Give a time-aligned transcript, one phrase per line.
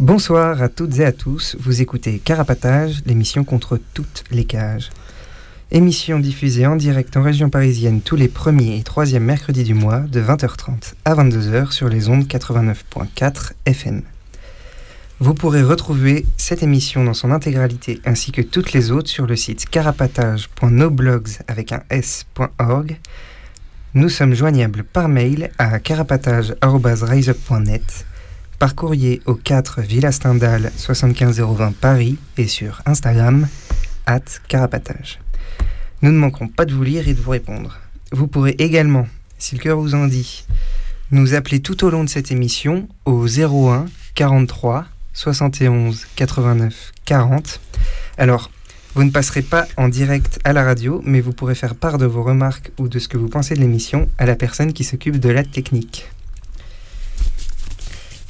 [0.00, 4.90] Bonsoir à toutes et à tous, vous écoutez Carapatage, l'émission contre toutes les cages.
[5.72, 9.98] Émission diffusée en direct en région parisienne tous les premiers et troisièmes mercredis du mois
[9.98, 14.02] de 20h30 à 22h sur les ondes 89.4 FM.
[15.18, 19.34] Vous pourrez retrouver cette émission dans son intégralité ainsi que toutes les autres sur le
[19.34, 23.00] site carapatage.noblogs avec un s.org.
[23.94, 28.06] Nous sommes joignables par mail à carapatage.riseup.net,
[28.58, 33.46] par courrier au 4 Villa Stendhal 75020 Paris et sur Instagram
[34.06, 35.20] at carapatage.
[36.02, 37.78] Nous ne manquerons pas de vous lire et de vous répondre.
[38.12, 39.06] Vous pourrez également,
[39.38, 40.44] si le cœur vous en dit,
[41.10, 47.60] nous appeler tout au long de cette émission au 01 43 71 89 40.
[48.16, 48.50] Alors,
[48.94, 52.06] vous ne passerez pas en direct à la radio, mais vous pourrez faire part de
[52.06, 55.18] vos remarques ou de ce que vous pensez de l'émission à la personne qui s'occupe
[55.18, 56.08] de la technique.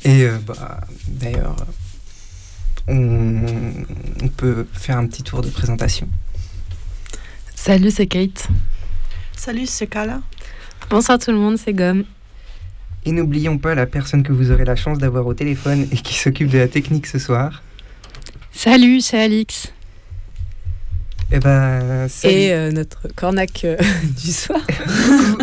[0.04, 1.56] Et euh, bah, d'ailleurs,
[2.86, 3.42] on,
[4.22, 6.08] on peut faire un petit tour de présentation.
[7.54, 8.48] Salut, c'est Kate.
[9.36, 10.20] Salut, c'est Kala.
[10.90, 12.04] Bonsoir tout le monde, c'est Gomme.
[13.04, 16.14] Et n'oublions pas la personne que vous aurez la chance d'avoir au téléphone et qui
[16.14, 17.62] s'occupe de la technique ce soir.
[18.52, 19.72] Salut, c'est Alix.
[21.30, 22.08] Eh ben.
[22.24, 23.76] Et euh, notre cornac euh,
[24.16, 24.60] du soir.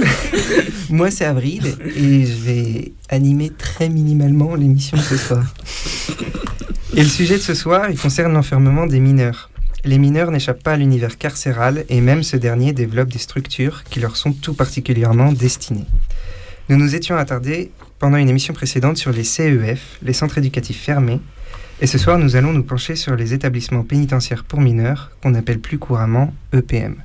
[0.90, 5.44] Moi, c'est Avril et je vais animer très minimalement l'émission de ce soir.
[6.96, 9.50] Et le sujet de ce soir, il concerne l'enfermement des mineurs.
[9.84, 14.00] Les mineurs n'échappent pas à l'univers carcéral et même ce dernier développe des structures qui
[14.00, 15.86] leur sont tout particulièrement destinées.
[16.70, 21.20] Nous nous étions attardés pendant une émission précédente sur les CEF, les centres éducatifs fermés,
[21.82, 25.60] et ce soir nous allons nous pencher sur les établissements pénitentiaires pour mineurs, qu'on appelle
[25.60, 26.96] plus couramment EPM.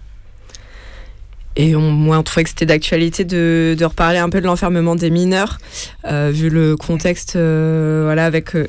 [1.57, 4.95] Et on, moi, on trouvait que c'était d'actualité de, de reparler un peu de l'enfermement
[4.95, 5.59] des mineurs,
[6.07, 8.69] euh, vu le contexte, euh, voilà, avec euh,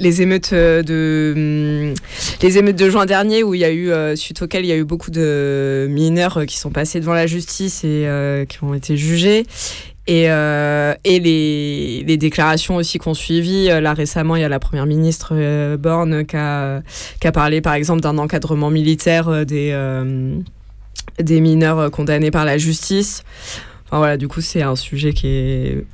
[0.00, 1.94] les émeutes de hum,
[2.42, 4.76] les émeutes de juin dernier, où il y a eu suite auxquelles il y a
[4.76, 9.46] eu beaucoup de mineurs qui sont passés devant la justice et qui ont été jugés.
[10.08, 13.70] Et, euh, et les, les déclarations aussi qu'on suivi.
[13.70, 16.82] Euh, Là récemment, il y a la première ministre euh, Borne qui a,
[17.32, 19.72] parlé par exemple d'un encadrement militaire euh, des,
[21.22, 23.22] des mineurs condamnés par la justice.
[23.86, 25.84] Enfin voilà, du coup, c'est un sujet qui est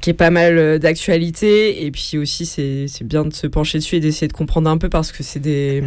[0.00, 4.00] qui est pas mal d'actualité et puis aussi c'est bien de se pencher dessus et
[4.00, 5.84] d'essayer de comprendre un peu parce que c'est des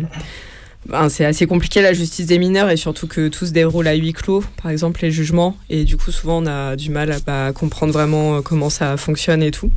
[0.87, 3.95] ben, c'est assez compliqué la justice des mineurs et surtout que tout se déroule à
[3.95, 7.19] huis clos, par exemple les jugements, et du coup souvent on a du mal à
[7.19, 9.71] bah, comprendre vraiment euh, comment ça fonctionne et tout.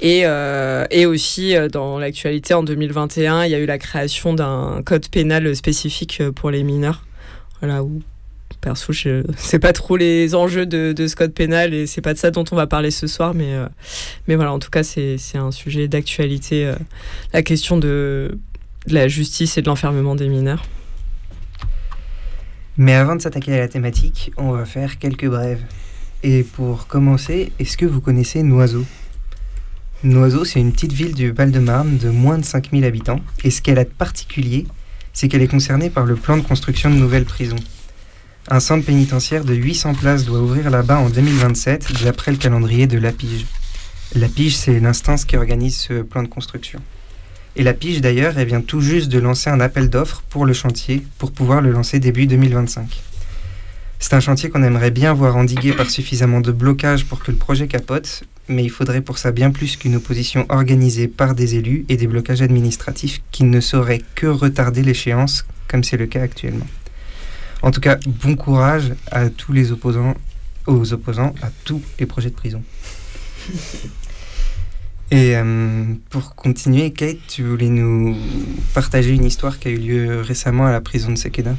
[0.00, 4.34] Et, euh, et aussi euh, dans l'actualité en 2021, il y a eu la création
[4.34, 7.04] d'un code pénal spécifique pour les mineurs.
[7.60, 8.00] Voilà où
[8.60, 12.18] perso je sais pas trop les enjeux de, ce code pénal et c'est pas de
[12.18, 13.52] ça dont on va parler ce soir, mais
[14.26, 16.72] mais voilà en tout cas c'est un sujet d'actualité,
[17.32, 18.38] la question de
[18.88, 20.64] de la justice et de l'enfermement des mineurs.
[22.76, 25.62] Mais avant de s'attaquer à la thématique, on va faire quelques brèves.
[26.22, 28.84] Et pour commencer, est-ce que vous connaissez Noiseau?
[30.04, 33.20] Noiseau, c'est une petite ville du Val-de-Marne de moins de 5000 habitants.
[33.44, 34.66] Et ce qu'elle a de particulier,
[35.12, 37.56] c'est qu'elle est concernée par le plan de construction de nouvelles prisons.
[38.48, 42.98] Un centre pénitentiaire de 800 places doit ouvrir là-bas en 2027, d'après le calendrier de
[42.98, 43.44] l'APIGE.
[44.14, 46.80] L'APIGE, c'est l'instance qui organise ce plan de construction.
[47.56, 51.02] Et l'APIGE, d'ailleurs, elle vient tout juste de lancer un appel d'offres pour le chantier,
[51.18, 53.02] pour pouvoir le lancer début 2025.
[54.00, 57.36] C'est un chantier qu'on aimerait bien voir endigué par suffisamment de blocage pour que le
[57.36, 61.84] projet capote, mais il faudrait pour ça bien plus qu'une opposition organisée par des élus
[61.88, 66.66] et des blocages administratifs qui ne sauraient que retarder l'échéance, comme c'est le cas actuellement.
[67.62, 70.14] En tout cas, bon courage à tous les opposants,
[70.66, 72.62] aux opposants à tous les projets de prison.
[75.10, 78.14] Et euh, pour continuer, Kate, tu voulais nous
[78.74, 81.54] partager une histoire qui a eu lieu récemment à la prison de Sekeda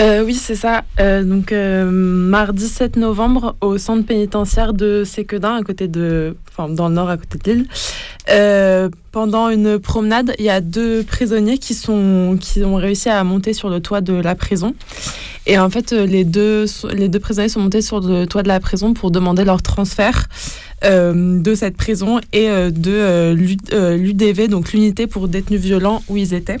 [0.00, 0.82] euh, Oui, c'est ça.
[0.98, 6.88] Euh, donc, mardi 7 novembre, au centre pénitentiaire de Sequedin, à côté de, enfin, dans
[6.88, 11.74] le nord, à côté de l'île, pendant une promenade, il y a deux prisonniers qui,
[11.74, 14.74] sont, qui ont réussi à monter sur le toit de la prison.
[15.46, 18.58] Et en fait, les deux, les deux prisonniers sont montés sur le toit de la
[18.58, 20.26] prison pour demander leur transfert.
[20.84, 26.16] Euh, de cette prison et euh, de l'UDV, euh, donc l'unité pour détenus violents où
[26.18, 26.58] ils étaient.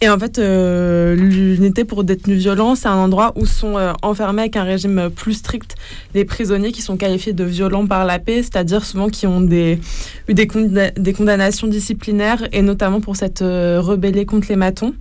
[0.00, 4.64] Et en fait, l'unité pour détenus violents, c'est un endroit où sont enfermés avec un
[4.64, 5.76] régime plus strict
[6.12, 9.78] les prisonniers qui sont qualifiés de violents par la paix, c'est-à-dire souvent qui ont des,
[10.26, 10.48] eu des,
[10.96, 14.92] des, condamnations disciplinaires, et notamment pour cette rébellion contre les matons.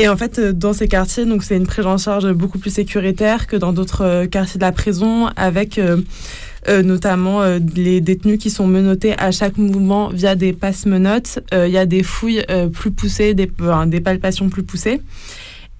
[0.00, 3.56] Et en fait, dans ces quartiers, c'est une prise en charge beaucoup plus sécuritaire que
[3.56, 5.98] dans d'autres quartiers de la prison, avec euh,
[6.68, 11.40] notamment euh, les détenus qui sont menottés à chaque mouvement via des passe-menottes.
[11.54, 13.46] Euh, il y a des fouilles plus poussées, des,
[14.00, 15.00] palpations plus poussées.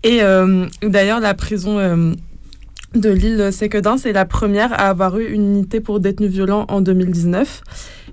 [0.02, 0.20] Et
[0.82, 1.76] d'ailleurs, la prison
[2.94, 6.80] de l'île Séquedin, c'est la première à avoir eu une unité pour détenus violents en
[6.80, 7.62] 2019.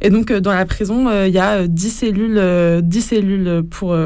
[0.02, 3.98] Et donc, dans la prison, il y a 10 cellules, 10 cellules pour...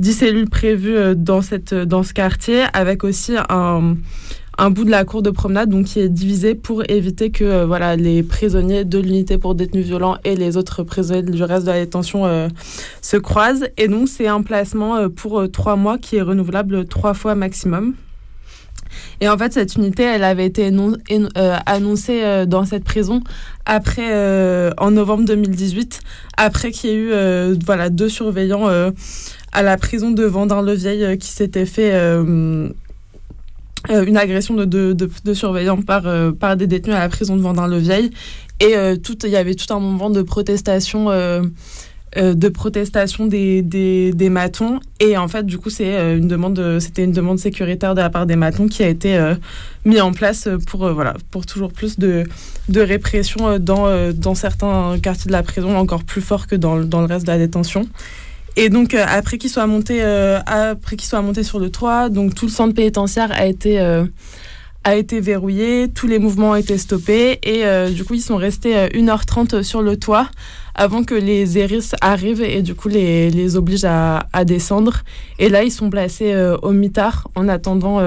[0.00, 3.96] 10 cellules prévues dans, cette, dans ce quartier, avec aussi un,
[4.58, 7.66] un bout de la cour de promenade donc qui est divisé pour éviter que euh,
[7.66, 11.70] voilà les prisonniers de l'unité pour détenus violents et les autres prisonniers du reste de
[11.70, 12.48] la détention euh,
[13.00, 17.14] se croisent et donc c'est un placement euh, pour trois mois qui est renouvelable trois
[17.14, 17.94] fois maximum.
[19.20, 20.72] Et en fait, cette unité, elle avait été
[21.66, 23.20] annoncée dans cette prison
[23.66, 26.00] après, en novembre 2018,
[26.38, 28.66] après qu'il y ait eu voilà, deux surveillants
[29.52, 31.92] à la prison de Vendin-le-Vieil qui s'étaient fait
[33.90, 38.10] euh, une agression de, surveillants par, euh, par des détenus à la prison de Vendin-le-Vieil.
[38.60, 41.06] Et euh, il y avait tout un moment de protestation,
[42.16, 44.80] de protestation des, matons.
[45.00, 48.26] Et en fait, du coup, c'est une demande, c'était une demande sécuritaire de la part
[48.26, 49.16] des matons qui a été
[49.84, 52.26] mise en place pour, voilà, pour toujours plus de,
[52.74, 57.30] répression dans, certains quartiers de la prison, encore plus fort que dans le reste de
[57.30, 57.86] la détention.
[58.60, 62.08] Et donc euh, après qu'il soit monté, euh, après qu'il soit monté sur le toit,
[62.08, 64.04] donc tout le centre pénitentiaire a été euh,
[64.82, 67.62] a été verrouillé, tous les mouvements ont été stoppés et
[67.92, 70.28] du coup ils sont restés 1h30 sur le toit
[70.74, 75.02] avant que les hérisses arrivent et du coup les, les obligent à, descendre.
[75.38, 78.00] Et là ils sont placés au mitard en attendant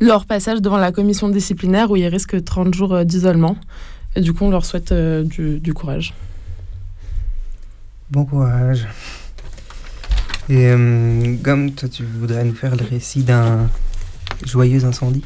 [0.00, 3.56] leur passage devant la commission disciplinaire où ils risquent 30 jours d'isolement.
[4.16, 6.12] Et du coup on leur souhaite du courage.
[8.12, 8.86] Bon courage.
[10.50, 13.70] Et euh, Gomme, toi, tu voudrais nous faire le récit d'un
[14.44, 15.24] joyeux incendie?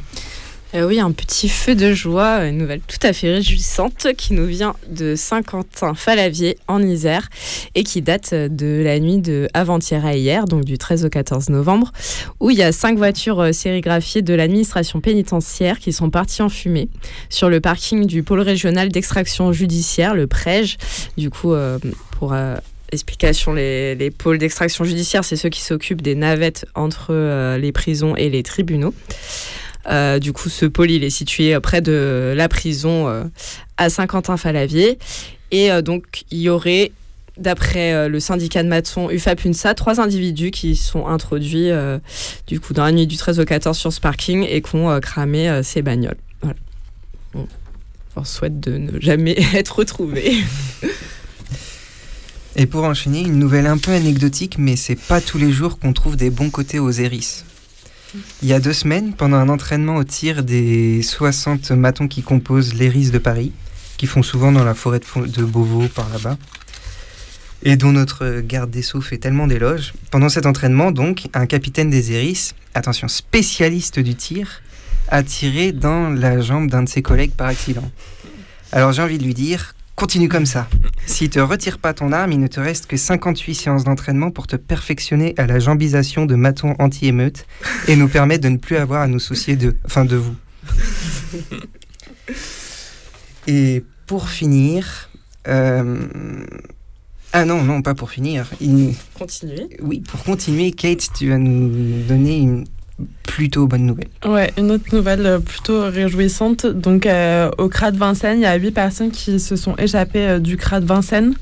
[0.73, 4.47] Euh, Oui, un petit feu de joie, une nouvelle tout à fait réjouissante qui nous
[4.47, 7.29] vient de Saint-Quentin-Falavier en Isère
[7.75, 11.49] et qui date de la nuit de avant-hier à hier, donc du 13 au 14
[11.49, 11.91] novembre,
[12.39, 16.49] où il y a cinq voitures euh, sérigraphiées de l'administration pénitentiaire qui sont parties en
[16.49, 16.89] fumée
[17.31, 20.77] sur le parking du pôle régional d'extraction judiciaire, le PREJ,
[21.17, 21.53] du coup,
[22.13, 22.33] pour
[22.93, 28.15] explication, les, pôles d'extraction judiciaire, c'est ceux qui s'occupent des navettes entre euh, les prisons
[28.17, 28.95] et les tribunaux.
[29.89, 33.25] Euh, du coup, ce pôle, il est situé près de la prison euh,
[33.77, 34.99] à Saint-Quentin-Falavier.
[35.53, 36.91] Et donc, il y aurait,
[37.37, 41.71] d'après le syndicat de maçons UFAPUNSA, trois individus qui sont introduits
[42.49, 44.99] du coup, dans la nuit du 13 au 14 sur ce parking et qui ont
[44.99, 46.17] cramé ces bagnoles.
[48.17, 50.35] On souhaite de ne jamais être retrouvés.
[52.59, 55.93] Et pour enchaîner, une nouvelle un peu anecdotique, mais c'est pas tous les jours qu'on
[55.93, 57.45] trouve des bons côtés aux hérisses.
[58.43, 62.73] Il y a deux semaines, pendant un entraînement au tir des 60 matons qui composent
[62.73, 63.53] l'héris de Paris,
[63.99, 66.39] qui font souvent dans la forêt de Beauvau par là-bas,
[67.63, 71.91] et dont notre garde des Sceaux fait tellement d'éloges, pendant cet entraînement, donc, un capitaine
[71.91, 74.63] des hérisses, attention, spécialiste du tir,
[75.09, 77.91] a tiré dans la jambe d'un de ses collègues par accident.
[78.73, 80.69] Alors j'ai envie de lui dire, Continue comme ça.
[81.07, 84.47] Si te retires pas ton arme, il ne te reste que 58 séances d'entraînement pour
[84.47, 87.47] te perfectionner à la jambisation de maton anti-émeute
[87.89, 90.37] et nous permettre de ne plus avoir à nous soucier de, enfin de vous.
[93.47, 95.09] Et pour finir,
[95.49, 96.07] euh,
[97.33, 98.51] ah non, non, pas pour finir.
[99.19, 99.69] Continuer.
[99.81, 102.67] Oui, pour continuer, Kate, tu vas nous donner une
[103.25, 104.09] plutôt bonne nouvelle.
[104.25, 106.67] Ouais, une autre nouvelle euh, plutôt réjouissante.
[106.67, 110.39] Donc, euh, au de Vincennes, il y a huit personnes qui se sont échappées euh,
[110.39, 111.35] du de Vincennes.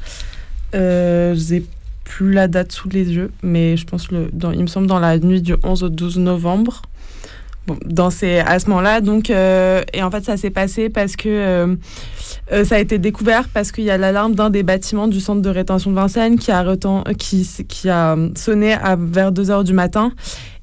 [0.74, 1.64] Euh, je n'ai
[2.04, 5.18] plus la date sous les yeux, mais je pense, le, il me semble, dans la
[5.18, 6.82] nuit du 11 au 12 novembre.
[7.66, 9.00] Bon, dans ces, à ce moment-là.
[9.00, 11.76] Donc, et en fait, ça s'est passé parce que
[12.64, 15.50] ça a été découvert parce qu'il y a l'alarme d'un des bâtiments du centre de
[15.50, 16.64] rétention de Vincennes qui a,
[17.18, 20.12] qui, qui a sonné à, vers 2 heures du matin.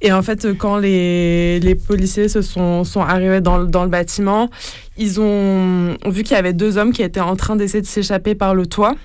[0.02, 4.50] Et en fait, quand les, les policiers se sont, sont arrivés dans, dans le bâtiment,
[4.98, 8.36] ils ont vu qu'il y avait deux hommes qui étaient en train d'essayer de s'échapper
[8.36, 8.96] par le toit.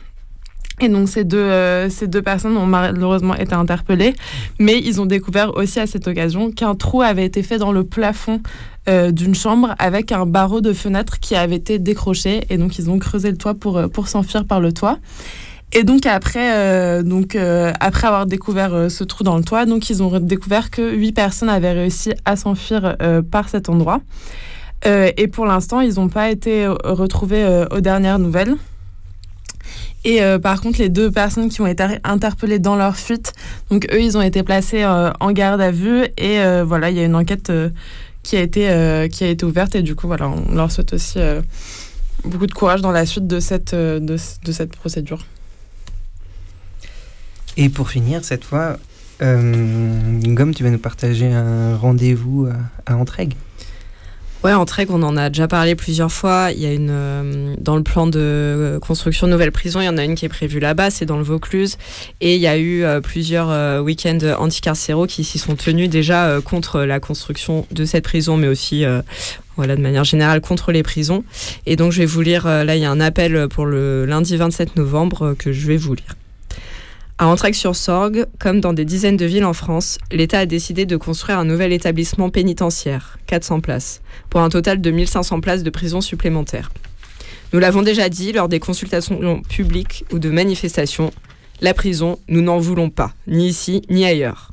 [0.81, 4.15] Et donc ces deux, euh, ces deux personnes ont malheureusement été interpellées,
[4.59, 7.83] mais ils ont découvert aussi à cette occasion qu'un trou avait été fait dans le
[7.85, 8.43] plafond
[8.89, 12.45] euh, d'une chambre avec un barreau de fenêtre qui avait été décroché.
[12.51, 14.99] Et donc ils ont creusé le toit pour, euh, pour s'enfuir par le toit.
[15.73, 20.21] Et donc après, donc, après avoir découvert ce trou dans le toit, donc ils ont
[20.21, 22.97] découvert que huit personnes avaient réussi à s'enfuir
[23.33, 24.01] par cet endroit.
[24.85, 28.55] et pour l'instant, ils n'ont pas été retrouvés aux dernières nouvelles.
[30.07, 33.33] Et euh, par contre, les deux personnes qui ont été interpellées dans leur fuite,
[33.71, 36.05] donc eux, ils ont été placés euh, en garde à vue.
[36.17, 37.53] Et euh, voilà, il y a une enquête
[38.23, 39.75] qui, a été, qui a été ouverte.
[39.75, 41.19] Et du coup, voilà, on leur souhaite aussi
[42.23, 45.27] beaucoup de courage dans la suite de cette, de, cette procédure.
[47.57, 48.77] Et pour finir, cette fois,
[49.21, 52.47] Gomme, tu vas nous partager un rendez-vous
[52.87, 52.95] à, à
[54.47, 56.51] Ouais, en Trek, on en a déjà parlé plusieurs fois.
[56.53, 59.87] Il y a une euh, dans le plan de euh, construction de nouvelles prisons, il
[59.87, 61.79] y en a une qui est prévue là-bas, c'est dans le Vaucluse,
[62.21, 66.83] et il y a eu euh, plusieurs week-ends anticarcéraux qui s'y sont tenus déjà contre
[66.83, 68.85] la construction de cette prison, mais aussi
[69.57, 71.25] voilà, de manière générale contre les prisons.
[71.67, 74.37] Et donc je vais vous lire, là il y a un appel pour le lundi
[74.37, 76.15] 27 novembre que je vais vous lire.
[77.19, 81.39] À Entraigues-sur-Sorgue, comme dans des dizaines de villes en France, l'État a décidé de construire
[81.39, 86.71] un nouvel établissement pénitentiaire, 400 places, pour un total de 1500 places de prison supplémentaires.
[87.55, 91.11] Nous l'avons déjà dit lors des consultations publiques ou de manifestations,
[91.63, 94.53] la prison, nous n'en voulons pas, ni ici ni ailleurs.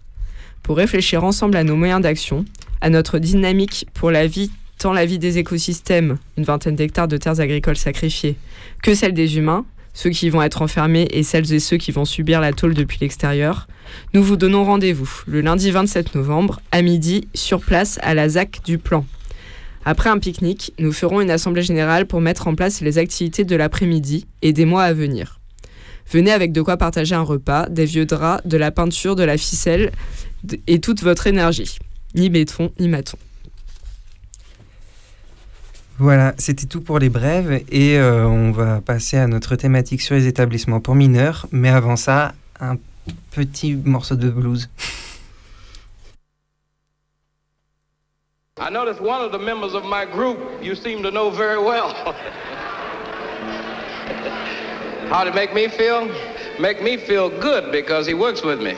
[0.62, 2.46] Pour réfléchir ensemble à nos moyens d'action,
[2.80, 7.18] à notre dynamique pour la vie, tant la vie des écosystèmes, une vingtaine d'hectares de
[7.18, 8.38] terres agricoles sacrifiées,
[8.82, 12.06] que celle des humains, ceux qui vont être enfermés et celles et ceux qui vont
[12.06, 13.68] subir la tôle depuis l'extérieur,
[14.14, 18.62] nous vous donnons rendez-vous le lundi 27 novembre à midi sur place à la ZAC
[18.66, 19.06] du Plan.
[19.86, 23.56] Après un pique-nique, nous ferons une assemblée générale pour mettre en place les activités de
[23.56, 25.40] l'après-midi et des mois à venir.
[26.10, 29.38] Venez avec de quoi partager un repas, des vieux draps, de la peinture, de la
[29.38, 29.92] ficelle
[30.68, 31.78] et toute votre énergie.
[32.16, 33.18] Ni béton, ni maton.
[36.00, 40.16] Voilà, c'était tout pour les brèves et euh, on va passer à notre thématique sur
[40.16, 41.46] les établissements pour mineurs.
[41.52, 42.78] Mais avant ça, un
[43.32, 44.70] petit morceau de blues.
[48.60, 51.94] I noticed one of the members of my group you seem to know very well.
[55.10, 56.08] How did make me feel?
[56.60, 58.74] Make me feel good because he works with me.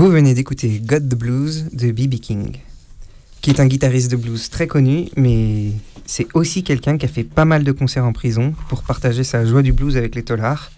[0.00, 2.20] Vous venez d'écouter God the Blues de B.B.
[2.20, 2.56] King,
[3.42, 5.72] qui est un guitariste de blues très connu, mais
[6.06, 9.44] c'est aussi quelqu'un qui a fait pas mal de concerts en prison pour partager sa
[9.44, 10.72] joie du blues avec les tollards.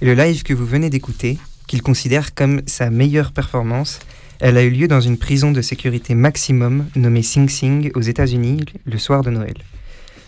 [0.00, 3.98] Et le live que vous venez d'écouter, qu'il considère comme sa meilleure performance,
[4.38, 8.64] elle a eu lieu dans une prison de sécurité maximum nommée Sing Sing aux États-Unis
[8.84, 9.56] le soir de Noël.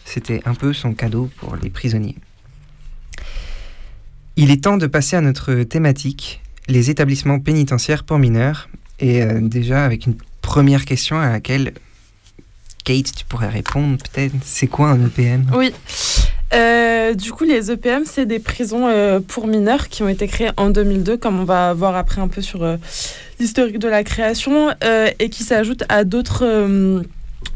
[0.05, 2.17] C'était un peu son cadeau pour les prisonniers.
[4.35, 8.69] Il est temps de passer à notre thématique, les établissements pénitentiaires pour mineurs.
[9.01, 11.73] Et euh, déjà avec une première question à laquelle
[12.85, 14.35] Kate, tu pourrais répondre peut-être.
[14.43, 15.73] C'est quoi un EPM Oui.
[16.53, 20.51] Euh, du coup, les EPM, c'est des prisons euh, pour mineurs qui ont été créées
[20.57, 22.67] en 2002, comme on va voir après un peu sur
[23.39, 24.71] l'historique de la création,
[25.19, 27.03] et qui s'ajoutent à d'autres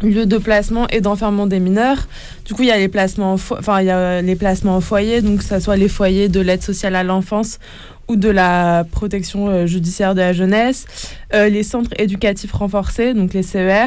[0.02, 2.08] lieux de placement et d'enfermement des mineurs.
[2.44, 5.22] Du coup, il y a les placements, enfin, il y a les placements en foyer,
[5.22, 7.58] donc que ce soit les foyers de l'aide sociale à l'enfance
[8.08, 10.86] ou de la protection euh, judiciaire de la jeunesse,
[11.34, 13.86] euh, les centres éducatifs renforcés, donc les CER.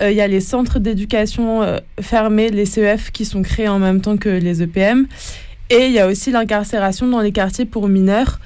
[0.00, 4.00] Euh, Il y a les centres d'éducation fermés, les CEF, qui sont créés en même
[4.00, 5.06] temps que les EPM.
[5.70, 8.40] Et il y a aussi l'incarcération dans les quartiers pour mineurs.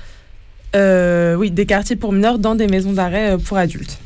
[0.74, 3.98] Oui, des quartiers pour mineurs dans des maisons d'arrêt pour adultes.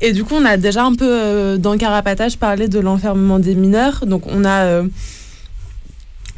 [0.00, 3.54] Et du coup, on a déjà un peu euh, dans carapatage parlé de l'enfermement des
[3.54, 4.06] mineurs.
[4.06, 4.84] Donc, on a, euh,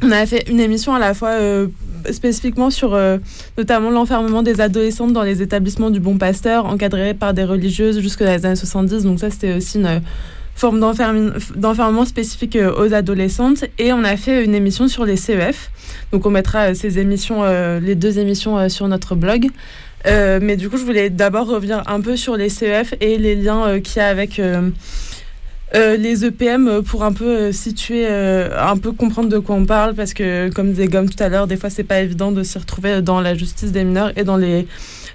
[0.01, 1.67] on a fait une émission à la fois euh,
[2.11, 3.17] spécifiquement sur euh,
[3.57, 8.23] notamment l'enfermement des adolescentes dans les établissements du Bon Pasteur, encadrés par des religieuses jusque
[8.23, 9.03] dans les années 70.
[9.03, 10.01] Donc, ça, c'était aussi une
[10.55, 13.65] forme d'enfermement spécifique aux adolescentes.
[13.77, 15.69] Et on a fait une émission sur les CEF.
[16.11, 17.43] Donc, on mettra ces émissions,
[17.79, 19.49] les deux émissions sur notre blog.
[20.07, 23.35] Euh, mais du coup, je voulais d'abord revenir un peu sur les CEF et les
[23.35, 24.69] liens euh, qu'il y a avec euh,
[25.73, 29.93] les EPM pour un peu situer, un peu comprendre de quoi on parle.
[29.93, 32.57] Parce que, comme disait Gomme tout à l'heure, des fois, c'est pas évident de s'y
[32.57, 34.67] retrouver dans la justice des mineurs et dans les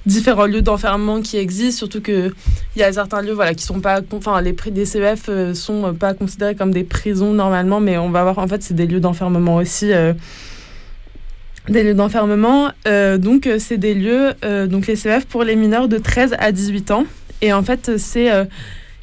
[0.07, 1.77] différents lieux d'enfermement qui existent.
[1.77, 2.33] Surtout qu'il
[2.77, 4.01] y a certains lieux voilà, qui sont pas.
[4.13, 8.23] Enfin, les prix des CEF sont pas considérés comme des prisons normalement, mais on va
[8.23, 9.93] voir, en fait, c'est des lieux d'enfermement aussi.
[11.69, 12.71] Des lieux d'enfermement.
[12.87, 16.37] Euh, donc, euh, c'est des lieux, euh, donc les CEF pour les mineurs de 13
[16.39, 17.05] à 18 ans.
[17.43, 17.91] Et en fait,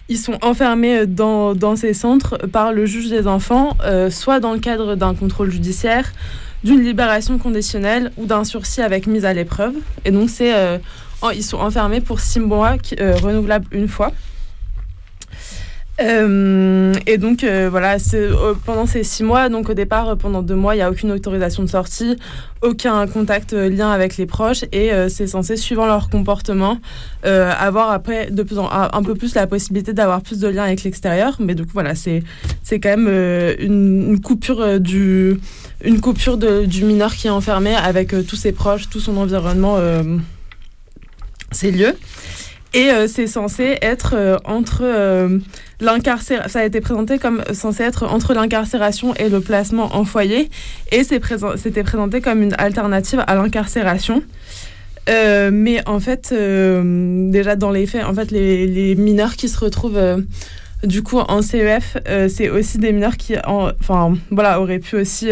[0.09, 3.77] ils sont enfermés dans, ces centres par le juge des enfants,
[4.09, 6.11] soit dans le cadre d'un contrôle judiciaire,
[6.63, 9.75] d'une libération conditionnelle ou d'un sursis avec mise à l'épreuve.
[10.03, 10.51] Et donc, c'est,
[11.21, 12.75] en- ils sont enfermés pour six mois,
[13.21, 14.11] renouvelables une fois.
[16.01, 17.97] Euh, et donc euh, voilà,
[18.65, 21.11] pendant ces six mois, donc au départ, euh, pendant deux mois, il n'y a aucune
[21.11, 22.17] autorisation de sortie,
[22.63, 26.79] aucun contact, lien avec les proches, et c'est censé, suivant leur comportement,
[27.23, 31.35] avoir après de plus un, peu plus la possibilité d'avoir plus de liens avec l'extérieur.
[31.39, 32.23] Mais donc voilà, c'est,
[32.63, 35.39] c'est quand même une, coupure du,
[35.83, 39.77] une coupure du mineur qui est enfermé avec tous ses proches, tout son environnement,
[41.51, 41.95] ces lieux.
[42.73, 44.83] Et c'est censé être entre.
[45.83, 50.49] Ça a été présenté comme censé être entre l'incarcération et le placement en foyer.
[50.91, 54.23] Et c'est présent- c'était présenté comme une alternative à l'incarcération.
[55.07, 60.23] mais en fait, déjà dans les faits, en fait, les, les mineurs qui se retrouvent
[60.83, 65.29] du coup, en CEF, euh, c'est aussi des mineurs qui enfin, voilà, auraient pu aussi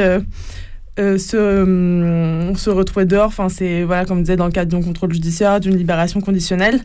[0.99, 3.27] euh, euh, se, se, retrouver dehors.
[3.27, 6.82] Enfin, c'est, voilà, comme on disait, dans le cadre d'un contrôle judiciaire, d'une libération conditionnelle.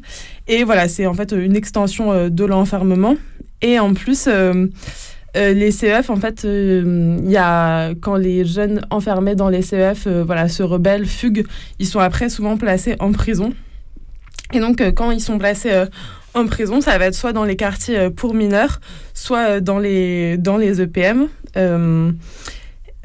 [0.49, 3.17] Et voilà, c'est en fait une extension de l'enfermement.
[3.63, 4.29] Et en plus,
[5.35, 10.49] les CEF, en fait, il y a, quand les jeunes enfermés dans les CEF voilà,
[10.49, 11.47] se rebellent, fuguent,
[11.79, 13.53] ils sont après souvent placés en prison.
[14.53, 15.87] Et donc, quand ils sont placés
[16.37, 18.81] en prison, ça va être soit dans les quartiers euh, pour mineurs,
[19.15, 21.29] soit euh, dans les, dans les EPM.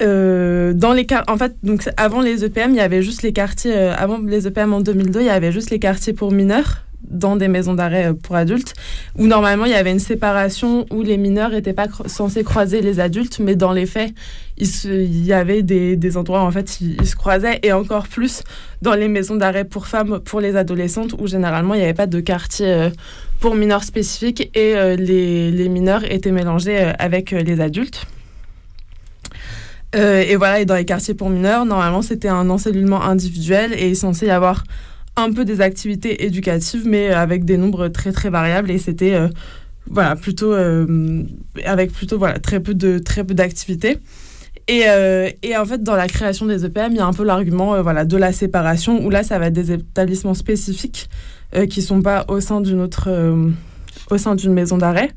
[0.01, 3.73] Euh, dans les en fait donc avant les EPM il y avait juste les quartiers
[3.73, 7.47] avant les EPM en 2002 il y avait juste les quartiers pour mineurs dans des
[7.47, 8.73] maisons d'arrêt pour adultes,
[9.17, 12.99] où normalement il y avait une séparation où les mineurs n'étaient pas censés croiser les
[12.99, 14.13] adultes, mais dans les faits,
[14.57, 18.43] il, y avait des, endroits où en fait ils, se croisaient, et encore plus
[18.81, 22.07] dans les maisons d'arrêt pour femmes, pour les adolescentes, où généralement il n'y avait pas
[22.07, 22.89] de quartier euh,
[23.39, 28.05] pour mineurs spécifiques, et euh, les, mineurs étaient mélangés euh, avec les adultes.
[29.93, 33.91] Et voilà, et dans les quartiers pour mineurs, normalement c'était un encellulement individuel, et il
[33.91, 34.63] est censé y avoir
[35.15, 38.71] un peu des activités éducatives, mais avec des nombres très très variables.
[38.71, 39.27] Et c'était euh,
[39.88, 41.23] voilà plutôt euh,
[41.65, 43.99] avec plutôt voilà très peu de très peu d'activités.
[44.67, 47.25] Et, euh, et, en fait, dans la création des EPM, il y a un peu
[47.25, 51.10] l'argument voilà, de la séparation, où là, ça va être des établissements spécifiques
[51.69, 53.10] qui sont pas au sein d'une autre,
[54.12, 55.10] au sein d'une maison d'arrêt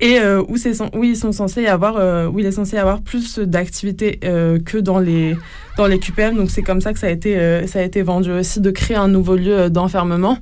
[0.00, 0.56] et euh, où,
[1.04, 4.78] ils sont censés avoir, euh, où il est censé y avoir plus d'activités euh, que
[4.78, 5.36] dans les,
[5.76, 6.36] dans les QPM.
[6.36, 8.96] Donc c'est comme ça que ça a, été, ça a été vendu aussi, de créer
[8.96, 10.38] un nouveau lieu d'enfermement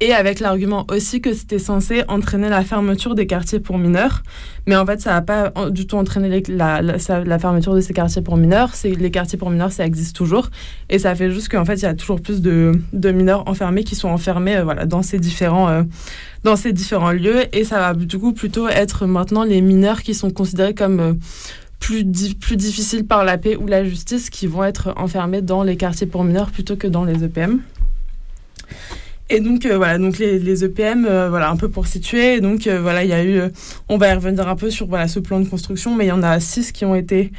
[0.00, 4.22] et avec l'argument aussi que c'était censé entraîner la fermeture des quartiers pour mineurs.
[4.66, 6.98] Mais en fait, ça n'a pas du tout entraîné la,
[7.38, 8.72] fermeture de ces quartiers pour mineurs.
[8.84, 10.50] Les quartiers pour mineurs, ça existe toujours.
[10.88, 13.82] Et ça fait juste qu'en fait, il y a toujours plus de, de, mineurs enfermés
[13.82, 15.82] qui sont enfermés euh, voilà, dans, ces différents, euh,
[16.44, 17.44] dans ces différents lieux.
[17.52, 21.00] Et ça va du coup plutôt être maintenant les mineurs qui sont considérés comme...
[21.00, 21.14] Euh,
[21.80, 25.76] plus, plus difficiles par la paix ou la justice qui vont être enfermés dans les
[25.76, 27.60] quartiers pour mineurs plutôt que dans les EPM.
[29.30, 32.40] Et donc euh, voilà, donc les, EPM, euh, voilà un peu pour situer.
[32.40, 33.42] donc euh, voilà, il y a eu,
[33.88, 36.12] on va y revenir un peu sur voilà ce plan de construction, mais il y
[36.12, 37.30] en a six qui ont été,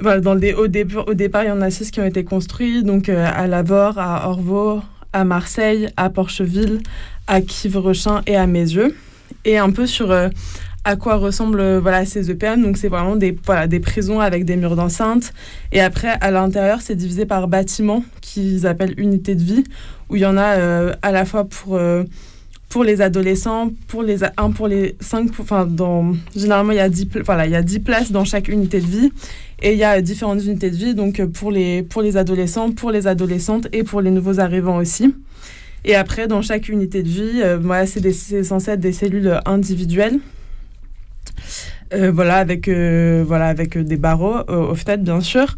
[0.00, 2.82] voilà, dans le, au, au départ il y en a six qui ont été construits,
[2.82, 4.80] donc à Lavore, à Orvaux,
[5.12, 6.80] à Marseille, à Porcheville,
[7.28, 8.96] à Quiverechin et à Mézieux.
[9.44, 10.12] Et un peu sur
[10.84, 12.62] à quoi ressemblent voilà, ces EPM.
[12.62, 15.32] Donc, c'est vraiment des, voilà, des prisons avec des murs d'enceinte.
[15.72, 19.64] Et après, à l'intérieur, c'est divisé par bâtiments qu'ils appellent unités de vie,
[20.10, 22.04] où il y en a euh, à la fois pour, euh,
[22.68, 26.88] pour les adolescents, pour les, un pour les cinq, enfin, dans, généralement, il y, a
[26.88, 29.12] 10, voilà, il y a 10 places dans chaque unité de vie.
[29.62, 32.90] Et il y a différentes unités de vie, donc pour les, pour les adolescents, pour
[32.90, 35.14] les adolescentes et pour les nouveaux arrivants aussi.
[35.84, 40.18] Et après, dans chaque unité de vie, euh, voilà, c'est censé être des cellules individuelles.
[41.92, 45.56] voilà, avec, voilà, avec des barreaux au fenêtres, bien sûr.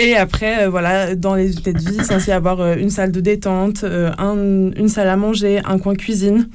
[0.00, 2.88] Et après, euh, voilà, dans les unités de vie, il est censé avoir euh, une
[2.88, 6.48] salle de détente, euh, une salle à manger, un coin cuisine.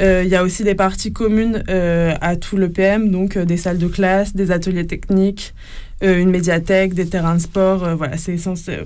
[0.00, 3.86] Il y a aussi des parties communes à tout le PM, donc des salles de
[3.86, 5.52] classe, des ateliers techniques,
[6.00, 7.86] une médiathèque, des terrains de sport.
[7.96, 8.78] voilà, c'est censé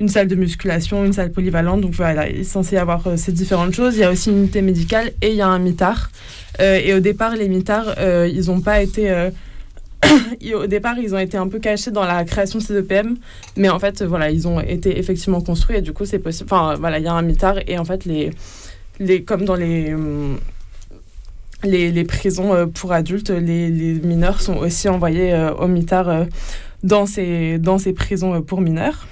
[0.00, 1.80] une salle de musculation, une salle polyvalente.
[1.80, 3.94] Donc voilà, il est censé y avoir ces différentes choses.
[3.96, 6.10] Il y a aussi une unité médicale et il y a un mitard.
[6.58, 7.94] et au départ, les mitards,
[8.26, 9.30] ils n'ont pas été
[10.54, 13.16] au départ, ils ont été un peu cachés dans la création de ces EPM,
[13.56, 16.48] mais en fait, voilà, ils ont été effectivement construits et du coup, c'est possible.
[16.52, 18.30] Enfin, voilà, il y a un mitard et en fait, les,
[19.00, 20.38] les, comme dans les, hum,
[21.64, 26.24] les, prisons euh, pour adultes, les, les, mineurs sont aussi envoyés euh, au mitard euh,
[26.82, 29.06] dans, ces, dans ces prisons pour mineurs.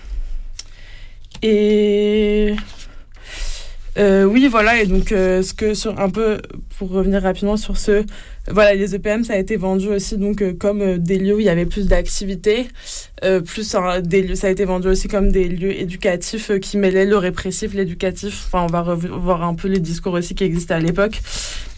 [1.43, 2.55] Et
[3.99, 6.39] euh, oui, voilà, et donc euh, ce que sur un peu
[6.79, 8.05] pour revenir rapidement sur ce,
[8.51, 11.47] voilà, les EPM ça a été vendu aussi donc euh, comme des lieux où il
[11.47, 12.69] y avait plus d'activités,
[13.47, 17.17] plus des lieux, ça a été vendu aussi comme des lieux éducatifs qui mêlaient le
[17.17, 18.45] répressif, l'éducatif.
[18.47, 21.23] Enfin, on va voir un peu les discours aussi qui existaient à l'époque,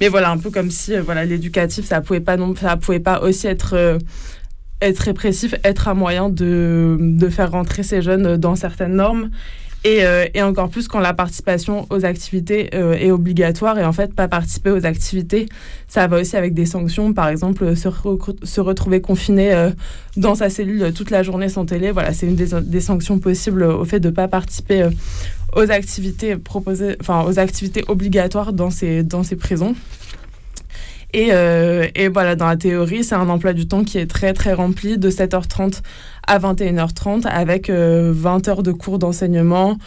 [0.00, 3.22] mais voilà, un peu comme si voilà l'éducatif ça pouvait pas non, ça pouvait pas
[3.22, 3.98] aussi être
[4.80, 9.30] être répressif, être un moyen de, de faire rentrer ces jeunes dans certaines normes
[10.00, 13.78] euh, et, encore plus quand la participation aux activités euh, est obligatoire.
[13.78, 15.48] Et en fait pas participer aux activités,
[15.86, 19.70] ça va aussi avec des sanctions, par exemple se, retrouver confiné euh,
[20.16, 23.62] dans sa cellule toute la journée sans télé, voilà, c'est une des, des, sanctions possibles
[23.62, 24.88] au fait de ne pas participer
[25.54, 29.74] aux activités proposées, enfin aux activités obligatoires dans ces, dans ces prisons.
[31.14, 31.30] Et,
[31.94, 34.98] et, voilà, dans la théorie, c'est un emploi du temps qui est très très rempli
[34.98, 35.80] de 7h30
[36.28, 39.78] à 21h30 avec 20 euh, heures de cours d'enseignement,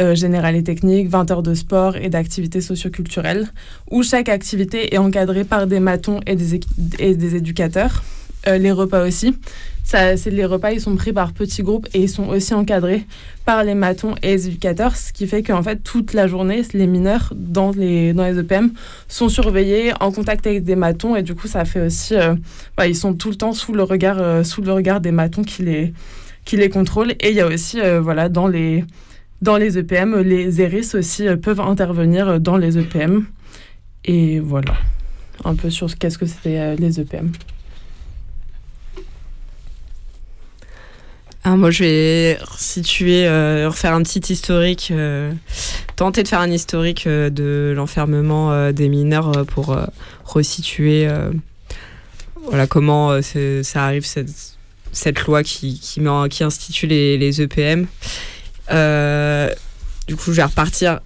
[0.00, 3.48] euh, générales et techniques, 20 heures de sport et d'activités socioculturelles,
[3.90, 8.02] où chaque activité est encadrée par des matons et des éducateurs.
[8.48, 9.36] Euh, les repas aussi.
[10.26, 13.04] Les repas, ils sont pris par petits groupes et ils sont aussi encadrés
[13.44, 16.86] par les matons et les éducateurs, ce qui fait qu'en fait, toute la journée, les
[16.86, 18.72] mineurs dans les, dans les EPM
[19.08, 22.14] sont surveillés, en contact avec des matons, et du coup, ça fait aussi...
[22.76, 25.62] bah, ils sont tout le temps sous le regard, sous le regard des matons qui
[25.62, 25.92] les,
[26.46, 27.12] qui les contrôlent.
[27.20, 28.84] Et il y a aussi, voilà, dans les,
[29.42, 33.26] dans les EPM, les ERIS aussi peuvent intervenir dans les EPM.
[34.06, 34.72] Et voilà,
[35.44, 37.32] un peu sur qu'est-ce que c'était les EPM.
[41.44, 45.32] Ah, moi, je vais situer, euh, refaire un petit historique, euh,
[45.96, 49.76] tenter de faire un historique euh, de l'enfermement des mineurs pour
[50.24, 51.08] resituer
[52.44, 54.30] voilà, comment ça arrive, cette,
[54.92, 57.86] cette loi qui, qui, institue les, EPM.
[60.06, 61.00] du coup, je vais repartir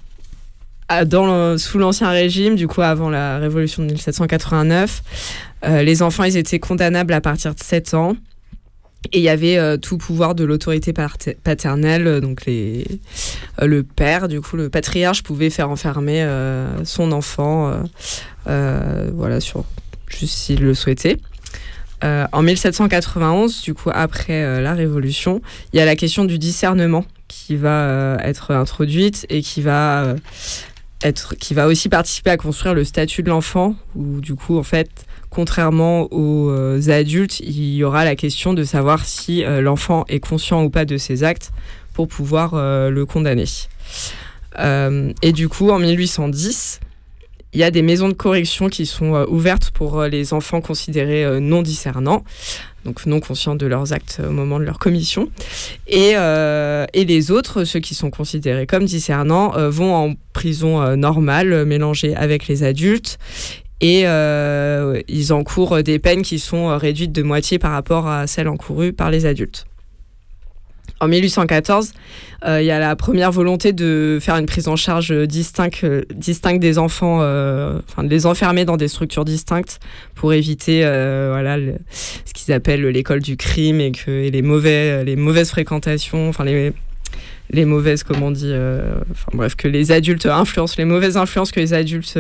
[1.07, 5.03] dans sous l'Ancien Régime, du coup, avant la Révolution de 1789.
[5.63, 8.17] les enfants, ils étaient condamnables à partir de 7 ans.
[9.13, 12.87] Et il y avait euh, tout pouvoir de l'autorité paternelle, euh, donc les,
[13.61, 16.27] euh, le père, du coup le patriarche pouvait faire enfermer
[16.85, 17.83] son enfant,
[18.45, 19.65] voilà, sur,
[20.09, 21.19] juste s'il le souhaitait.
[22.03, 25.41] en 1791, du coup après la Révolution,
[25.73, 30.17] il y a la question du discernement qui va être introduite et qui va
[31.03, 34.63] être, qui va aussi participer à construire le statut de l'enfant, où du coup en
[34.63, 35.06] fait
[35.37, 40.19] contrairement aux euh, adultes, il y aura la question de savoir si euh, l'enfant est
[40.19, 41.53] conscient ou pas de ses actes
[41.93, 43.45] pour pouvoir euh, le condamner.
[44.59, 46.81] et du coup, en 1810,
[47.53, 51.61] il y a des maisons de correction qui sont ouvertes pour les enfants considérés non
[51.61, 52.25] discernants,
[52.87, 55.29] donc non conscients de leurs actes au moment de leur commission.
[55.87, 62.15] Et, et les autres, ceux qui sont considérés comme discernants, vont en prison normale, mélangée
[62.15, 63.19] avec les adultes
[63.81, 68.27] et euh, ils encourent des peines qui sont euh, réduites de moitié par rapport à
[68.27, 69.67] celles encourues par les adultes.
[70.99, 71.93] En 1814,
[72.47, 75.85] euh, il y a la première volonté de faire une prise en charge distincte,
[76.15, 79.79] distincte des enfants, enfin de les enfermer dans des structures distinctes
[80.15, 81.59] pour éviter voilà,
[82.25, 86.73] ce qu'ils appellent l'école du crime et les, mauvais, les mauvaises fréquentations, enfin les,
[87.51, 88.55] les mauvaises, comment on dit,
[89.11, 92.19] enfin bref, que les adultes influencent, les mauvaises influences que les adultes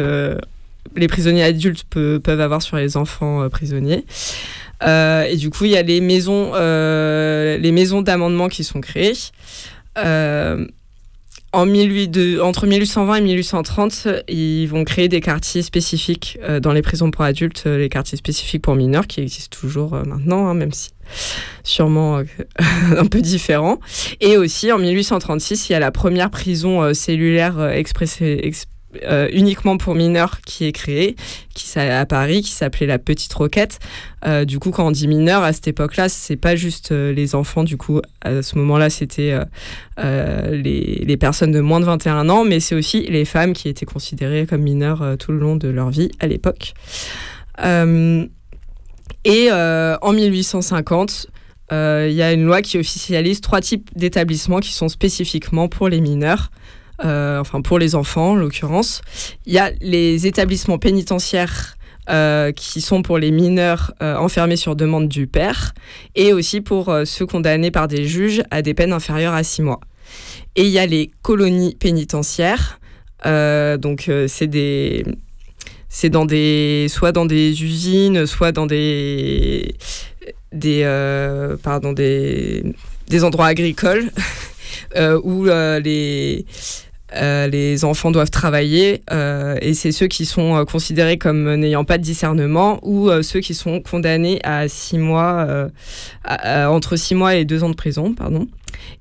[0.95, 4.05] les prisonniers adultes peuvent avoir sur les enfants euh, prisonniers.
[4.83, 9.15] Euh, et du coup, il y a les maisons, euh, d'amendement qui sont créées.
[11.53, 17.11] En 18, entre 1820 et 1830, ils vont créer des quartiers spécifiques dans les prisons
[17.11, 20.91] pour adultes, les quartiers spécifiques pour mineurs, qui existent toujours maintenant, hein, même si
[21.63, 22.21] sûrement
[22.99, 23.81] un peu différent.
[24.21, 28.39] Et aussi, en 1836, il y a la première prison cellulaire expressée
[29.05, 31.17] euh, uniquement pour mineurs qui est créé,
[31.55, 33.79] qui à Paris, qui s'appelait la Petite Roquette.
[34.27, 37.35] Euh, du coup, quand on dit mineurs, à cette époque-là, c'est pas juste euh, les
[37.35, 37.65] enfants.
[37.65, 39.39] Du coup, à ce moment-là, c'était
[39.99, 43.87] les, les, personnes de moins de 21 ans, mais c'est aussi les femmes qui étaient
[43.87, 46.75] considérées comme mineures tout le long de leur vie à l'époque.
[49.25, 51.27] et en 1850,
[51.71, 56.01] il y a une loi qui officialise trois types d'établissements qui sont spécifiquement pour les
[56.01, 56.51] mineurs.
[57.05, 59.03] Euh, enfin pour les enfants en l'occurrence.
[59.45, 61.77] Il y a les établissements pénitentiaires
[62.09, 65.75] euh, qui sont pour les mineurs euh, enfermés sur demande du père
[66.15, 69.81] et aussi pour ceux condamnés par des juges à des peines inférieures à six mois.
[70.55, 72.81] Et il y a les colonies pénitentiaires.
[73.25, 75.05] donc c'est des
[75.89, 79.75] c'est dans des soit dans des usines, soit dans des
[80.53, 80.85] des
[81.63, 82.65] pardon des
[83.09, 84.11] des endroits agricoles
[85.25, 86.47] où les
[87.15, 91.85] euh, les enfants doivent travailler euh, et c'est ceux qui sont euh, considérés comme n'ayant
[91.85, 95.69] pas de discernement ou ceux qui sont condamnés à six mois,
[96.45, 98.49] entre six mois et deux ans de prison, pardon.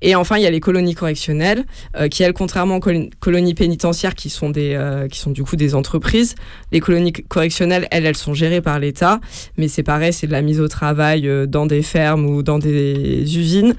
[0.00, 1.64] Et enfin, il y a les colonies correctionnelles,
[2.10, 2.80] qui elles, contrairement aux
[3.20, 4.78] colonies pénitentiaires, qui sont des,
[5.10, 6.34] qui sont du coup des entreprises.
[6.72, 9.20] Les colonies correctionnelles, elles, elles sont gérées par l'État,
[9.56, 13.38] mais c'est pareil, c'est de la mise au travail dans des fermes ou dans des
[13.38, 13.74] usines.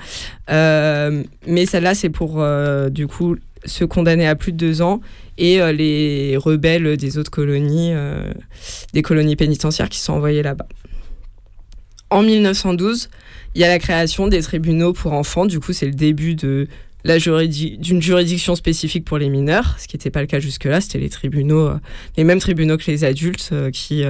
[0.50, 2.44] mais celle-là, c'est pour
[2.92, 5.02] du coup ceux condamnés à plus de deux ans
[5.38, 8.32] et euh, les rebelles des autres colonies, euh,
[8.94, 10.68] des colonies pénitentiaires qui sont envoyés là-bas.
[12.10, 13.10] En 1912,
[13.56, 15.46] il y a la création des tribunaux pour enfants.
[15.46, 16.68] Du coup, c'est le début de
[17.04, 20.82] la d'une juridiction spécifique pour les mineurs, ce qui n'était pas le cas jusque-là.
[20.82, 21.80] C'était les tribunaux, euh,
[22.18, 24.04] les mêmes tribunaux que les adultes qui,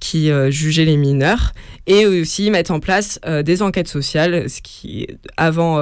[0.00, 1.52] qui jugeaient les mineurs.
[1.86, 5.78] Et aussi mettre en place des enquêtes sociales, ce qui, avant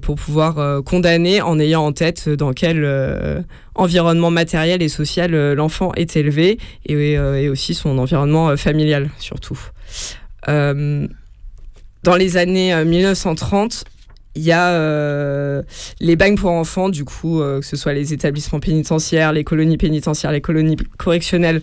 [0.00, 3.42] pour pouvoir euh, condamner en ayant en tête dans quel euh,
[3.74, 9.10] environnement matériel et social euh, l'enfant est élevé et, euh, aussi son environnement euh, familial
[9.18, 9.58] surtout.
[10.48, 11.06] Euh,
[12.04, 13.84] dans les années euh, 1930,
[14.36, 15.62] il y a euh,
[15.98, 19.78] les bagnes pour enfants, du coup, euh, que ce soit les établissements pénitentiaires, les colonies
[19.78, 21.62] pénitentiaires, les colonies correctionnelles,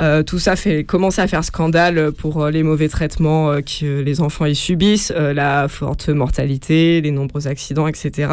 [0.00, 4.00] euh, tout ça fait commencer à faire scandale pour euh, les mauvais traitements euh, que
[4.00, 8.32] les enfants y subissent, la forte mortalité, les nombreux accidents, etc.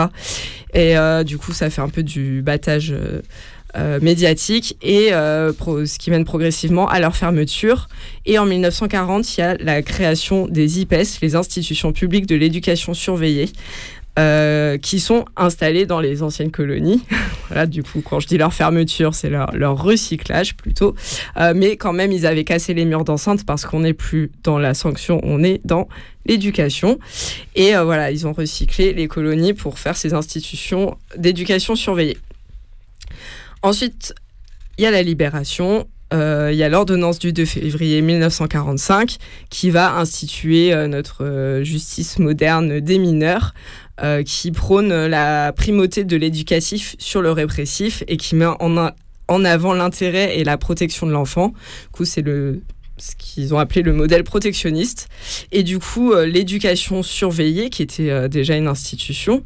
[0.74, 2.94] Et du coup, ça fait un peu du battage
[4.02, 7.88] médiatique et ce qui mène progressivement à leur fermeture.
[8.26, 12.94] Et en 1940, il y a la création des IPES, les institutions publiques de l'éducation
[12.94, 13.50] surveillée.
[14.18, 17.04] Euh, qui sont installées dans les anciennes colonies.
[17.50, 20.96] voilà, du coup, quand je dis leur fermeture, c'est leur, recyclage plutôt.
[21.38, 24.58] Euh, mais quand même, ils avaient cassé les murs d'enceinte parce qu'on n'est plus dans
[24.58, 25.88] la sanction, on est dans
[26.26, 26.98] l'éducation.
[27.56, 32.18] Et euh, voilà, ils ont recyclé les colonies pour faire ces institutions d'éducation surveillée.
[33.62, 34.16] Ensuite,
[34.80, 35.88] il y a la libération.
[36.12, 39.18] Il y a l'ordonnance du 2 février 1945
[39.50, 43.54] qui va instituer notre justice moderne des mineurs,
[44.04, 48.92] euh, qui prône la primauté de l'éducatif sur le répressif et qui met en,
[49.28, 51.48] en avant l'intérêt et la protection de l'enfant.
[51.48, 52.62] Du coup, c'est le
[52.98, 55.08] ce qu'ils ont appelé le modèle protectionniste.
[55.52, 59.44] Et du coup, euh, l'éducation surveillée, qui était euh, déjà une institution,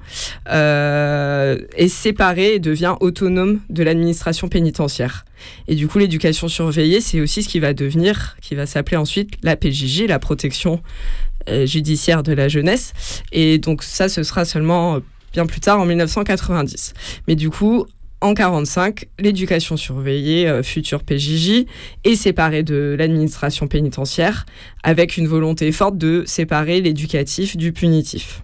[0.50, 5.26] euh, est séparée et devient autonome de l'administration pénitentiaire.
[5.68, 9.32] Et du coup, l'éducation surveillée, c'est aussi ce qui va devenir, qui va s'appeler ensuite
[9.44, 11.31] la PJJ, la protection euh,
[11.66, 12.94] judiciaire de la jeunesse.
[13.32, 15.00] Et donc ça, ce sera seulement euh,
[15.34, 16.94] bien plus tard, en 1990.
[17.28, 17.86] Mais du coup,
[18.22, 21.66] en 45, l'éducation surveillée, euh, future PJJ,
[22.04, 24.46] est séparée de l'administration pénitentiaire,
[24.84, 28.44] avec une volonté forte de séparer l'éducatif du punitif.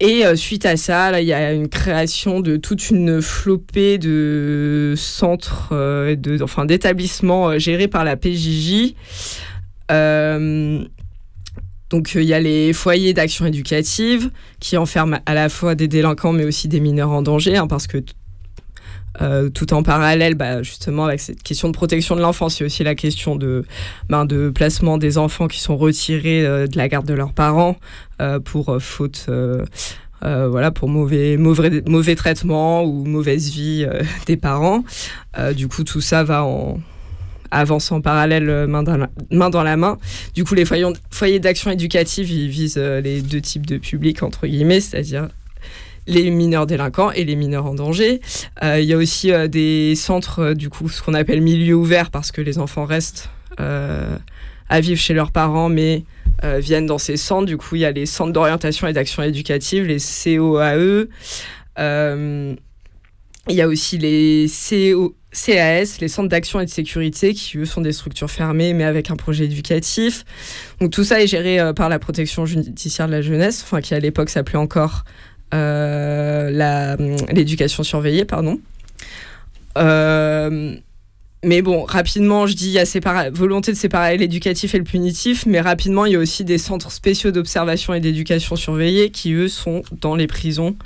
[0.00, 4.94] Et euh, suite à ça, il y a une création de toute une flopée de
[4.96, 8.94] centres, euh, de, enfin d'établissements euh, gérés par la PJJ.
[9.90, 10.84] Euh,
[11.90, 15.88] donc euh, il y a les foyers d'action éducative qui enferment à la fois des
[15.88, 17.98] délinquants mais aussi des mineurs en danger, hein, parce que
[19.22, 22.82] euh, tout en parallèle, bah, justement, avec cette question de protection de l'enfance, a aussi
[22.82, 23.64] la question de,
[24.08, 27.76] ben, de placement des enfants qui sont retirés euh, de la garde de leurs parents
[28.44, 29.28] pour faute,
[30.22, 33.86] voilà, pour mauvais, mauvais, mauvais traitement ou mauvaise vie
[34.26, 34.84] des parents.
[35.54, 36.78] Du coup, tout ça va en
[37.50, 38.96] avance en parallèle euh, main dans,
[39.62, 39.98] la, main.
[40.34, 44.46] Du coup, les foyers, d'action éducative, ils visent euh, les deux types de publics, entre
[44.46, 45.28] guillemets, c'est-à-dire
[46.06, 48.20] les mineurs délinquants et les mineurs en danger.
[48.62, 52.30] Euh, Il y a aussi des centres, du coup, ce qu'on appelle milieu ouvert, parce
[52.30, 56.04] que les enfants restent à vivre chez leurs parents, mais
[56.42, 57.46] viennent dans ces centres.
[57.46, 61.06] Du coup, il y a les centres d'orientation et d'action éducative, les COAE.
[63.48, 67.66] Il y a aussi les CO, CAS, les centres d'action et de sécurité, qui eux
[67.66, 70.24] sont des structures fermées, mais avec un projet éducatif.
[70.80, 73.94] Donc tout ça est géré euh, par la protection judiciaire de la jeunesse, enfin qui
[73.94, 75.04] à l'époque s'appelait encore
[75.52, 76.96] euh, la-
[77.32, 78.58] l'éducation surveillée, pardon.
[79.76, 80.76] Euh,
[81.44, 85.44] mais bon, rapidement, je dis, il y a volonté de séparer l'éducatif et le punitif,
[85.46, 89.48] mais rapidement, il y a aussi des centres spéciaux d'observation et d'éducation surveillée qui, eux,
[89.48, 90.76] sont dans les prisons.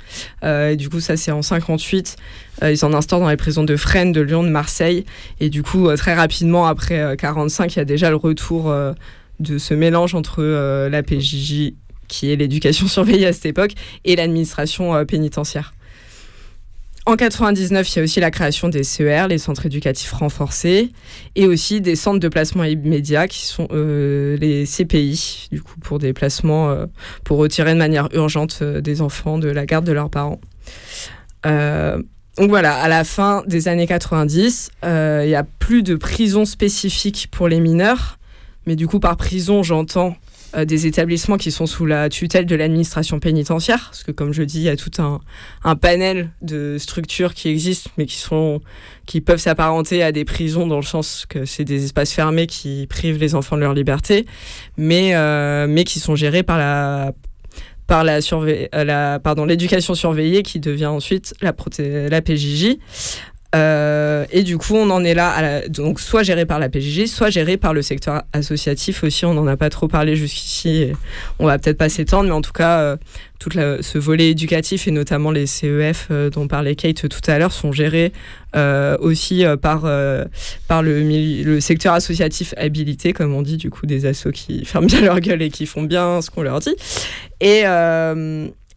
[0.43, 2.17] Euh, et du coup, ça, c'est en 58.
[2.63, 5.05] Euh, ils en instaurent dans les prisons de Fresnes, de Lyon, de Marseille.
[5.39, 8.73] Et du coup, euh, très rapidement, après euh, 45, il y a déjà le retour
[9.39, 10.43] de ce mélange entre
[10.89, 11.73] la PJJ,
[12.07, 13.71] qui est l'éducation surveillée à cette époque,
[14.05, 15.73] et l'administration pénitentiaire.
[17.05, 20.91] En 99, il y a aussi la création des CER, les centres éducatifs renforcés,
[21.35, 25.97] et aussi des centres de placement immédiat qui sont euh, les CPI, du coup pour
[25.97, 26.85] des placements euh,
[27.23, 30.39] pour retirer de manière urgente euh, des enfants de la garde de leurs parents.
[32.39, 36.45] Donc voilà, à la fin des années 90, euh, il y a plus de prison
[36.45, 38.17] spécifique pour les mineurs,
[38.65, 40.15] mais du coup par prison j'entends
[40.55, 44.43] euh, des établissements qui sont sous la tutelle de l'administration pénitentiaire, parce que comme je
[44.43, 48.61] dis, il y a tout un, panel de structures qui existent, mais qui, sont,
[49.05, 52.87] qui peuvent s'apparenter à des prisons dans le sens que c'est des espaces fermés qui
[52.89, 54.25] privent les enfants de leur liberté,
[54.77, 57.13] mais, euh, mais qui sont gérés par la
[57.89, 61.53] par la, surve- euh, la pardon l'éducation surveillée qui devient ensuite la,
[62.07, 62.77] la PJJ.
[63.55, 67.31] Euh, et du coup, on en est là, donc soit géré par la PJJ, soit
[67.31, 69.25] géré par le secteur associatif aussi.
[69.25, 70.91] On n'en a pas trop parlé jusqu'ici.
[71.39, 72.97] On va peut-être pas s'étendre, mais en tout cas, euh,
[73.39, 77.53] tout ce volet éducatif et notamment les CEF euh, dont parlait Kate tout à l'heure
[77.53, 78.11] sont gérés
[78.99, 79.87] aussi par,
[80.67, 85.01] par le, secteur associatif habilité, comme on dit, du coup, des assos qui ferment bien
[85.01, 86.75] leur gueule et qui font bien ce qu'on leur dit.
[87.41, 87.63] Et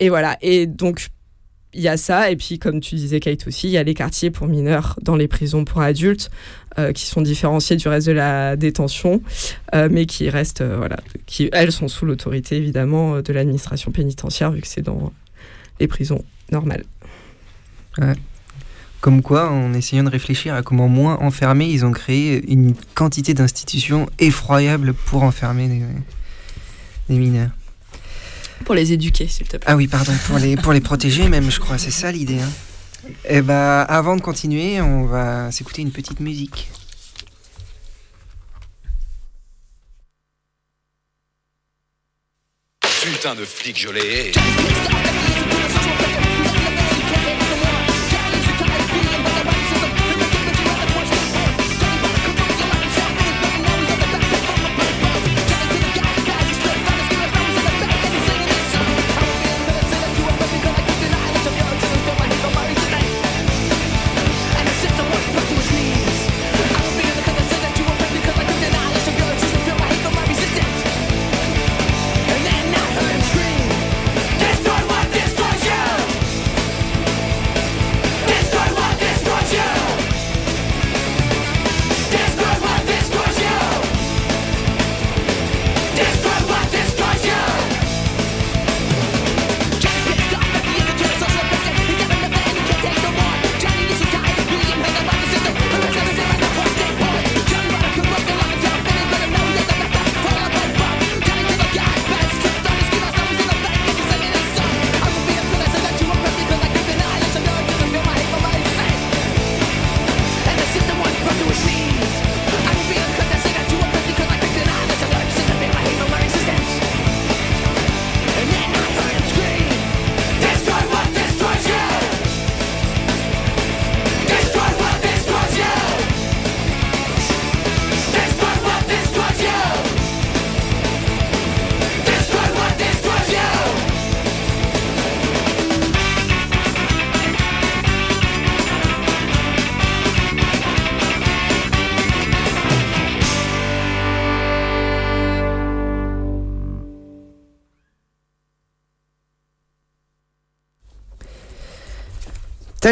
[0.08, 0.36] voilà.
[0.40, 1.08] Et donc,
[1.74, 2.30] il y a ça.
[2.30, 5.16] Et puis, comme tu disais, Kate aussi, il y a les quartiers pour mineurs dans
[5.16, 6.30] les prisons pour adultes
[6.78, 9.22] euh, qui sont différenciés du reste de la détention,
[9.74, 10.96] euh, mais qui restent, euh, voilà,
[11.26, 15.12] qui elles sont sous l'autorité évidemment de l'administration pénitentiaire vu que c'est dans
[15.80, 16.84] les prisons normales.
[19.00, 23.34] Comme quoi, en essayant de réfléchir à comment moins enfermer, ils ont créé une quantité
[23.34, 25.68] d'institutions effroyables pour enfermer
[27.08, 27.50] des mineurs.
[28.64, 29.66] Pour les éduquer, s'il te plaît.
[29.66, 32.38] Ah oui, pardon, pour les, pour les protéger même, je crois, c'est ça l'idée.
[32.40, 32.50] Hein.
[33.28, 36.70] Et bah, avant de continuer, on va s'écouter une petite musique.
[42.80, 44.32] Putain de flic, je l'ai.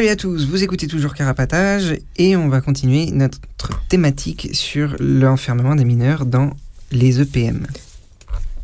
[0.00, 3.38] Salut à tous, vous écoutez toujours Carapatage et on va continuer notre
[3.90, 6.56] thématique sur l'enfermement des mineurs dans
[6.90, 7.66] les EPM.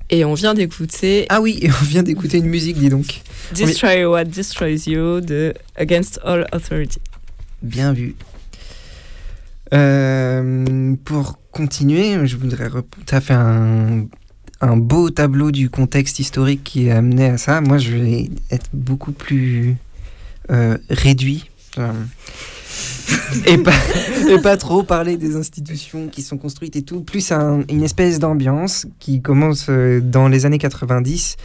[0.09, 3.21] Et on vient d'écouter Ah oui, et on vient d'écouter une musique, dis donc.
[3.55, 7.01] Destroy What Destroys You de Against All Authority.
[7.61, 8.15] Bien vu.
[9.75, 12.71] Euh, pour continuer, je voudrais.
[13.11, 14.07] As fait un,
[14.63, 17.61] un beau tableau du contexte historique qui a amené à ça.
[17.61, 19.77] Moi, je vais être beaucoup plus
[20.91, 21.51] réduit.
[21.79, 21.93] euh,
[23.47, 23.59] et,
[24.39, 28.87] pas, trop parler des institutions qui sont construites et tout, plus un- une espèce d'ambiance
[28.99, 31.37] qui commence euh, dans les années 90.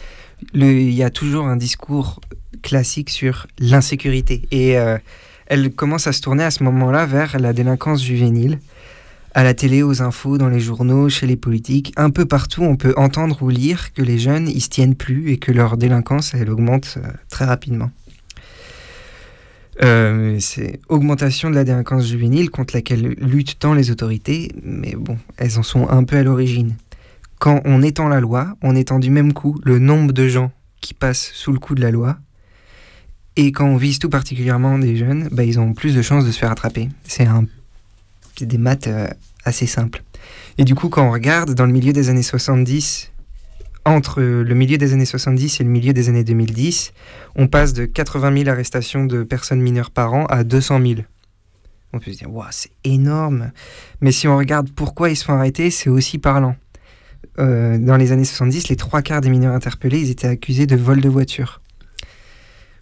[0.54, 2.20] Le- Il y a toujours un discours
[2.62, 4.98] classique sur l'insécurité et euh,
[5.46, 8.58] elle commence à se tourner à ce moment-là vers la délinquance juvénile.
[9.34, 12.76] À la télé, aux infos, dans les journaux, chez les politiques, un peu partout, on
[12.76, 16.32] peut entendre ou lire que les jeunes, ils se tiennent plus et que leur délinquance,
[16.34, 17.90] elle augmente euh, très rapidement.
[19.80, 25.16] Euh, c'est augmentation de la délinquance juvénile contre laquelle luttent tant les autorités, mais bon,
[25.38, 26.74] elles en sont un peu à l'origine.
[27.38, 30.94] Quand on étend la loi, on étend du même coup le nombre de gens qui
[30.94, 32.18] passent sous le coup de la loi,
[33.36, 36.30] et quand on vise tout particulièrement des jeunes, bah, ils ont plus de chances de
[36.30, 36.90] se faire attraper.
[37.04, 37.46] C'est un,
[38.40, 39.08] des maths euh,
[39.44, 40.02] assez simples.
[40.58, 43.11] Et du coup, quand on regarde dans le milieu des années 70,
[43.84, 46.92] entre le milieu des années 70 et le milieu des années 2010,
[47.34, 51.00] on passe de 80 000 arrestations de personnes mineures par an à 200 000.
[51.92, 53.50] On peut se dire, waouh, c'est énorme.
[54.00, 56.56] Mais si on regarde pourquoi ils se font arrêter, c'est aussi parlant.
[57.38, 60.76] Euh, dans les années 70, les trois quarts des mineurs interpellés, ils étaient accusés de
[60.76, 61.60] vol de voiture.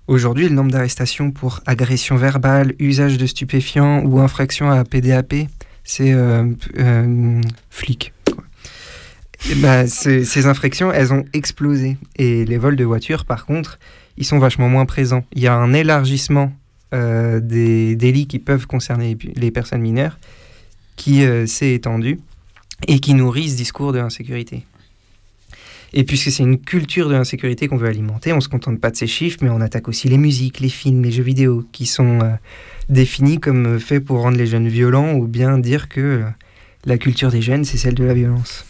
[0.07, 5.35] Aujourd'hui, le nombre d'arrestations pour agression verbale, usage de stupéfiants ou infraction à PDAP,
[5.85, 6.45] c'est euh,
[6.79, 8.13] euh, flic.
[9.49, 11.97] Et bah, ces, infractions, elles ont explosé.
[12.17, 13.79] Et les vols de voiture, par contre,
[14.19, 15.25] ils sont vachement moins présents.
[15.33, 16.53] Il y a un élargissement
[16.93, 20.19] euh, des délits qui peuvent concerner les- personnes mineures
[20.97, 22.21] qui euh, s'est étendu
[22.89, 24.67] et qui nourrit ce discours de l'insécurité.
[25.93, 28.97] Et puisque c'est une culture de l'insécurité qu'on veut alimenter, on se contente pas de
[28.97, 32.21] ces chiffres, mais on attaque aussi les musiques, les films, les jeux vidéo, qui sont
[32.21, 32.31] euh,
[32.89, 36.23] définis comme faits pour rendre les jeunes violents ou bien dire que
[36.85, 38.65] la culture des jeunes, c'est celle de la violence.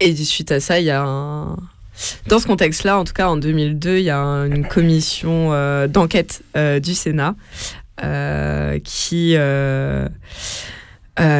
[0.00, 1.56] Et suite à ça, il y a un...
[2.26, 6.42] Dans ce contexte-là, en tout cas en 2002, il y a une commission euh, d'enquête
[6.56, 7.34] euh, du Sénat
[8.02, 9.36] euh, qui,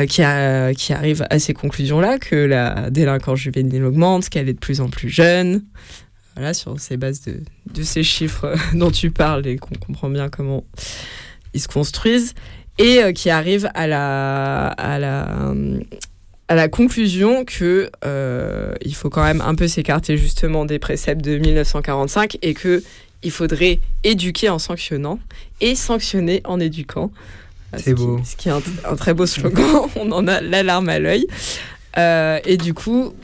[0.06, 4.90] qui, arrive à ces conclusions-là, que la délinquance juvénile augmente, qu'elle est de plus en
[4.90, 5.64] plus jeune.
[6.36, 7.40] Voilà, sur ces bases de,
[7.72, 10.64] de ces chiffres dont tu parles et qu'on comprend bien comment
[11.54, 12.34] ils se construisent
[12.76, 15.54] et qui arrive à la, à la,
[16.51, 21.24] à la conclusion que euh, il faut quand même un peu s'écarter justement des préceptes
[21.24, 22.82] de 1945 et que
[23.22, 25.20] il faudrait éduquer en sanctionnant
[25.61, 27.12] et sanctionner en éduquant.
[27.76, 28.20] C'est beau.
[28.24, 29.64] ce qui est un, très beau slogan.
[29.96, 31.28] On en a l'alarme à l'œil.
[31.98, 33.14] Euh, et du coup,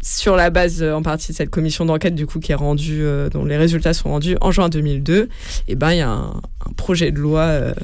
[0.00, 3.28] sur la base en partie de cette commission d'enquête du coup qui est rendue, euh,
[3.28, 5.28] dont les résultats sont rendus en juin 2002, et
[5.68, 7.74] eh ben il y a un, un, projet de loi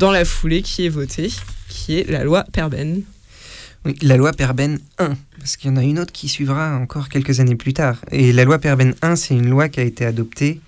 [0.00, 1.30] dans la foulée qui est voté,
[1.68, 3.04] qui est la loi Perben
[4.02, 7.40] la loi Perben 1, parce qu'il y en a une autre qui suivra encore quelques
[7.40, 7.98] années plus tard.
[8.10, 10.60] Et la loi Perben 1, c'est une loi qui a été adoptée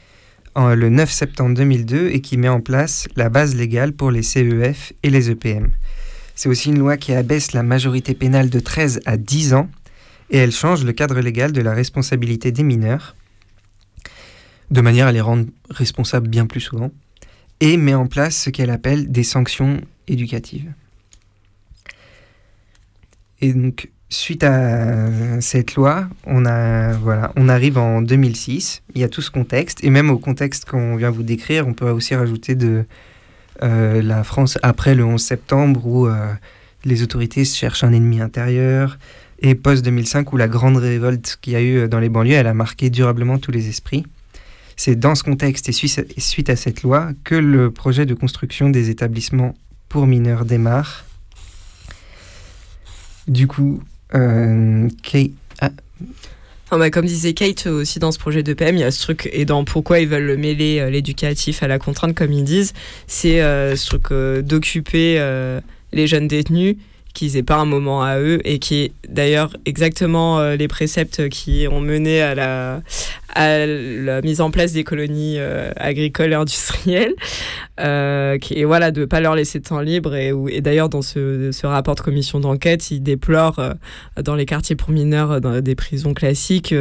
[0.56, 4.92] le 9 septembre 2002 et qui met en place la base légale pour les CEF
[5.02, 5.70] et les EPM.
[6.34, 9.68] C'est aussi une loi qui abaisse la majorité pénale de 13 à 10 ans
[10.30, 13.14] et elle change le cadre légal de la responsabilité des mineurs,
[14.70, 16.90] de manière à les rendre responsables bien plus souvent,
[17.60, 20.72] et met en place ce qu'elle appelle des sanctions éducatives.
[23.40, 28.82] Et donc, suite à cette loi, on, a, voilà, on arrive en 2006.
[28.94, 29.84] Il y a tout ce contexte.
[29.84, 32.84] Et même au contexte qu'on vient vous décrire, on peut aussi rajouter de
[33.62, 36.32] euh, la France après le 11 septembre, où euh,
[36.84, 38.98] les autorités cherchent un ennemi intérieur.
[39.40, 42.54] Et post-2005, où la grande révolte qu'il y a eu dans les banlieues, elle a
[42.54, 44.04] marqué durablement tous les esprits.
[44.74, 48.90] C'est dans ce contexte et suite à cette loi que le projet de construction des
[48.90, 49.54] établissements
[49.88, 51.04] pour mineurs démarre
[53.28, 53.82] du coup,
[54.14, 55.30] euh, Kate.
[55.60, 55.70] Ah.
[56.70, 59.28] bah, comme disait Kate aussi dans ce projet de PM, il y a ce truc,
[59.32, 62.74] et dans pourquoi ils veulent mêler euh, l'éducatif à la contrainte, comme ils disent,
[63.06, 64.12] c'est euh, ce truc
[64.44, 65.20] d'occuper
[65.92, 66.76] les jeunes détenus
[67.18, 71.28] qu'ils n'aient pas un moment à eux et qui est d'ailleurs exactement euh, les préceptes
[71.28, 72.80] qui ont mené à la,
[73.38, 77.14] à la mise en place des colonies euh, agricoles et industrielles.
[77.78, 80.16] Euh, qui, et voilà, de ne pas leur laisser de temps libre.
[80.16, 83.74] Et, et d'ailleurs, dans ce, ce, rapport de commission d'enquête, ils déplorent
[84.20, 86.74] dans les quartiers pour mineurs, dans des prisons classiques,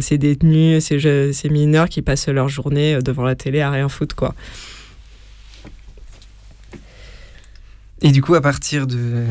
[0.00, 4.16] ces détenus, ces, ces mineurs qui passent leur journée devant la télé à rien foutre,
[4.16, 4.34] quoi.
[8.06, 9.24] Et du coup, à partir de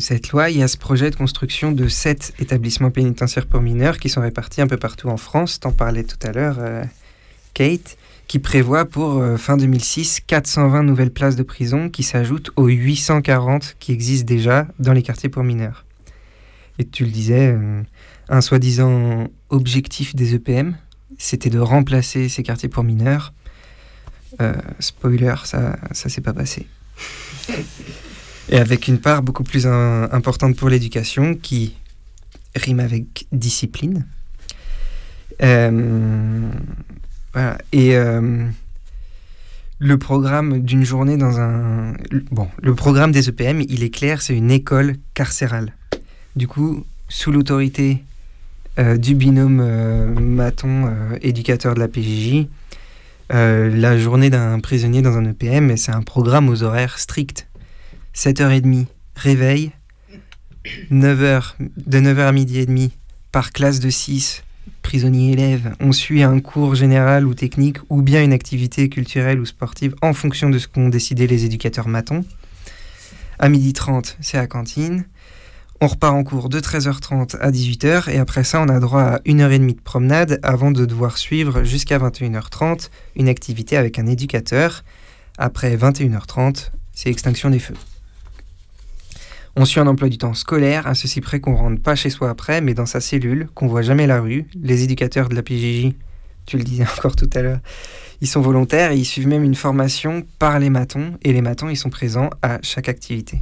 [0.00, 3.96] cette loi, il y a ce projet de construction de sept établissements pénitentiaires pour mineurs
[3.98, 5.60] qui sont répartis un peu partout en France.
[5.60, 6.84] T'en parlais tout à l'heure, euh,
[7.54, 12.66] Kate, qui prévoit pour euh, fin 2006 420 nouvelles places de prison qui s'ajoutent aux
[12.66, 15.86] 840 qui existent déjà dans les quartiers pour mineurs.
[16.78, 17.80] Et tu le disais, euh,
[18.28, 20.76] un soi-disant objectif des EPM,
[21.16, 23.32] c'était de remplacer ces quartiers pour mineurs.
[24.80, 26.66] spoiler, ça, ça s'est pas passé.
[28.48, 31.74] et avec une part beaucoup plus importante pour l'éducation qui
[32.54, 34.06] rime avec discipline.
[35.42, 36.50] Euh,
[37.32, 37.58] voilà.
[37.72, 38.46] Et euh,
[39.78, 41.94] le programme d'une journée dans un...
[42.30, 45.74] Bon, le programme des EPM, il est clair, c'est une école carcérale.
[46.36, 48.02] Du coup, sous l'autorité
[48.78, 49.62] euh, du binôme
[50.18, 50.92] Maton,
[51.22, 52.46] éducateur de la PJJ,
[53.30, 57.46] la journée d'un prisonnier dans un EPM, c'est un programme aux horaires stricts.
[58.18, 59.70] 7h30, réveil.
[60.90, 62.90] 9h, de 9h à midi et demi,
[63.30, 64.42] par classe de 6,
[64.82, 69.46] prisonniers élèves, on suit un cours général ou technique ou bien une activité culturelle ou
[69.46, 72.24] sportive en fonction de ce qu'ont décidé les éducateurs matons.
[73.38, 75.04] À midi 30, c'est à cantine.
[75.80, 79.18] On repart en cours de 13h30 à 18h et après ça, on a droit à
[79.18, 84.82] 1h30 de promenade avant de devoir suivre jusqu'à 21h30 une activité avec un éducateur.
[85.38, 87.76] Après 21h30, c'est extinction des feux.
[89.60, 92.30] On suit un emploi du temps scolaire, à ceci près qu'on rentre pas chez soi
[92.30, 94.46] après, mais dans sa cellule, qu'on voit jamais la rue.
[94.54, 95.94] Les éducateurs de la PJJ,
[96.46, 97.58] tu le disais encore tout à l'heure,
[98.20, 101.68] ils sont volontaires et ils suivent même une formation par les matons, et les matons,
[101.68, 103.40] ils sont présents à chaque activité.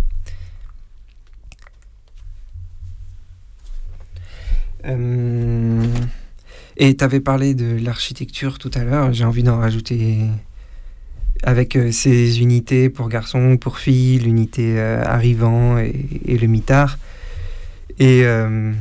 [4.86, 5.86] Euh,
[6.78, 10.20] et tu parlé de l'architecture tout à l'heure, j'ai envie d'en rajouter
[11.42, 16.98] avec euh, ces unités pour garçons, pour filles, l'unité euh, arrivant et, le mitard.
[17.98, 18.72] Et euh,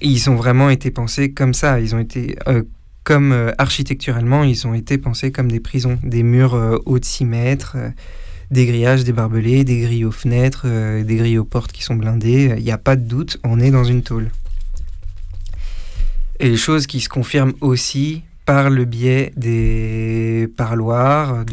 [0.00, 1.80] ils ont vraiment été pensés comme ça.
[1.80, 2.36] Ils ont été
[3.02, 7.76] comme architecturalement, ils ont été pensés comme des prisons, des murs hauts de 6 mètres,
[8.50, 10.66] des grillages, des barbelés, des grilles aux fenêtres,
[11.02, 12.54] des grilles aux portes qui sont blindées.
[12.58, 14.30] Il n'y a pas de doute, on est dans une tôle.
[16.38, 21.44] Et choses qui se confirment aussi par le biais des parloirs,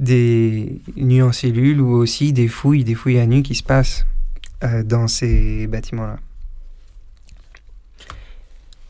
[0.00, 4.06] des nuits en cellule ou aussi des fouilles, des fouilles à nu qui se passent
[4.62, 6.18] euh, dans ces bâtiments-là.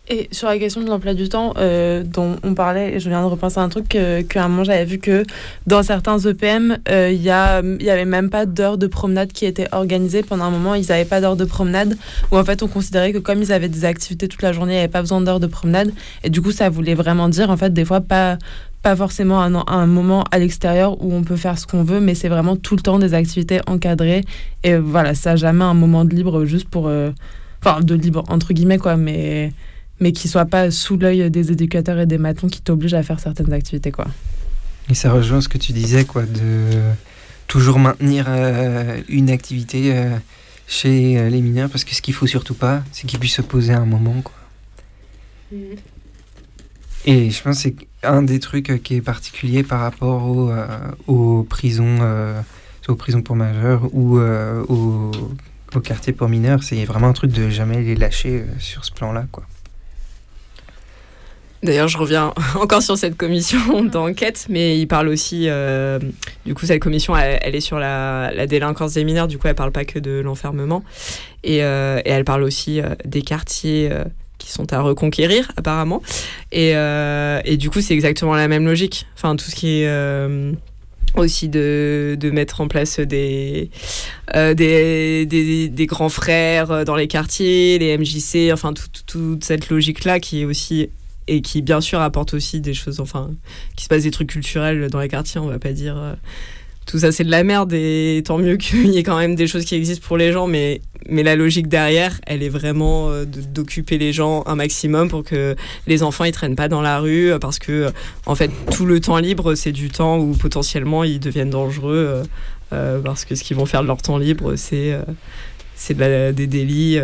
[0.08, 3.26] Et sur la question de l'emploi du temps euh, dont on parlait, je viens de
[3.26, 5.24] repenser à un truc que, qu'à un moment j'avais vu que
[5.66, 9.46] dans certains EPM, euh, il y, a, y avait même pas d'heures de promenade qui
[9.46, 10.22] étaient organisées.
[10.22, 11.96] Pendant un moment, ils n'avaient pas d'heures de promenade,
[12.30, 14.76] où en fait on considérait que comme ils avaient des activités toute la journée, il
[14.76, 15.90] n'y avait pas besoin d'heures de promenade.
[16.22, 18.36] Et du coup, ça voulait vraiment dire, en fait, des fois, pas,
[18.96, 22.56] forcément un, moment à l'extérieur où on peut faire ce qu'on veut, mais c'est vraiment
[22.56, 24.22] tout le temps des activités encadrées.
[24.64, 26.88] Et voilà, ça jamais un moment de libre juste pour.
[26.88, 27.10] euh,
[27.64, 29.50] Enfin, de libre, entre guillemets, quoi, mais
[30.00, 33.20] mais qui soit pas sous l'œil des éducateurs et des matons qui t'obligent à faire
[33.20, 34.06] certaines activités quoi.
[34.90, 36.80] Et ça rejoint ce que tu disais, quoi, de
[37.46, 40.16] toujours maintenir euh, une activité euh,
[40.66, 43.42] chez euh, les mineurs, parce que ce qu'il faut surtout pas, c'est qu'ils puissent se
[43.42, 44.34] poser à un moment, quoi.
[47.06, 50.66] Et je pense que c'est un des trucs qui est particulier par rapport aux, euh,
[51.06, 52.40] aux prisons, euh,
[52.88, 55.10] aux prisons pour majeurs ou euh, aux,
[55.74, 56.62] aux quartiers pour mineurs.
[56.62, 59.44] C'est vraiment un truc de jamais les lâcher sur ce plan-là, quoi.
[61.64, 65.46] D'ailleurs, je reviens encore sur cette commission d'enquête, mais il parle aussi.
[65.48, 65.98] euh,
[66.46, 69.26] du coup, cette commission, elle, elle est sur la, la délinquance des mineurs.
[69.28, 70.84] Du coup, elle parle pas que de l'enfermement,
[71.42, 73.90] et, euh, et elle parle aussi euh, des quartiers
[74.38, 76.02] qui sont à reconquérir, apparemment.
[76.52, 79.06] Et, et du coup, c'est exactement la même logique.
[79.16, 79.88] Enfin, tout ce qui est
[81.16, 83.70] aussi de, de mettre en place des,
[84.34, 89.44] euh, des, des, des grands frères dans les quartiers, les MJC, enfin, tout- tout- toute
[89.44, 90.90] cette logique-là qui est aussi
[91.26, 93.30] et qui bien sûr apporte aussi des choses, enfin,
[93.76, 96.14] qui se passe des trucs culturels dans les quartiers, on va pas dire euh,
[96.86, 99.46] tout ça c'est de la merde et tant mieux qu'il y ait quand même des
[99.46, 103.24] choses qui existent pour les gens, mais, mais la logique derrière, elle est vraiment euh,
[103.24, 105.56] d'occuper les gens un maximum pour que
[105.86, 107.90] les enfants ils traînent pas dans la rue euh, parce que
[108.26, 112.22] en fait tout le temps libre c'est du temps où potentiellement ils deviennent dangereux
[113.04, 114.98] parce que ce qu'ils vont faire de leur temps libre c'est
[115.76, 116.98] c'est des délits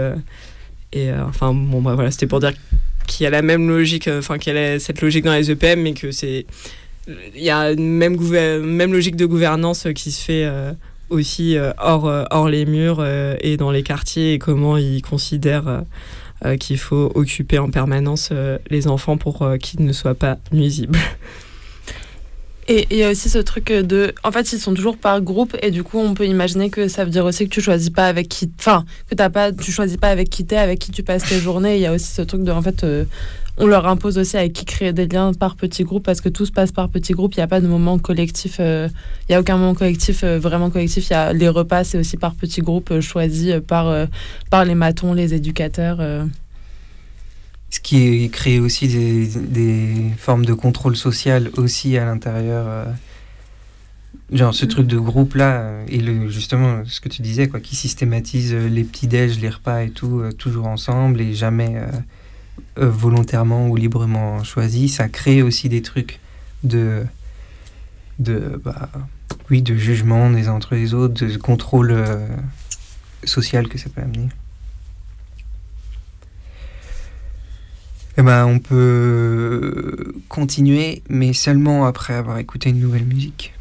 [0.92, 2.52] et enfin bon bah, voilà c'était pour dire
[3.10, 5.50] qu'il y a la même logique, euh, enfin qu'il y a cette logique dans les
[5.50, 6.46] EPM, mais que c'est
[7.34, 8.16] il y a une même,
[8.62, 10.72] même logique de gouvernance qui se fait euh,
[11.08, 13.04] aussi euh, hors, hors les murs
[13.40, 15.82] et dans les quartiers et comment ils considèrent
[16.60, 18.32] qu'il faut occuper en permanence
[18.70, 20.98] les enfants pour qu'ils ne soient pas nuisibles.
[22.72, 24.14] Et il y a aussi ce truc de.
[24.22, 27.04] En fait, ils sont toujours par groupe et du coup, on peut imaginer que ça
[27.04, 28.48] veut dire aussi que tu choisis pas avec qui.
[28.60, 31.40] Enfin, que t'as pas, tu choisis pas avec qui t'es, avec qui tu passes tes
[31.40, 31.74] journées.
[31.74, 32.52] Il y a aussi ce truc de.
[32.52, 33.06] En fait, euh,
[33.58, 36.46] on leur impose aussi avec qui créer des liens par petits groupes parce que tout
[36.46, 37.34] se passe par petits groupes.
[37.34, 38.58] Il n'y a pas de moment collectif.
[38.60, 38.88] euh,
[39.28, 41.10] Il y a aucun moment collectif, euh, vraiment collectif.
[41.10, 44.06] Il y a les repas, c'est aussi par petits groupes euh, choisis euh, par, euh,
[44.48, 45.98] par les matons, les éducateurs.
[47.70, 47.74] Euh.
[47.74, 52.66] Ce qui crée aussi des, des formes de contrôle social aussi à l'intérieur.
[52.68, 52.84] euh,
[54.32, 57.76] genre ce truc de groupe là, et le, justement ce que tu disais, quoi, qui
[57.76, 61.86] systématise euh, les petits déj, les repas et tout, euh, toujours ensemble et jamais euh,
[62.78, 66.20] euh, volontairement ou librement choisi, ça crée aussi des trucs
[66.62, 67.04] de.
[68.18, 68.88] de bah,
[69.50, 72.26] oui, de jugement des uns entre les autres, de contrôle euh,
[73.24, 74.28] social que ça peut amener.
[78.20, 83.54] Eh ben, on peut continuer, mais seulement après avoir écouté une nouvelle musique.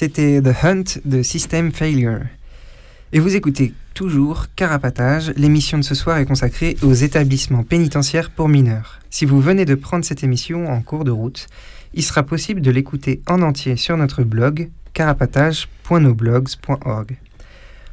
[0.00, 2.20] C'était The Hunt de System Failure.
[3.12, 5.30] Et vous écoutez toujours Carapatage.
[5.36, 9.00] L'émission de ce soir est consacrée aux établissements pénitentiaires pour mineurs.
[9.10, 11.48] Si vous venez de prendre cette émission en cours de route,
[11.92, 17.18] il sera possible de l'écouter en entier sur notre blog carapatage.noblogs.org.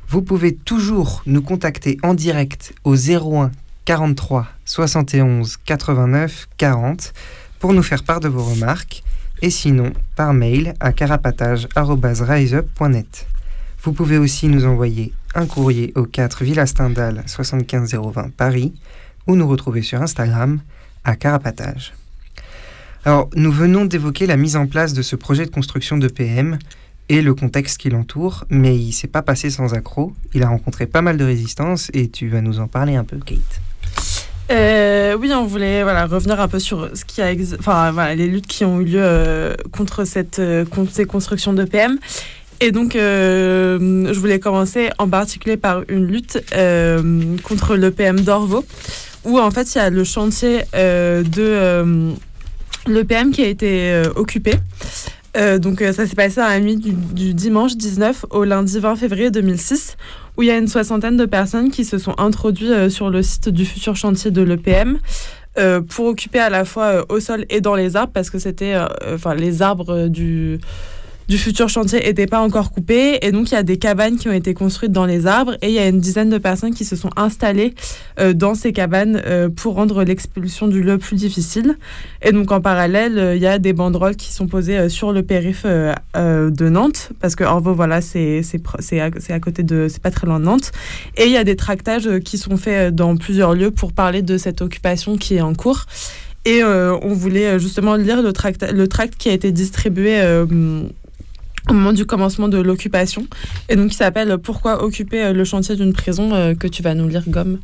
[0.08, 3.52] Vous pouvez toujours nous contacter en direct au 01
[3.84, 7.14] 43 71 89 40
[7.60, 9.04] pour nous faire part de vos remarques
[9.42, 13.28] et sinon par mail à carapatage.riseup.net.
[13.84, 18.74] Vous pouvez aussi nous envoyer un courrier au 4 Villa Stendhal 75020 Paris
[19.28, 20.60] ou nous retrouver sur Instagram
[21.04, 21.94] à Carapatage.
[23.06, 26.58] Alors, nous venons d'évoquer la mise en place de ce projet de construction de PM
[27.10, 30.14] et le contexte qui l'entoure, mais il s'est pas passé sans accroc.
[30.34, 33.18] Il a rencontré pas mal de résistance et tu vas nous en parler un peu,
[33.18, 33.62] Kate.
[34.50, 38.48] Euh, oui, on voulait voilà, revenir un peu sur ce qui a enfin, les luttes
[38.48, 41.98] qui ont eu lieu euh, contre, cette, euh, contre ces constructions de PM.
[42.60, 46.44] Et donc, je voulais commencer en particulier par une lutte
[47.44, 48.66] contre le PM d'Orvaux,
[49.26, 52.16] où en fait, il y a le chantier de
[52.88, 54.56] l'EPM qui a été occupé.
[55.60, 59.30] Donc, ça s'est passé à la nuit du, du dimanche 19 au lundi 20 février
[59.30, 59.96] 2006,
[60.38, 63.22] où il y a une soixantaine de personnes qui se sont introduites euh, sur le
[63.24, 65.00] site du futur chantier de l'EPM.
[65.58, 68.38] euh, pour occuper à la fois euh, au sol et dans les arbres parce que
[68.38, 68.76] c'était
[69.12, 70.60] enfin les arbres du
[71.28, 74.30] du futur chantier n'étaient pas encore coupés et donc il y a des cabanes qui
[74.30, 76.86] ont été construites dans les arbres et il y a une dizaine de personnes qui
[76.86, 77.74] se sont installées
[78.20, 81.78] euh, dans ces cabanes euh, pour rendre l'expulsion du lieu plus difficile.
[82.22, 85.22] Et donc en parallèle euh, il y a des banderoles qui sont posées sur le
[85.24, 87.10] périph de Nantes.
[87.20, 88.42] Parce que Orvaux voilà c'est
[88.94, 90.72] à, à côté de c'est pas très loin de Nantes.
[91.18, 94.38] Et il y a des tractages qui sont faits dans plusieurs lieux pour parler de
[94.38, 95.86] cette occupation qui est en cours.
[96.46, 100.22] Et on voulait justement lire le tract, le tract qui a été distribué
[101.70, 103.28] au moment du commencement de l'occupation,
[103.70, 106.94] et donc qui s'appelle Pourquoi occuper euh, le chantier d'une prison euh, que tu vas
[106.94, 107.60] nous lire, Gomme?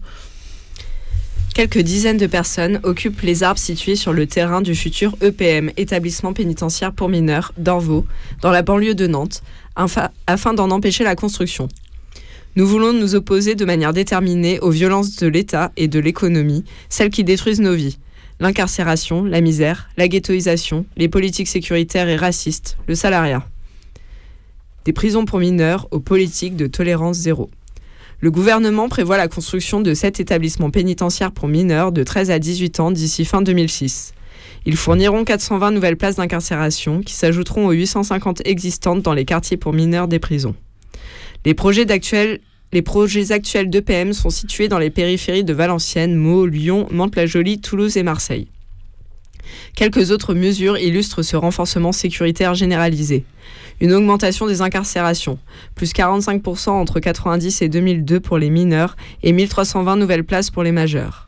[1.54, 6.34] Quelques dizaines de personnes occupent les arbres situés sur le terrain du futur EPM, établissement
[6.34, 8.08] pénitentiaire pour mineurs, d'Orvaux,
[8.42, 9.44] dans la banlieue de Nantes,
[9.76, 11.68] afin d'en empêcher la construction.
[12.56, 17.12] Nous voulons nous opposer de manière déterminée aux violences de l'État et de l'économie, celles
[17.12, 18.00] qui détruisent nos vies.
[18.40, 23.48] L'incarcération, la misère, la ghettoisation, les politiques sécuritaires et racistes, le salariat.
[24.86, 27.50] Des prisons pour mineurs aux politiques de tolérance zéro.
[28.20, 32.80] Le gouvernement prévoit la construction de sept établissements pénitentiaires pour mineurs de 13 à 18
[32.80, 34.14] ans d'ici fin 2006.
[34.66, 39.74] Ils fourniront 420 nouvelles places d'incarcération qui s'ajouteront aux 850 existantes dans les quartiers pour
[39.74, 40.56] mineurs des prisons.
[41.46, 42.40] Les projets, d'actuel-
[42.72, 47.98] les projets actuels d'EPM sont situés dans les périphéries de Valenciennes, Meaux, Lyon, Mantes-la-Jolie, Toulouse
[47.98, 48.48] et Marseille.
[49.76, 53.26] Quelques autres mesures illustrent ce renforcement sécuritaire généralisé.
[53.82, 55.40] Une augmentation des incarcérations,
[55.76, 60.72] plus 45% entre 90 et 2002 pour les mineurs et 1320 nouvelles places pour les
[60.72, 61.28] majeurs.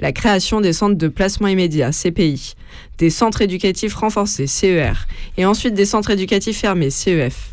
[0.00, 2.54] La création des centres de placement immédiat, CPI,
[2.98, 5.06] des centres éducatifs renforcés, CER,
[5.36, 7.50] et ensuite des centres éducatifs fermés, CEF.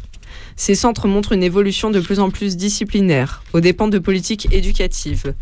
[0.56, 5.34] Ces centres montrent une évolution de plus en plus disciplinaire, aux dépens de politiques éducatives,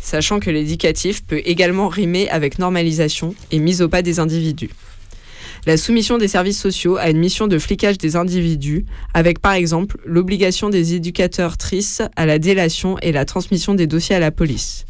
[0.00, 4.70] sachant que l'éducatif peut également rimer avec normalisation et mise au pas des individus.
[5.66, 9.98] La soumission des services sociaux à une mission de flicage des individus, avec par exemple
[10.06, 14.86] l'obligation des éducateurs tristes à la délation et la transmission des dossiers à la police.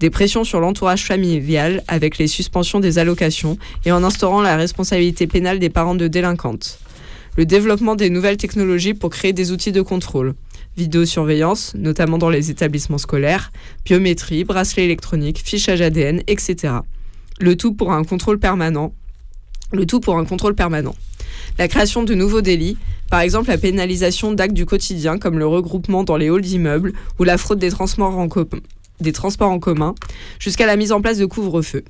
[0.00, 5.26] Des pressions sur l'entourage familial avec les suspensions des allocations et en instaurant la responsabilité
[5.26, 6.78] pénale des parents de délinquantes.
[7.36, 10.34] Le développement des nouvelles technologies pour créer des outils de contrôle.
[10.76, 13.50] Vidéosurveillance, notamment dans les établissements scolaires,
[13.84, 16.74] biométrie, bracelet électronique, fichage ADN, etc.
[17.40, 18.92] Le tout pour un contrôle permanent.
[21.58, 22.76] La création de nouveaux délits,
[23.10, 27.24] par exemple la pénalisation d'actes du quotidien comme le regroupement dans les halls d'immeubles ou
[27.24, 28.46] la fraude des transports en, com-
[29.00, 29.94] des transports en commun,
[30.38, 31.84] jusqu'à la mise en place de couvre-feu.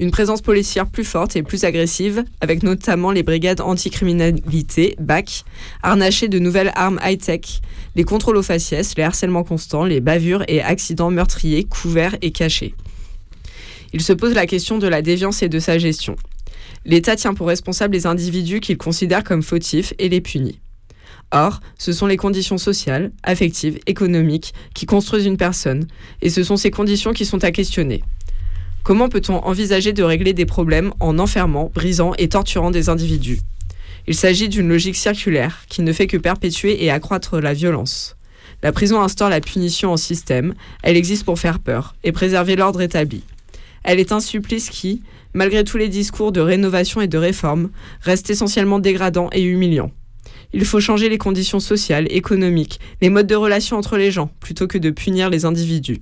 [0.00, 5.44] Une présence policière plus forte et plus agressive, avec notamment les brigades anticriminalité, BAC,
[5.82, 7.60] harnachées de nouvelles armes high-tech,
[7.94, 12.74] les contrôles aux faciès, les harcèlements constants, les bavures et accidents meurtriers couverts et cachés.
[13.92, 16.16] Il se pose la question de la déviance et de sa gestion.
[16.84, 20.58] L'État tient pour responsable les individus qu'il considère comme fautifs et les punit.
[21.30, 25.86] Or, ce sont les conditions sociales, affectives, économiques qui construisent une personne,
[26.20, 28.02] et ce sont ces conditions qui sont à questionner.
[28.84, 33.40] Comment peut-on envisager de régler des problèmes en enfermant, brisant et torturant des individus?
[34.06, 38.14] Il s'agit d'une logique circulaire qui ne fait que perpétuer et accroître la violence.
[38.62, 42.82] La prison instaure la punition en système, elle existe pour faire peur et préserver l'ordre
[42.82, 43.22] établi.
[43.84, 45.00] Elle est un supplice qui,
[45.32, 47.70] malgré tous les discours de rénovation et de réforme,
[48.02, 49.92] reste essentiellement dégradant et humiliant.
[50.52, 54.66] Il faut changer les conditions sociales, économiques, les modes de relation entre les gens, plutôt
[54.66, 56.00] que de punir les individus.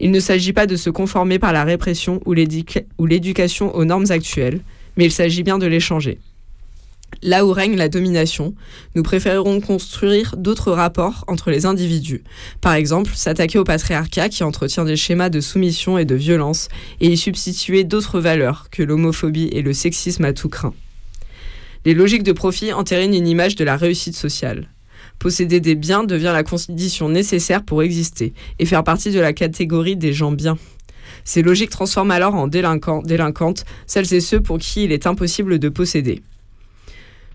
[0.00, 3.84] Il ne s'agit pas de se conformer par la répression ou l'éduca- ou l'éducation aux
[3.84, 4.60] normes actuelles,
[4.96, 6.18] mais il s'agit bien de les changer.
[7.22, 8.54] Là où règne la domination,
[8.94, 12.22] nous préférerons construire d'autres rapports entre les individus.
[12.60, 16.68] Par exemple, s'attaquer au patriarcat qui entretient des schémas de soumission et de violence
[17.00, 20.74] et y substituer d'autres valeurs que l'homophobie et le sexisme à tout craint.
[21.84, 24.68] Les logiques de profit entérinent une image de la réussite sociale.
[25.18, 29.96] Posséder des biens devient la condition nécessaire pour exister et faire partie de la catégorie
[29.96, 30.56] des gens bien.
[31.24, 35.58] Ces logiques transforment alors en délinquants, délinquantes celles et ceux pour qui il est impossible
[35.58, 36.22] de posséder.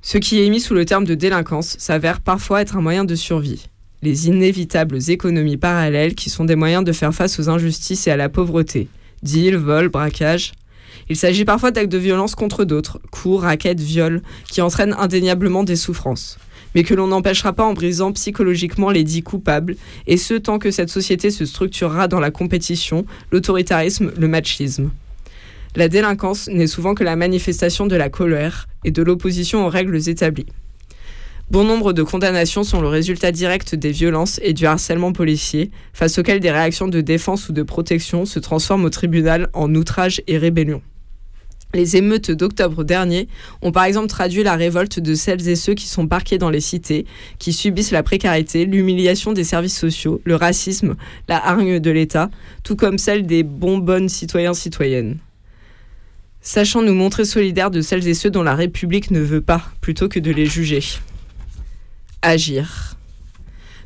[0.02, 3.16] Ce qui est mis sous le terme de délinquance s'avère parfois être un moyen de
[3.16, 3.68] survie.
[4.02, 8.18] Les inévitables économies parallèles qui sont des moyens de faire face aux injustices et à
[8.18, 8.90] la pauvreté.
[9.24, 10.52] Deal, vol, braquage.
[11.10, 15.78] Il s'agit parfois d'actes de violence contre d'autres, coups, raquettes, viols, qui entraînent indéniablement des
[15.78, 16.38] souffrances.
[16.76, 19.76] Mais que l'on n'empêchera pas en brisant psychologiquement les dits coupables,
[20.08, 24.92] et ce tant que cette société se structurera dans la compétition, l'autoritarisme, le machisme.
[25.76, 30.08] La délinquance n'est souvent que la manifestation de la colère et de l'opposition aux règles
[30.08, 30.46] établies.
[31.50, 36.18] Bon nombre de condamnations sont le résultat direct des violences et du harcèlement policier, face
[36.18, 40.38] auxquelles des réactions de défense ou de protection se transforment au tribunal en outrage et
[40.38, 40.82] rébellion.
[41.76, 43.28] Les émeutes d'octobre dernier
[43.64, 46.62] ont par exemple traduit la révolte de celles et ceux qui sont parqués dans les
[46.62, 47.08] cités,
[47.40, 50.96] qui subissent la précarité, l'humiliation des services sociaux, le racisme,
[51.28, 52.30] la hargne de l'État,
[52.64, 55.18] tout comme celle des bons bonnes citoyens-citoyennes.
[56.42, 60.10] Sachant nous montrer solidaires de celles et ceux dont la République ne veut pas, plutôt
[60.10, 60.84] que de les juger.
[62.22, 62.98] Agir.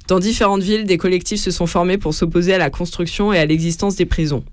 [0.08, 3.46] Dans différentes villes, des collectifs se sont formés pour s'opposer à la construction et à
[3.46, 4.46] l'existence des prisons.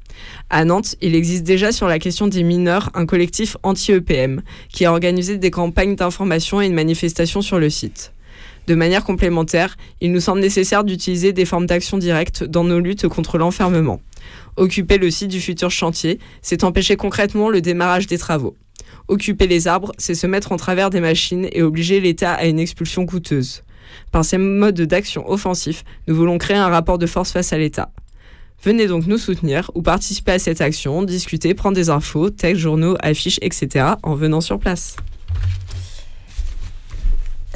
[0.51, 4.91] À Nantes, il existe déjà sur la question des mineurs un collectif anti-EPM qui a
[4.91, 8.13] organisé des campagnes d'information et une manifestation sur le site.
[8.67, 13.07] De manière complémentaire, il nous semble nécessaire d'utiliser des formes d'action directe dans nos luttes
[13.07, 14.01] contre l'enfermement.
[14.57, 18.57] Occuper le site du futur chantier, c'est empêcher concrètement le démarrage des travaux.
[19.07, 22.59] Occuper les arbres, c'est se mettre en travers des machines et obliger l'État à une
[22.59, 23.64] expulsion coûteuse.
[24.13, 27.91] Par ces modes d'action offensifs, nous voulons créer un rapport de force face à l'État.
[28.63, 32.97] Venez donc nous soutenir ou participer à cette action, discuter, prendre des infos, textes, journaux,
[33.01, 33.87] affiches, etc.
[34.03, 34.97] en venant sur place.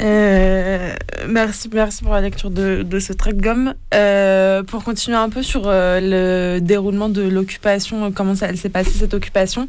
[0.01, 0.95] Euh,
[1.29, 3.75] merci, pour la lecture de, de ce de gomme.
[3.95, 8.91] Euh, pour continuer un peu sur euh, le déroulement de l'occupation, comment ça, s'est passée
[8.91, 9.67] cette occupation.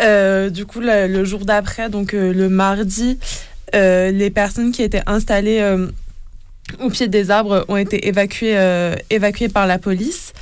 [0.00, 3.18] Du coup, le, le jour d'après, donc le mardi,
[3.72, 5.88] les personnes qui étaient installées euh,
[6.80, 10.32] au pied des arbres ont été évacuées, euh, évacuées par la police.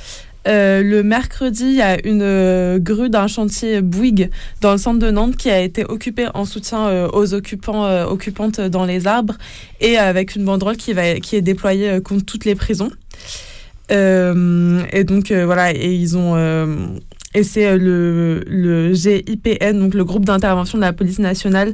[0.45, 4.99] Euh, le mercredi, il y a une euh, grue d'un chantier Bouygues dans le centre
[4.99, 9.07] de Nantes qui a été occupée en soutien euh, aux occupants, euh, occupantes dans les
[9.07, 9.37] arbres
[9.79, 12.91] et avec une banderole qui, va, qui est déployée euh, contre toutes les prisons.
[13.91, 16.65] Euh, et donc euh, voilà, et ils ont euh,
[17.33, 21.73] et c'est euh, le, GIPN, donc le groupe d'intervention de la police nationale,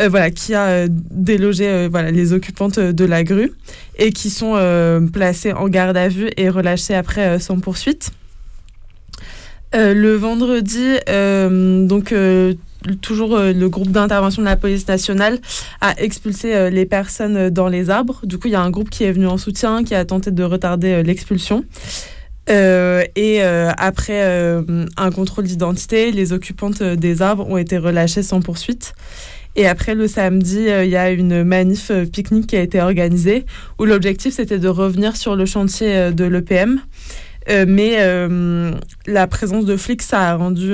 [0.00, 3.52] euh, voilà, qui a euh, délogé voilà, les occupantes de la grue
[3.98, 4.54] et qui sont
[5.12, 8.10] placées en garde à vue et relâchées après sans poursuite.
[9.72, 10.96] Le vendredi,
[11.86, 12.14] donc
[13.02, 15.38] toujours le groupe d'intervention de la police nationale
[15.80, 18.20] a expulsé les personnes dans les arbres.
[18.24, 20.30] Du coup, il y a un groupe qui est venu en soutien, qui a tenté
[20.30, 21.64] de retarder l'expulsion.
[22.48, 27.76] Euh, et euh, après euh, un contrôle d'identité, les occupantes euh, des arbres ont été
[27.76, 28.94] relâchées sans poursuite.
[29.56, 32.80] Et après, le samedi, euh, il y a une manif euh, pique-nique qui a été
[32.80, 33.46] organisée,
[33.80, 36.80] où l'objectif, c'était de revenir sur le chantier de l'EPM.
[37.48, 37.96] Mais
[39.06, 40.66] la présence de flics, ça a rendu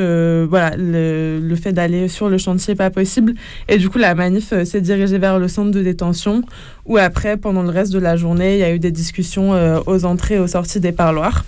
[0.49, 3.35] voilà, le, le fait d'aller sur le chantier pas possible.
[3.69, 6.43] Et du coup, la manif s'est dirigée vers le centre de détention,
[6.87, 9.53] où après, pendant le reste de la journée, il y a eu des discussions
[9.87, 11.45] aux entrées et aux sorties des parloirs.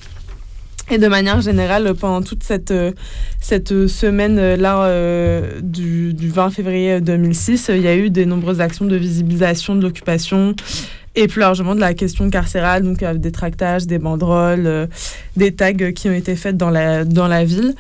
[0.91, 2.93] Et de manière générale, pendant toute cette, euh,
[3.41, 8.61] cette semaine-là euh, du, du 20 février 2006, euh, il y a eu de nombreuses
[8.61, 10.55] actions de visibilisation de l'occupation
[11.17, 14.87] et plus largement de la question carcérale, donc euh, des tractages, des banderoles, euh,
[15.37, 17.75] des tags qui ont été faits dans la, dans la ville.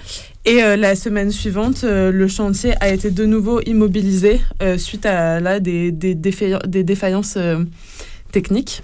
[0.46, 5.04] Et euh, la semaine suivante, euh, le chantier a été de nouveau immobilisé euh, suite
[5.04, 7.64] à là, des, des, défaillan- des défaillances euh,
[8.32, 8.82] techniques.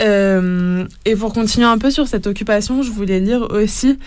[0.00, 3.98] Euh, et pour continuer un peu sur cette occupation, je voulais lire aussi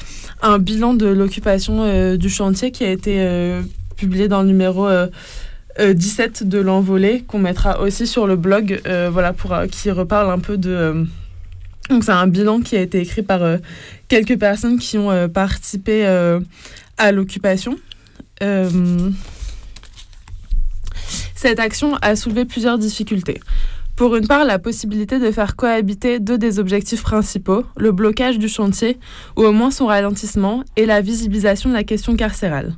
[0.41, 3.61] un bilan de l'occupation euh, du chantier qui a été euh,
[3.95, 5.07] publié dans le numéro euh,
[5.79, 8.81] euh, 17 de l'envolée, qu'on mettra aussi sur le blog,
[9.11, 11.05] voilà, pour, qui reparle un peu de...
[11.89, 13.41] donc c'est un bilan qui a été écrit par
[14.07, 16.05] quelques personnes qui ont participé
[16.97, 17.77] à l'occupation.
[21.35, 23.41] Cette action a soulevé plusieurs difficultés.
[23.95, 28.47] Pour une part, la possibilité de faire cohabiter deux des objectifs principaux, le blocage du
[28.47, 28.97] chantier,
[29.37, 32.73] ou au moins son ralentissement, et la visibilisation de la question carcérale.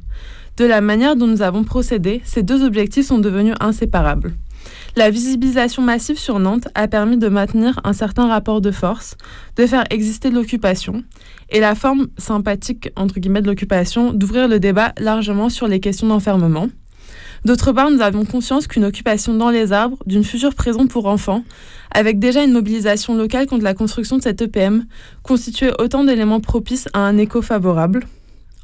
[0.57, 4.33] De la manière dont nous avons procédé, ces deux objectifs sont devenus inséparables.
[4.97, 9.15] La visibilisation massive sur Nantes a permis de maintenir un certain rapport de force,
[9.55, 11.03] de faire exister l'occupation,
[11.49, 16.07] et la forme sympathique entre guillemets de l'occupation d'ouvrir le débat largement sur les questions
[16.07, 16.67] d'enfermement.
[17.45, 21.43] D'autre part, nous avons conscience qu'une occupation dans les arbres d'une future prison pour enfants,
[21.91, 24.85] avec déjà une mobilisation locale contre la construction de cette EPM,
[25.21, 28.07] constituait autant d'éléments propices à un écho favorable.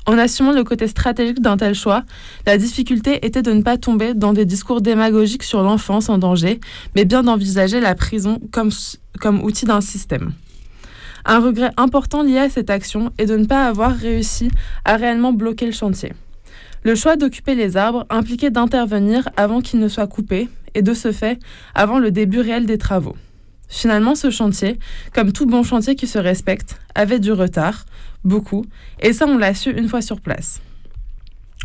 [0.08, 2.04] En assumant le côté stratégique d'un tel choix,
[2.48, 6.60] la difficulté était de ne pas tomber dans des discours démagogiques sur l'enfance en danger,
[6.96, 8.72] mais bien d'envisager la prison comme,
[9.20, 10.34] comme outil d'un système.
[11.24, 14.50] Un regret important lié à cette action est de ne pas avoir réussi
[14.86, 16.14] à réellement bloquer le chantier.
[16.84, 21.12] Le choix d'occuper les arbres impliquait d'intervenir avant qu'ils ne soient coupés et de ce
[21.12, 21.38] fait
[21.76, 23.16] avant le début réel des travaux.
[23.68, 24.80] Finalement, ce chantier,
[25.14, 27.86] comme tout bon chantier qui se respecte, avait du retard,
[28.24, 28.66] beaucoup,
[29.00, 30.60] et ça on l'a su une fois sur place.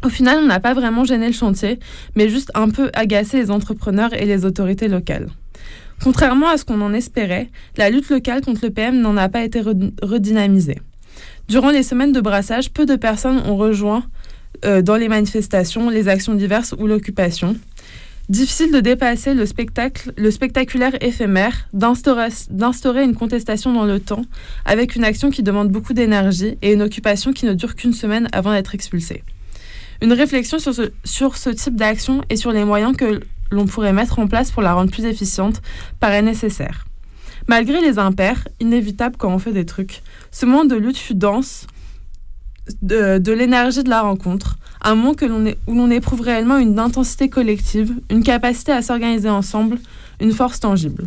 [0.05, 1.81] Au final, on n'a pas vraiment gêné le chantier,
[2.15, 5.29] mais juste un peu agacé les entrepreneurs et les autorités locales.
[6.03, 7.49] Contrairement à ce qu'on en espérait,
[7.79, 9.63] la lutte locale contre le PM n'en a pas été
[10.03, 10.79] redynamisée.
[11.49, 14.05] Durant les semaines de brassage, peu de personnes ont rejoint
[14.65, 17.57] euh, dans les manifestations, les actions diverses ou l'occupation.
[18.29, 24.23] Difficile de dépasser le, spectaculaire éphémère, d'instaurer une contestation dans le temps,
[24.65, 28.29] avec une action qui demande beaucoup d'énergie et une occupation qui ne dure qu'une semaine
[28.33, 29.23] avant d'être expulsée.
[30.03, 33.21] Une réflexion sur ce, sur ce type d'action et sur les moyens que
[33.53, 35.63] l'on pourrait mettre en place pour la rendre plus efficiente
[36.01, 36.85] paraît nécessaire.
[37.47, 40.03] Malgré les impairs, inévitables quand on fait des trucs,
[40.33, 41.69] ce moment de lutte fut dense,
[42.83, 45.15] de, l'énergie de la rencontre, un moment
[45.67, 49.79] où l'on éprouve réellement une intensité collective, une capacité à s'organiser ensemble,
[50.21, 51.07] une force tangible.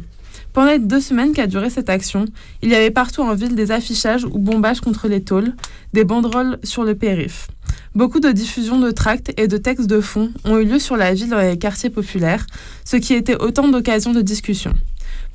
[0.54, 2.26] Pendant les deux semaines qu'a duré cette action,
[2.64, 5.54] il y avait partout en ville des affichages ou bombages contre les tôles,
[5.94, 7.48] des banderoles sur le périph.
[7.94, 11.14] Beaucoup de diffusions de tracts et de textes de fond ont eu lieu sur la
[11.14, 12.48] ville dans les quartiers populaires,
[12.84, 14.74] ce qui était autant d'occasions de discussion.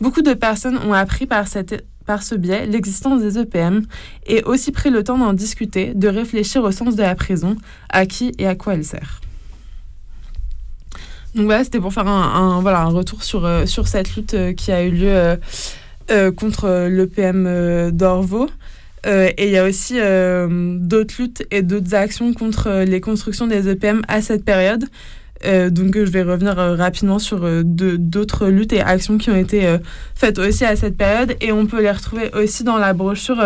[0.00, 3.82] Beaucoup de personnes ont appris par cette par ce biais l'existence des EPM
[4.26, 7.56] et aussi pris le temps d'en discuter, de réfléchir au sens de la prison,
[7.88, 9.20] à qui et à quoi elle sert.
[11.34, 14.52] Donc voilà, c'était pour faire un, voilà, un retour sur, euh, sur cette lutte euh,
[14.52, 15.36] qui a eu lieu
[16.10, 18.48] euh, contre l'EPM d'Orvaux.
[19.04, 24.02] et il y a aussi d'autres luttes et d'autres actions contre les constructions des EPM
[24.08, 24.84] à cette période.
[25.44, 29.36] Euh, donc je vais revenir euh, rapidement sur euh, d'autres luttes et actions qui ont
[29.36, 29.78] été
[30.14, 33.42] faites aussi à cette période et on peut les retrouver aussi dans la brochure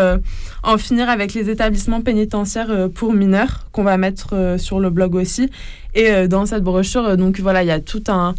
[0.63, 5.51] En finir avec les établissements pénitentiaires pour mineurs qu'on va mettre sur le blog aussi.
[5.95, 8.35] Et dans cette brochure, donc voilà, il y a tout un...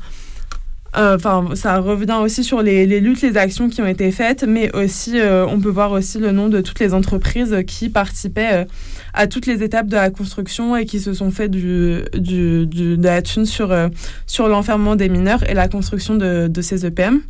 [0.95, 5.19] Enfin, ça revient aussi sur les, luttes, les actions qui ont été faites, mais aussi,
[5.21, 8.65] on peut voir aussi le nom de toutes les entreprises qui participaient
[9.13, 13.03] à toutes les étapes de la construction et qui se sont fait du, du, de
[13.03, 13.89] la thune sur, euh,
[14.27, 17.21] sur l'enfermement des mineurs et la construction de, ces EPM.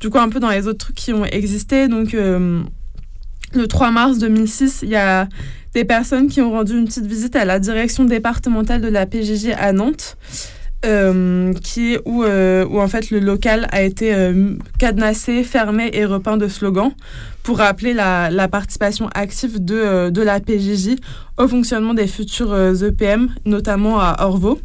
[0.00, 2.62] Du coup, un peu dans les autres trucs qui ont existé, donc euh,
[3.54, 5.28] le 3 mars 2006, il y a
[5.72, 9.48] des personnes qui ont rendu une petite visite à la direction départementale de la PJJ
[9.58, 10.16] à Nantes.
[10.84, 14.14] Euh, qui, où, où en fait le local a été
[14.78, 16.92] cadenassé, fermé et repeint de slogans
[17.42, 20.96] pour rappeler la, participation active de, de la PJJ
[21.38, 24.60] au fonctionnement des futurs EPM, notamment à Orvaux.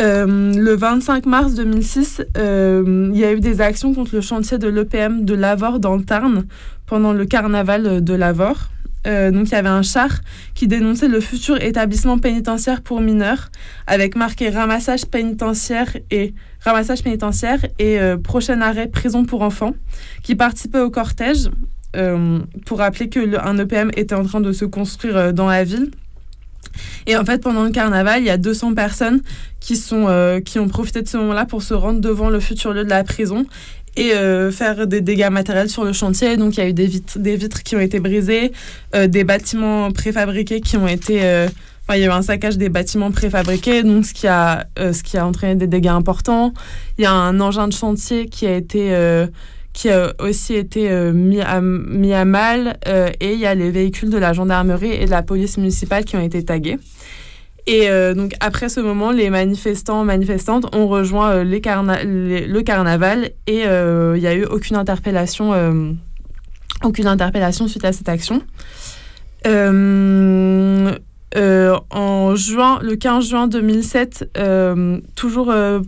[0.00, 4.58] Euh, le 25 mars 2006, euh, il y a eu des actions contre le chantier
[4.58, 6.44] de l'EPM de Lavore dans le Tarn
[6.86, 8.68] pendant le carnaval de Lavore.
[9.06, 10.20] Euh, donc il y avait un char
[10.54, 13.50] qui dénonçait le futur établissement pénitentiaire pour mineurs
[13.86, 19.74] avec marqué ramassage pénitentiaire et ramassage pénitentiaire et euh, prochain arrêt prison pour enfants
[20.22, 21.50] qui participait au cortège
[21.96, 25.90] euh, pour rappeler qu'un EPM était en train de se construire dans la ville.
[27.06, 29.20] Et en fait, pendant le carnaval, il y a 200 personnes
[29.60, 32.84] qui, sont, qui ont profité de ce moment-là pour se rendre devant le futur lieu
[32.84, 33.44] de la prison
[33.96, 36.36] et euh, faire des dégâts matériels sur le chantier.
[36.36, 38.52] Donc, il y a eu des vitres, des vitres qui ont été brisées,
[38.94, 41.20] euh, des bâtiments préfabriqués qui ont été...
[41.84, 45.02] Enfin, il y a eu un saccage des bâtiments préfabriqués, donc ce qui, a, ce
[45.02, 46.54] qui a entraîné des dégâts importants.
[46.96, 48.94] Il y a un engin de chantier qui a été
[49.72, 53.54] qui a aussi été euh, mis, à, mis à mal euh, et il y a
[53.54, 56.78] les véhicules de la gendarmerie et de la police municipale qui ont été tagués.
[57.66, 63.62] Et euh, donc après ce moment, les manifestants, manifestantes ont rejoint les, le carnaval et
[63.62, 65.96] il n'y a eu aucune interpellation,
[66.82, 68.42] aucune interpellation suite à cette action.
[71.34, 75.80] Euh, en juin, le 15 juin 2007, euh, toujours euh,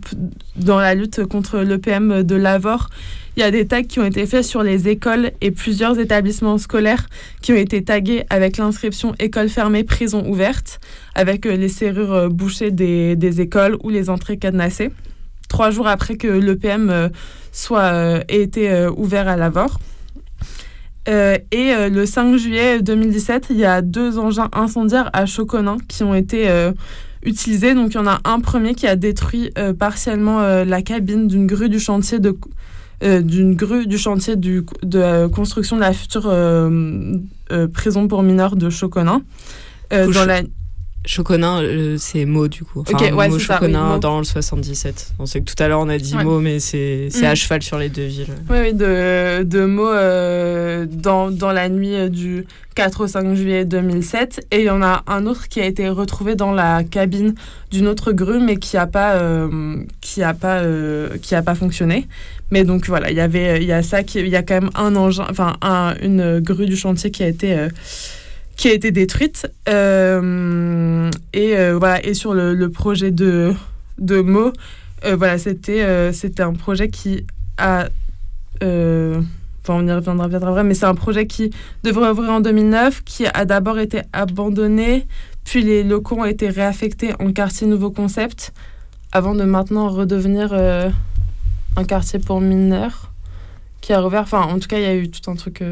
[0.55, 2.89] dans la lutte contre l'EPM de Lavore,
[3.37, 6.57] il y a des tags qui ont été faits sur les écoles et plusieurs établissements
[6.57, 7.07] scolaires
[7.41, 10.79] qui ont été tagués avec l'inscription école fermée, prison ouverte,
[11.15, 14.89] avec les serrures bouchées des, écoles ou les entrées cadenassées.
[15.49, 17.09] Trois jours après que l'EPM
[17.51, 19.79] soit ait été ouvert à Lavore.
[21.07, 25.77] Euh, et euh, le 5 juillet 2017, il y a deux engins incendiaires à Choconin
[25.87, 26.71] qui ont été euh,
[27.23, 27.75] utilisés.
[27.75, 31.69] Donc il y en a un premier qui a détruit partiellement la cabine d'une grue
[31.69, 32.37] du chantier de
[33.01, 36.33] d'une grue du chantier du, de construction de la future
[37.73, 39.21] prison pour mineurs de Choconin.
[39.91, 40.41] Couche- dans la...
[41.05, 42.81] Choconin, euh, c'est Mo du coup.
[42.81, 45.13] Enfin, Ok, ouais, Mo c'est ça, Choconin oui, dans le 77.
[45.19, 46.23] On sait que tout à l'heure on a dit Ouais.
[46.23, 47.31] Mo, mais c'est c'est Mm.
[47.31, 48.27] à cheval sur les deux villes.
[48.49, 52.45] Oui, oui, de, de mots euh, dans, dans la nuit du
[52.75, 54.47] 4 au 5 juillet 2007.
[54.51, 57.35] Et il y en a un autre qui a été retrouvé dans la cabine
[57.71, 60.61] d'une autre grue, mais qui n'a pas, euh, qui a pas,
[61.21, 62.07] qui a pas fonctionné.
[62.51, 64.53] Mais donc voilà, il y avait, il y a ça, qui, il y a quand
[64.61, 67.67] même un engin, enfin un- une grue du chantier qui a été,
[68.55, 69.47] qui a été détruite.
[69.69, 73.53] Euh, et euh, voilà, et sur le, projet de,
[73.97, 74.53] de mots,
[75.03, 77.25] euh, voilà, c'était, c'était un projet qui
[77.57, 77.87] a
[78.61, 81.49] Enfin, on y reviendra après, mais c'est un projet qui
[81.83, 85.07] devrait ouvrir en 2009, qui a d'abord été abandonné,
[85.43, 88.53] puis les locaux ont été réaffectés en quartier nouveau concept,
[89.11, 93.11] avant de maintenant redevenir un quartier pour mineurs,
[93.81, 94.21] qui a rouvert.
[94.21, 95.63] Enfin, en tout cas, il y a eu tout un truc.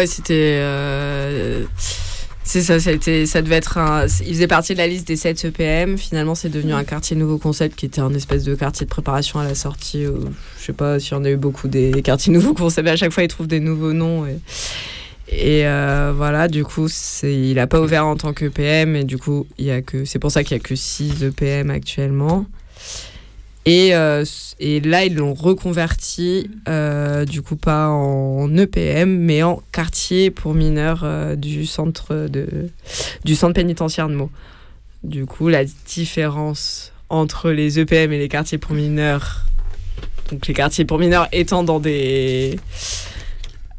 [0.00, 0.56] Ouais, c'était.
[0.60, 1.64] euh,
[2.42, 4.06] C'est ça, ça, a été- ça devait être un.
[4.26, 5.98] Il faisait partie de la liste des 7 EPM.
[5.98, 9.38] Finalement, c'est devenu un quartier nouveau concept qui était un espèce de quartier de préparation
[9.38, 10.06] à la sortie.
[10.06, 10.24] où-
[10.58, 12.88] je sais pas si on a eu beaucoup des quartiers nouveaux concepts.
[12.88, 14.26] À chaque fois, ils trouvent des nouveaux noms.
[14.26, 14.38] Et,
[15.28, 16.88] et euh, voilà, du coup,
[17.22, 18.96] il n'a pas ouvert en tant qu'EPM.
[18.96, 20.04] Et du coup, il y a que.
[20.06, 22.46] C'est pour ça qu'il y a que 6 EPM actuellement.
[23.66, 24.24] Et, euh,
[24.58, 30.54] et là, ils l'ont reconverti, euh, du coup, pas en EPM, mais en quartier pour
[30.54, 32.70] mineurs euh, du, centre de,
[33.24, 34.30] du centre pénitentiaire de Meaux.
[35.04, 39.44] Du coup, la différence entre les EPM et les quartiers pour mineurs,
[40.30, 42.58] donc les quartiers pour mineurs étant dans des,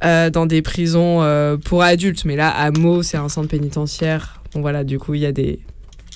[0.02, 4.42] dans des prisons pour adultes, mais là, à Meaux, c'est un centre pénitentiaire.
[4.54, 5.60] Bon, voilà, du coup, il y a des.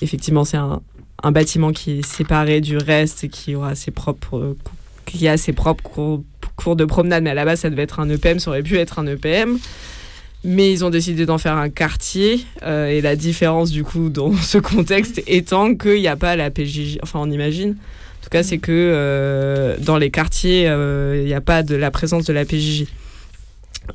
[0.02, 0.82] Effectivement, c'est un,
[1.22, 4.56] un bâtiment qui est séparé du reste et qui aura ses propres euh,
[5.06, 6.22] qui a ses propres
[6.56, 7.22] cours, de promenade.
[7.22, 9.58] Mais à la base ça devait être un EPM ça aurait pu être un EPM
[10.44, 14.32] mais ils ont décidé d'en faire un quartier euh, et la différence du coup dans
[14.36, 17.70] ce contexte étant qu'il n'y a pas la PJJ enfin on imagine.
[17.70, 21.74] En tout cas c'est que euh, dans les quartiers euh, il n'y a pas de
[21.76, 22.84] la présence de la PJJ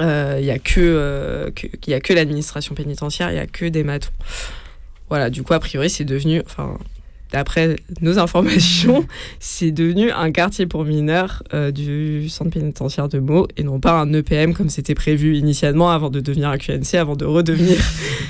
[0.01, 3.83] Euh, il n'y a que, euh, que- que l'administration pénitentiaire il n'y a que des
[3.83, 4.09] matons.
[5.09, 6.77] Voilà, du coup, a priori, c'est devenu, enfin,
[7.31, 9.05] d'après nos informations,
[9.39, 13.99] c'est devenu un quartier pour mineurs euh, du centre pénitentiaire de Meaux et non pas
[14.01, 17.77] un EPM comme c'était prévu initialement avant de devenir un QNC, avant de redevenir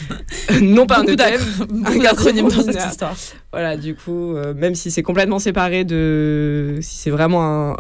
[0.61, 2.89] non pas un EPM, d'acro- un quartier pour dans cette mineurs.
[2.89, 3.15] histoire.
[3.51, 6.77] Voilà, du coup, euh, même si c'est complètement séparé de.
[6.81, 7.77] Si c'est vraiment un.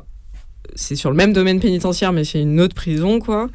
[0.75, 3.49] C'est sur le même domaine pénitentiaire, mais c'est une autre prison, quoi.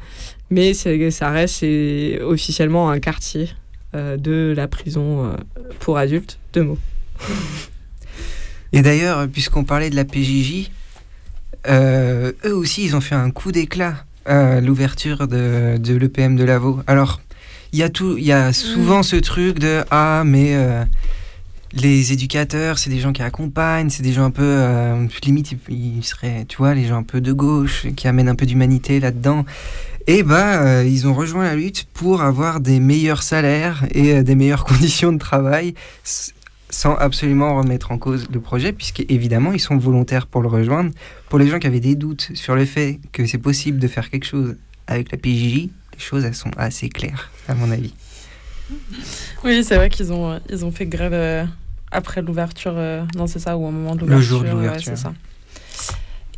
[0.49, 3.49] Mais ça reste c'est officiellement un quartier
[3.95, 5.31] euh, de la prison
[5.79, 6.77] pour adultes de Meaux.
[8.73, 10.69] Et d'ailleurs, puisqu'on parlait de la PJJ,
[11.67, 16.43] euh, eux aussi, ils ont fait un coup d'éclat à l'ouverture de, de l'EPM de
[16.43, 16.81] Lavaux.
[16.85, 17.21] Alors,
[17.73, 20.83] il y a tout, il y a souvent ce truc de ah mais euh,
[21.73, 26.03] les éducateurs, c'est des gens qui accompagnent, c'est des gens un peu euh, limite ils,
[26.03, 29.45] seraient, tu vois, les gens un peu de gauche qui amènent un peu d'humanité là-dedans.
[30.07, 34.35] Et bah, euh, ils ont rejoint la lutte pour avoir des meilleurs salaires et des
[34.35, 35.73] meilleures conditions de travail
[36.69, 40.91] sans absolument remettre en cause le projet, puisque évidemment ils sont volontaires pour le rejoindre.
[41.29, 44.09] Pour les gens qui avaient des doutes sur le fait que c'est possible de faire
[44.09, 44.55] quelque chose
[44.87, 45.55] avec la PJJ,
[45.93, 47.93] les choses elles sont assez claires, à mon avis.
[49.45, 51.45] Oui, c'est vrai qu'ils ont, ils ont fait grève euh,
[51.91, 52.73] après l'ouverture.
[52.75, 54.27] euh, non, c'est ça, ou au moment de Le l'ouverture.
[54.29, 54.91] jour de ouais, l'ouverture.
[54.95, 55.13] c'est ça.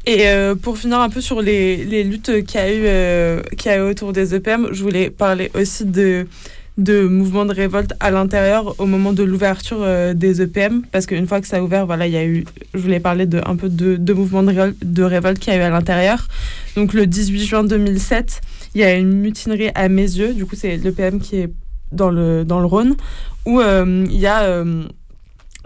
[0.06, 3.42] Et euh, pour finir un peu sur les, les luttes qu'il y, a eu, euh,
[3.66, 6.28] y a eu autour des EPM, je voulais parler aussi de,
[6.80, 10.84] de mouvements de révolte à l'intérieur au moment de l'ouverture euh, des EPM.
[10.92, 13.26] Parce qu'une fois que ça a ouvert, voilà, il y a eu, je voulais parler
[13.26, 16.28] de, un peu de, mouvements de, révol- de révolte qu'il y a eu à l'intérieur.
[16.76, 18.42] Donc le 18 juin 2007,
[18.74, 20.34] il y a une mutinerie à mes yeux.
[20.34, 21.50] Du coup, c'est l'EPM qui est
[21.92, 22.96] dans le, dans le Rhône,
[23.46, 24.84] où euh, il y a euh,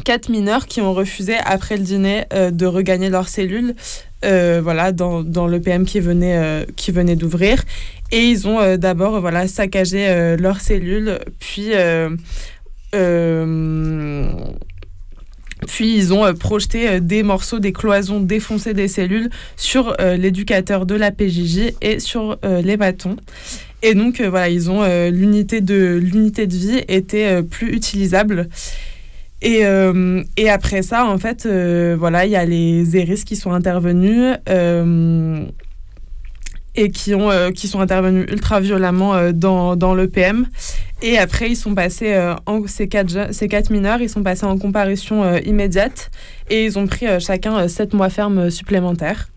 [0.04, 3.76] quatre mineurs qui ont refusé, après le dîner, de regagner leur cellule
[4.24, 7.64] euh, voilà, dans, dans l'EPM qui venait, euh, qui venait d'ouvrir.
[8.12, 11.72] Et ils ont euh, d'abord voilà, saccagé leurs cellules, puis,
[15.68, 21.12] puis ils ont projeté des morceaux, des cloisons défoncées des cellules sur l'éducateur de la
[21.12, 23.18] PJJ et sur les bâtons.
[23.82, 28.50] Et donc voilà, ils ont l'unité de l'unité de vie était plus utilisable.
[29.44, 33.36] Et, euh, et après ça, en fait, euh, voilà, il y a les ERIS qui
[33.36, 35.46] sont intervenus euh,
[36.76, 40.48] et qui, ont, qui sont intervenus ultra violemment dans, dans l'EPM.
[41.02, 42.18] Et après, ils sont passés,
[42.68, 46.10] ces, quatre, ces quatre mineurs, ils sont passés en comparution immédiate
[46.50, 49.33] et ils ont pris chacun sept mois ferme supplémentaires.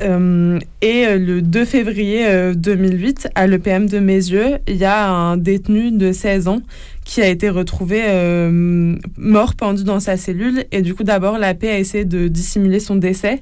[0.00, 5.08] Euh, et euh, le 2 février euh, 2008, à l'EPM de Mézieux, il y a
[5.08, 6.62] un détenu de 16 ans
[7.04, 10.64] qui a été retrouvé euh, mort pendu dans sa cellule.
[10.72, 13.40] Et du coup, d'abord, la paix a essayé de dissimuler son décès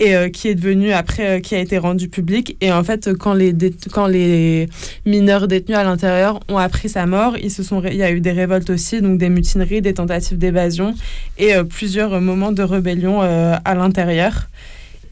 [0.00, 2.56] et euh, qui est devenu après, euh, qui a été rendu public.
[2.60, 3.54] Et en fait, quand les,
[3.92, 4.68] quand les
[5.06, 9.00] mineurs détenus à l'intérieur ont appris sa mort, il y a eu des révoltes aussi,
[9.00, 10.94] donc des mutineries, des tentatives d'évasion
[11.38, 14.48] et euh, plusieurs moments de rébellion euh, à l'intérieur.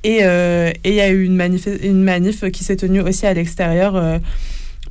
[0.04, 3.26] Et euh, et il y a eu une manif, une manif qui s'est tenue aussi
[3.26, 3.96] à l'extérieur.
[3.96, 4.18] euh,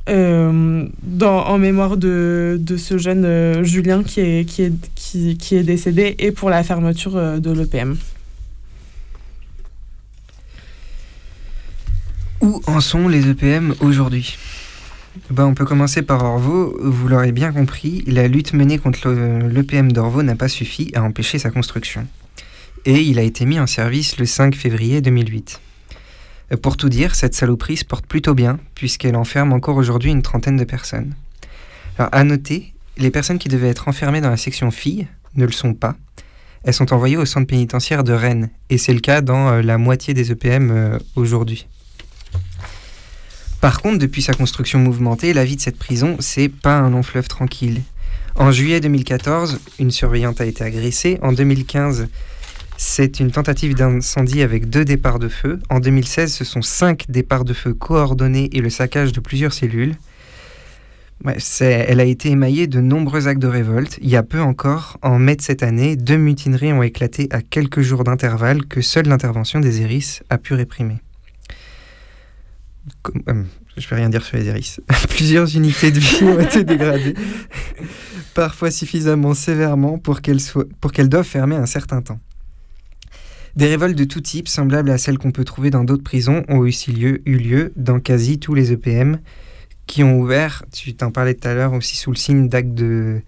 [0.08, 0.86] euh,
[1.20, 5.64] en mémoire de, de ce jeune euh, Julien qui est, qui, est, qui, qui est
[5.64, 7.96] décédé et pour la fermeture de l'EPM.
[12.40, 14.36] Où en sont les EPM aujourd'hui?
[15.30, 16.76] Ben, On peut commencer par Orvaux.
[16.80, 21.02] Vous l'aurez bien compris, la lutte menée contre le- l'EPM d'Orvaux n'a pas suffi à
[21.02, 22.06] empêcher sa construction.
[22.88, 25.60] Et il a été mis en service le 5 février 2008.
[26.52, 30.22] Euh, Pour tout dire, cette saloperie se porte plutôt bien, puisqu'elle enferme encore aujourd'hui une
[30.22, 31.14] trentaine de personnes.
[31.98, 35.50] Alors, à noter, les personnes qui devaient être enfermées dans la section filles ne le
[35.52, 35.96] sont pas.
[36.62, 39.78] Elles sont envoyées au centre pénitentiaire de Rennes, et c'est le cas dans euh, la
[39.78, 41.66] moitié des EPM euh, aujourd'hui.
[43.60, 47.02] Par contre, depuis sa construction mouvementée, la vie de cette prison, c'est pas un long
[47.02, 47.82] fleuve tranquille.
[48.36, 51.18] En juillet 2014, une surveillante a été agressée.
[51.22, 52.06] En 2015,
[52.76, 55.60] c'est une tentative d'incendie avec deux départs de feu.
[55.70, 59.96] En 2016, ce sont cinq départs de feu coordonnés et le saccage de plusieurs cellules.
[61.60, 63.98] Elle a été émaillée de nombreux actes de révolte.
[64.02, 67.40] Il y a peu encore, en mai de cette année, deux mutineries ont éclaté à
[67.40, 70.98] quelques jours d'intervalle que seule l'intervention des ERIS a pu réprimer.
[73.28, 73.42] Euh,
[73.76, 74.80] je vais rien dire sur les ERIS.
[75.08, 77.14] Plusieurs unités de vie ont été dégradées,
[78.34, 82.20] parfois suffisamment sévèrement pour qu'elles doivent fermer un certain temps.
[83.56, 86.64] Des révoltes de tout type, semblables à celles qu'on peut trouver dans d'autres prisons, ont
[86.66, 89.18] eu lieu dans quasi tous les EPM
[89.86, 93.22] qui ont ouvert, tu t'en parlais tout à l'heure, aussi sous le signe d'actes de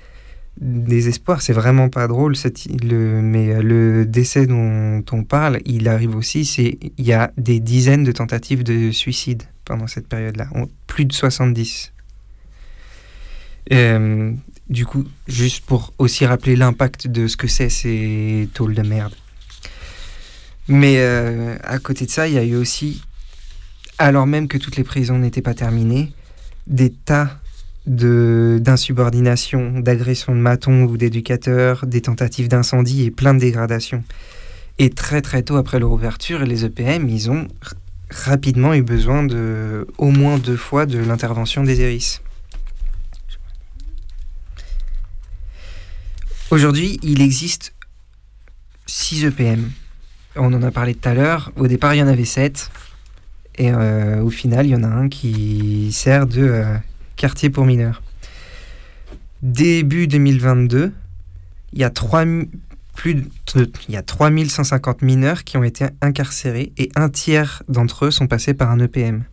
[0.60, 1.40] désespoir.
[1.40, 2.34] C'est vraiment pas drôle,
[2.82, 6.42] le, mais euh, le décès dont on parle, il arrive aussi,
[6.98, 10.48] il y a des dizaines de tentatives de suicide pendant cette période-là,
[10.86, 11.92] plus de 70.
[13.72, 14.32] Euh,
[14.68, 19.14] du coup, juste pour aussi rappeler l'impact de ce que c'est ces tôles de merde.
[20.68, 23.02] Mais euh, à côté de ça, il y a eu aussi,
[23.98, 26.12] alors même que toutes les prisons n'étaient pas terminées,
[26.66, 27.38] des tas
[27.86, 34.04] d'insubordination, d'agressions de matons ou d'éducateurs, des tentatives d'incendie et plein de dégradations.
[34.78, 37.48] Et très très tôt après leur ouverture, les EPM, ils ont
[38.10, 42.20] rapidement eu besoin de au moins deux fois de l'intervention des ERIS.
[46.50, 47.74] Aujourd'hui, il existe
[48.86, 49.70] 6 EPM.
[50.38, 51.52] On en a parlé tout à l'heure.
[51.56, 52.70] Au départ, il y en avait 7.
[53.56, 56.76] Et euh, au final, il y en a un qui sert de euh,
[57.16, 58.02] quartier pour mineurs.
[59.42, 60.92] Début 2022,
[61.72, 62.24] il y a 3,
[62.94, 63.24] plus
[63.54, 68.28] il y a 3150 mineurs qui ont été incarcérés et un tiers d'entre eux sont
[68.28, 69.24] passés par un EPM.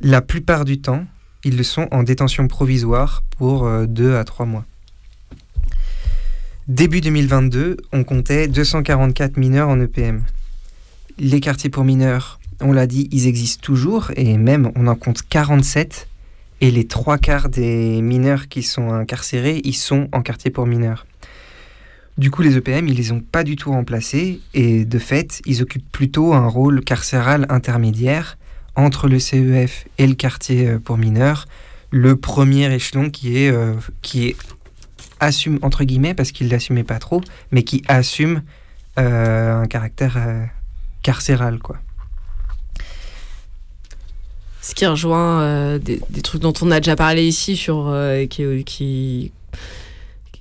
[0.00, 1.04] La plupart du temps,
[1.44, 4.64] ils le sont en détention provisoire pour 2 à 3 mois.
[6.68, 10.22] Début 2022, on comptait 244 mineurs en EPM.
[11.18, 15.22] Les quartiers pour mineurs, on l'a dit, ils existent toujours et même on en compte
[15.26, 16.08] 47
[16.60, 21.06] et les trois quarts des mineurs qui sont incarcérés, ils sont en quartier pour mineurs.
[22.18, 25.62] Du coup, les EPM, ils les ont pas du tout remplacés et de fait, ils
[25.62, 28.36] occupent plutôt un rôle carcéral intermédiaire
[28.76, 31.46] entre le CEF et le quartier euh, pour mineurs,
[31.90, 33.72] le premier échelon qui est, euh,
[34.02, 34.36] qui est
[35.20, 37.20] assume entre guillemets parce qu'il l'assumait pas trop,
[37.50, 38.42] mais qui assume
[38.98, 40.44] euh, un caractère euh,
[41.02, 41.76] carcéral quoi.
[44.60, 47.94] Ce qui rejoint euh, des, trucs dont on a déjà parlé ici sur
[48.28, 49.32] qui, qui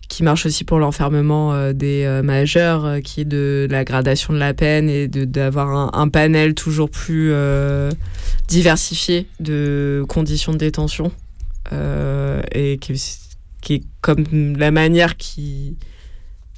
[0.10, 4.90] qui marche aussi pour l'enfermement des majeurs, qui est de la gradation de la peine
[4.90, 7.34] et d'avoir un, un panel toujours plus
[8.48, 11.12] diversifié de conditions de détention.
[11.72, 12.94] Et qui,
[13.68, 15.76] qui est comme la manière qui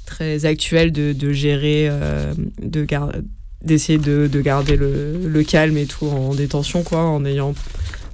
[0.06, 2.86] très actuelle de, de gérer, euh, de
[3.64, 7.56] d'essayer de, de garder le, le calme et tout en détention, quoi, en ayant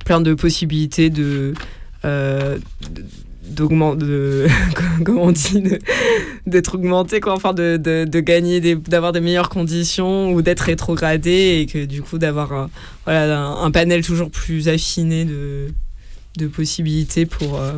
[0.06, 1.54] plein de possibilités de
[2.06, 2.58] euh,
[3.44, 4.48] d'augmenter
[5.06, 5.64] comment dit
[6.48, 10.62] d'être augmenté quoi enfin de, de, de gagner des d'avoir des meilleures conditions ou d'être
[10.62, 12.70] rétrogradé et que du coup d'avoir un,
[13.04, 15.68] voilà un panel toujours plus affiné de
[16.38, 17.74] de possibilités pour euh,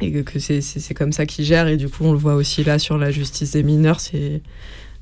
[0.00, 1.68] et que, que c'est comme ça qu'ils gèrent.
[1.68, 4.42] Et du coup on le voit aussi là sur la justice des mineurs c'est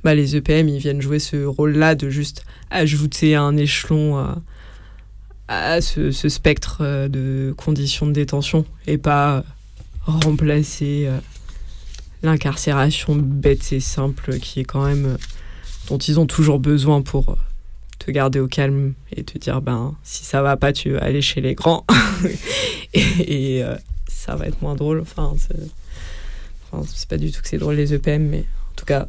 [0.02, 4.38] bah, les EPM ils viennent jouer ce rôle là de juste ajouter un échelon à,
[5.48, 9.42] à ce, spectre euh, de conditions de détention et pas euh,
[10.06, 11.18] remplacer euh,
[12.24, 15.16] l'incarcération bête et simple qui est quand même euh,
[15.88, 17.36] dont ils ont toujours besoin pour euh,
[17.98, 21.22] te garder au calme et te dire ben si ça va pas tu vas aller
[21.22, 21.86] chez les grands.
[22.94, 23.76] Et, euh,
[24.24, 25.56] ça va être moins drôle enfin c'est
[26.72, 29.06] enfin, pas du tout que c'est drôle les EPM mais en tout cas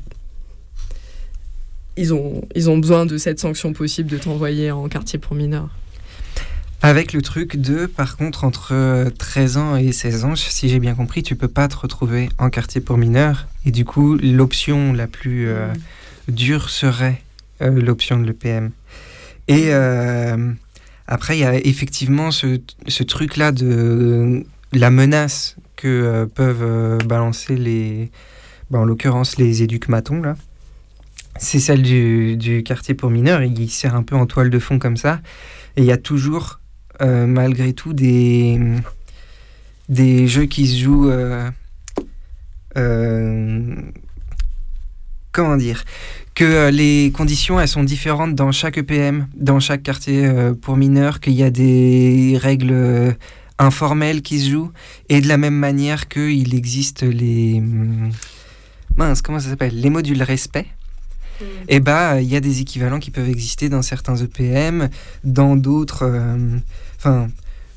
[1.98, 5.70] ils ont, ils ont besoin de cette sanction possible de t'envoyer en quartier pour mineurs.
[6.82, 10.80] Avec le truc de, par contre, entre euh, 13 ans et 16 ans, si j'ai
[10.80, 13.48] bien compris, tu peux pas te retrouver en quartier pour mineurs.
[13.66, 15.68] Et du coup, l'option la plus euh,
[16.28, 17.22] dure serait
[17.62, 18.72] euh, l'option de l'EPM.
[19.48, 20.52] Et euh,
[21.08, 24.44] après, il y a effectivement ce, ce truc-là de euh,
[24.76, 28.12] la menace que euh, peuvent euh, balancer les,
[28.70, 30.36] bah, en l'occurrence les éducs-matons, là.
[31.38, 33.44] C'est celle du, quartier pour mineurs.
[33.44, 35.20] Il sert un peu en toile de fond comme ça.
[35.76, 36.62] Et il y a toujours,
[37.02, 38.58] euh, malgré tout, des,
[39.90, 41.12] des jeux qui se jouent.
[45.34, 45.84] comment dire
[46.36, 50.32] Que les conditions, elles sont différentes dans chaque EPM, dans chaque quartier
[50.62, 53.18] pour mineurs, qu'il y a des règles
[53.60, 54.72] informelles qui se jouent.
[55.10, 57.56] Et de la même manière qu'il existe les.
[57.60, 58.12] hum,
[58.98, 59.80] Mince, comment ça s'appelle?
[59.80, 60.68] Les modules respect.
[61.68, 64.90] Et bah, il y a des équivalents qui peuvent exister dans certains EPM,
[65.26, 66.04] dans d'autres.
[66.04, 66.58] euh,
[66.98, 67.28] Enfin,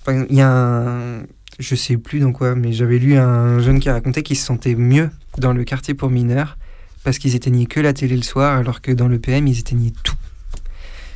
[0.02, 1.22] enfin, il y a un.
[1.58, 4.76] Je sais plus dans quoi, mais j'avais lu un jeune qui racontait qu'il se sentait
[4.76, 6.56] mieux dans le quartier pour mineurs
[7.02, 10.14] parce qu'ils éteignaient que la télé le soir, alors que dans l'EPM, ils éteignaient tout.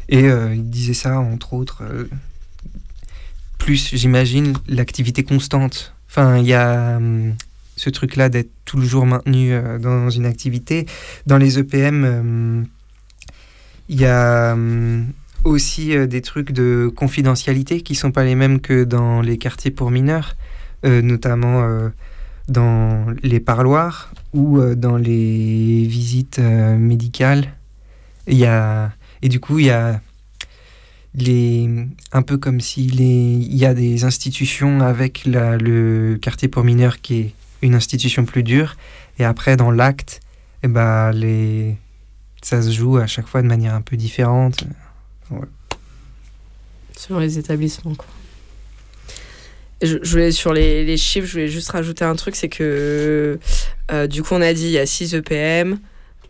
[0.09, 1.82] Et euh, il disait ça, entre autres.
[1.84, 2.09] euh,
[3.62, 5.94] plus, j'imagine, l'activité constante.
[6.09, 7.34] Enfin, il y a hum,
[7.76, 10.86] ce truc-là d'être toujours maintenu euh, dans une activité.
[11.26, 12.62] Dans les EPM, euh,
[13.89, 15.02] il y a euh,
[15.44, 19.70] aussi euh, des trucs de confidentialité qui sont pas les mêmes que dans les quartiers
[19.70, 20.34] pour mineurs,
[20.84, 21.62] euh, notamment
[22.48, 27.52] dans les parloirs ou dans les visites médicales.
[28.26, 30.01] Y a et du coup il y a
[31.14, 31.68] les
[32.12, 36.64] un peu comme si les il y a des institutions avec la- le quartier pour
[36.64, 38.76] mineurs qui est une institution plus dure
[39.18, 40.20] et après dans l'acte
[40.62, 41.76] eh ben les
[42.43, 44.64] ça se joue à chaque fois de manière un peu différente.
[45.30, 45.47] Voilà.
[46.97, 48.06] Selon les établissements, quoi.
[49.80, 53.39] Je voulais, sur les, les chiffres, je voulais juste rajouter un truc, c'est que
[53.90, 55.78] euh, du coup, on a dit il y a 6 EPM,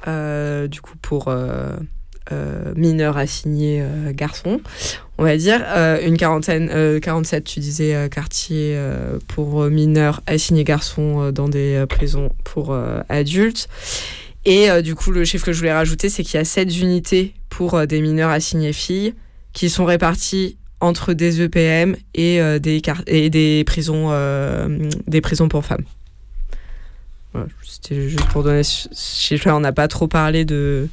[0.06, 1.76] euh, du coup, pour euh,
[2.30, 4.60] euh, mineurs assignés euh, garçons,
[5.18, 5.60] on va dire.
[5.66, 11.84] Euh, une quarantaine, euh, 47, tu disais, quartiers euh, pour mineurs assignés garçons dans des
[11.88, 12.76] prisons pour
[13.08, 13.68] adultes.
[14.44, 17.32] Et du coup, le chiffre que je voulais rajouter, c'est qu'il y a 7 unités
[17.48, 19.14] pour des mineurs assignés filles
[19.52, 24.10] qui sont répartis entre des EPM et, des, prisons,
[25.06, 25.84] des prisons pour femmes.
[27.62, 29.56] C'était juste pour donner ce chiffre-là.
[29.56, 30.88] On n'a pas trop parlé de,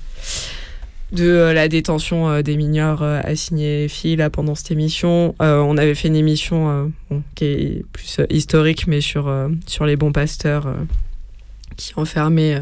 [1.12, 5.36] de euh, la détention euh, des mineurs euh, assignés filles là, pendant cette émission.
[5.40, 6.92] On avait fait une émission
[7.36, 9.34] qui est plus historique, mais sur,
[9.68, 10.74] sur les bons pasteurs
[11.78, 12.62] qui enfermaient.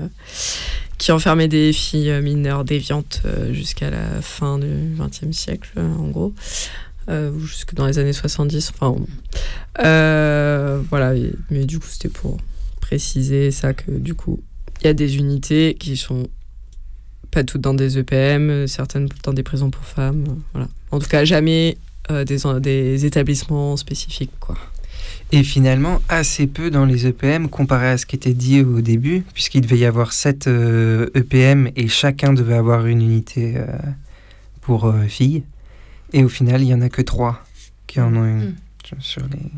[0.98, 3.22] qui enfermait des filles mineures déviantes
[3.52, 6.34] jusqu'à la fin du XXe siècle, en gros,
[7.40, 8.72] jusque dans les années 70.
[8.74, 8.96] Enfin,
[10.90, 11.14] voilà,
[11.50, 12.38] mais du coup, c'était pour
[12.82, 14.42] préciser ça que du coup,
[14.82, 16.28] il y a des unités qui sont
[17.38, 20.26] pas toutes dans des EPM, euh, certaines dans des prisons pour femmes.
[20.28, 20.68] euh, voilà.
[20.90, 21.78] En tout cas, jamais
[22.10, 24.58] euh, des, des établissements spécifiques, quoi.
[25.32, 29.24] Et finalement, assez peu dans les EPM comparé à ce qui était dit au début,
[29.36, 30.48] puisqu'il devait y avoir 7
[31.14, 33.68] EPM et chacun devait avoir une unité euh,
[34.62, 35.44] pour euh, filles.
[36.14, 37.44] Et au final, il n'y en a que 3
[37.86, 38.56] qui en ont une
[39.00, 39.52] sur les.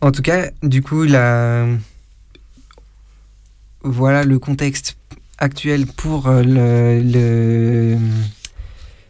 [0.00, 1.66] En tout cas, du coup, la,
[3.82, 4.96] voilà le contexte
[5.38, 7.98] actuel pour euh, le, le-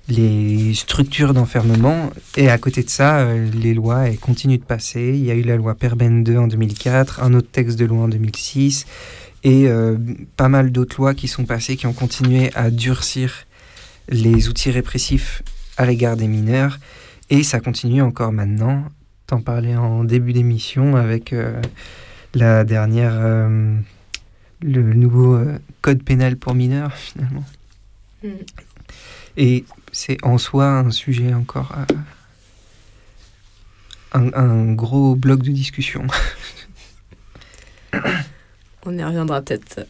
[0.08, 2.10] les structures d'enfermement.
[2.36, 5.12] Et à côté de ça, euh, les lois continuent de passer.
[5.14, 8.02] Il y a eu la loi Perben 2 en 2004, un autre texte de loi
[8.04, 8.86] en 2006,
[9.44, 9.96] et euh,
[10.36, 13.46] pas mal d'autres lois qui sont passées, qui ont continué à durcir
[14.08, 15.42] les outils répressifs
[15.76, 16.78] à l'égard des mineurs.
[17.30, 18.84] Et ça continue encore maintenant.
[19.26, 21.34] T'en parlais en début d'émission avec
[22.34, 23.48] la dernière,
[24.62, 27.44] le nouveau euh, code pénal pour mineurs finalement.
[28.22, 28.28] Mm.
[29.36, 31.84] Et c'est en soi un sujet encore, euh,
[34.12, 36.06] un, un gros bloc de discussion.
[38.84, 39.86] On y reviendra peut-être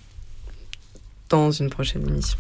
[1.28, 2.39] dans une prochaine émission.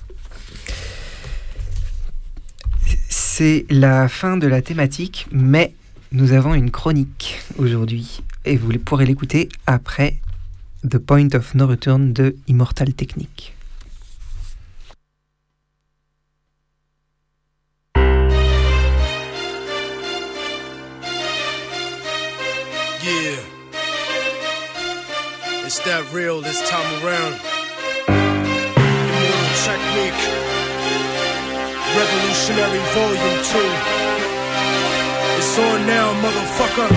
[3.08, 5.72] C'est la fin de la thématique, mais
[6.12, 10.20] nous avons une chronique aujourd'hui et vous pourrez l'écouter après
[10.84, 13.54] The Point of No Return de Immortal Technique.
[23.04, 23.38] Yeah.
[25.64, 27.38] It's that real this time around.
[28.08, 30.22] Immortal Technique.
[31.94, 33.58] Revolutionary Volume 2.
[35.38, 36.90] It's on now, motherfucker.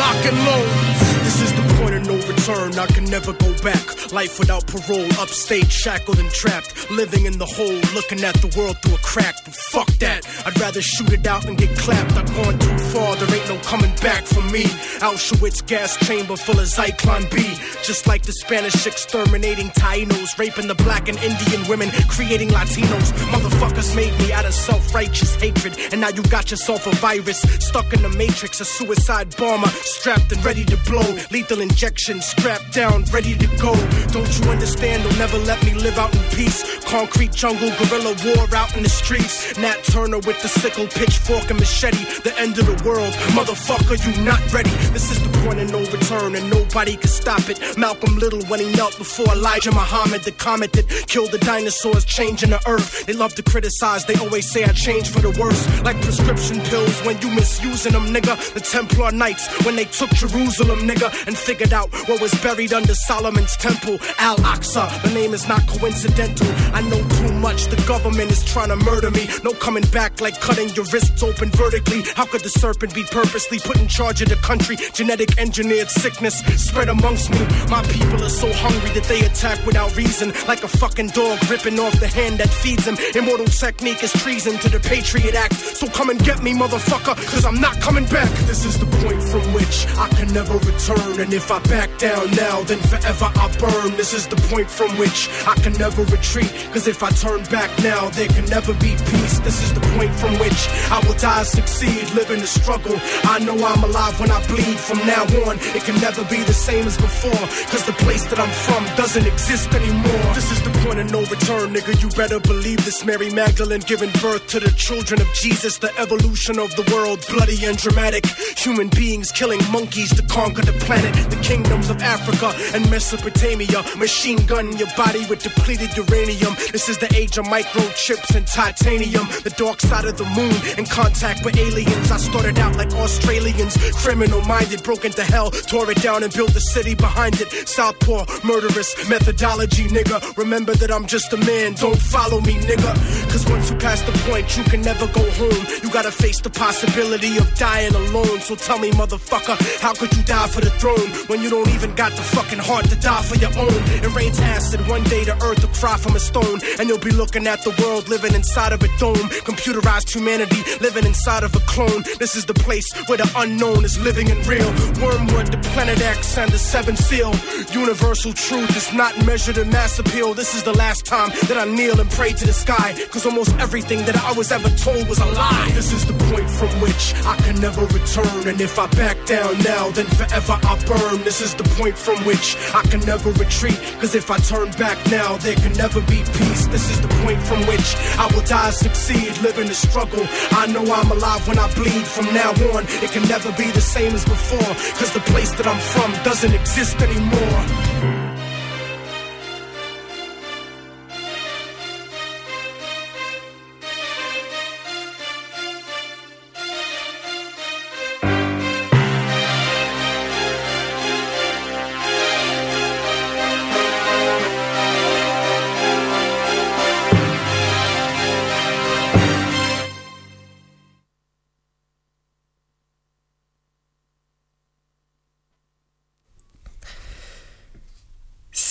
[0.00, 1.19] Lock and load.
[1.30, 2.76] This is the point of no return.
[2.76, 4.12] I can never go back.
[4.12, 6.90] Life without parole, upstate, shackled and trapped.
[6.90, 9.36] Living in the hole, looking at the world through a crack.
[9.44, 10.26] But fuck that.
[10.44, 12.14] I'd rather shoot it out and get clapped.
[12.18, 14.64] I've gone too far, there ain't no coming back for me.
[15.06, 17.46] Auschwitz gas chamber full of Zyklon B.
[17.84, 23.12] Just like the Spanish exterminating Tainos, raping the black and Indian women, creating Latinos.
[23.30, 25.78] Motherfuckers made me out of self righteous hatred.
[25.92, 30.32] And now you got yourself a virus stuck in the matrix, a suicide bomber strapped
[30.32, 31.19] and ready to blow.
[31.30, 33.74] Lethal injection strapped down, ready to go.
[34.12, 35.02] Don't you understand?
[35.04, 36.62] They'll never let me live out in peace.
[36.84, 39.56] Concrete jungle, guerrilla war out in the streets.
[39.58, 42.04] Nat Turner with the sickle, pitchfork, and machete.
[42.22, 43.12] The end of the world.
[43.36, 44.70] Motherfucker, you not ready.
[44.92, 47.58] This is the point of no return, and nobody can stop it.
[47.76, 52.50] Malcolm Little when he knelt before Elijah Muhammad, the comet that killed the dinosaurs, changing
[52.50, 53.06] the earth.
[53.06, 55.62] They love to criticize, they always say I changed for the worse.
[55.82, 58.36] Like prescription pills when you misusing them, nigga.
[58.54, 62.94] The Templar Knights when they took Jerusalem, nigga, and figured out what was buried under
[62.94, 63.98] Solomon's temple.
[64.18, 66.46] Al Aqsa, the name is not coincidental.
[66.74, 69.28] I know too much, the government is trying to murder me.
[69.44, 72.02] No coming back like cutting your wrists open vertically.
[72.14, 74.76] How could the serpent be purposely put in charge of the country?
[74.94, 77.40] Genetic engineered sickness spread amongst me.
[77.68, 80.32] My people are so hungry that they attack without reason.
[80.46, 82.96] Like a fucking dog ripping off the hand that feeds them.
[83.14, 85.54] Immortal technique is treason to the Patriot Act.
[85.54, 88.30] So come and get me, motherfucker, cause I'm not coming back.
[88.46, 90.99] This is the point from which I can never return.
[91.00, 93.96] And if I back down now, then forever I burn.
[93.96, 96.52] This is the point from which I can never retreat.
[96.72, 99.38] Cause if I turn back now, there can never be peace.
[99.40, 102.96] This is the point from which I will die, succeed, live in the struggle.
[103.24, 104.78] I know I'm alive when I bleed.
[104.78, 107.44] From now on, it can never be the same as before.
[107.72, 110.34] Cause the place that I'm from doesn't exist anymore.
[110.34, 112.00] This is the point of no return, nigga.
[112.02, 113.04] You better believe this.
[113.04, 115.78] Mary Magdalene giving birth to the children of Jesus.
[115.78, 118.26] The evolution of the world, bloody and dramatic.
[118.58, 120.89] Human beings killing monkeys to conquer the planet.
[120.90, 123.84] The kingdoms of Africa and Mesopotamia.
[123.96, 126.56] Machine gun your body with depleted uranium.
[126.72, 129.28] This is the age of microchips and titanium.
[129.44, 132.10] The dark side of the moon in contact with aliens.
[132.10, 136.56] I started out like Australians, criminal minded, broke into hell, tore it down and built
[136.56, 137.68] a city behind it.
[137.68, 140.36] Southpaw, murderous methodology, nigga.
[140.36, 143.30] Remember that I'm just a man, don't follow me, nigga.
[143.30, 145.66] Cause once you pass the point, you can never go home.
[145.84, 148.40] You gotta face the possibility of dying alone.
[148.40, 151.94] So tell me, motherfucker, how could you die for the throne when you don't even
[151.94, 153.80] got the fucking heart to die for your own?
[154.04, 157.10] It rains acid, one day the earth will cry from a stone, and you'll be
[157.10, 159.28] looking at the world living inside of a dome.
[159.48, 162.02] Computerized humanity living inside of a clone.
[162.18, 164.70] This is the place where the unknown is living and real.
[165.00, 167.32] Wormwood, the planet X, and the seventh seal.
[167.72, 170.34] Universal truth is not measured in mass appeal.
[170.34, 172.94] This is the last time that I kneel and pray to the sky.
[173.10, 175.70] Cause almost everything that I was ever told was a lie.
[175.74, 178.48] This is the point from which I can never return.
[178.48, 181.22] And if I back down now, then forever I burn.
[181.24, 183.78] This is the point from which I can never retreat.
[184.00, 186.66] Cause if I turn back now, there can never be peace.
[186.68, 190.24] This is the point from which I will die, succeed, live in the struggle.
[190.52, 192.06] I know I'm alive when I bleed.
[192.06, 194.74] From now on, it can never be the same as before.
[194.98, 198.19] Cause the place that I'm from doesn't exist anymore.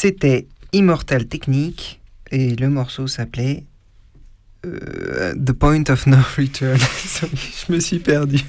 [0.02, 2.00] C'était Immortal Technique
[2.32, 3.66] et le morceau s'appelait
[4.66, 6.80] euh, The Point of No Return.
[7.68, 8.40] Je me suis perdu.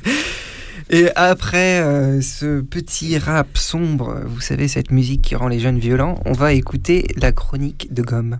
[0.91, 5.81] Et après euh, ce petit rap sombre, vous savez, cette musique qui rend les jeunes
[5.81, 8.39] violents, on va écouter la chronique de Gomme.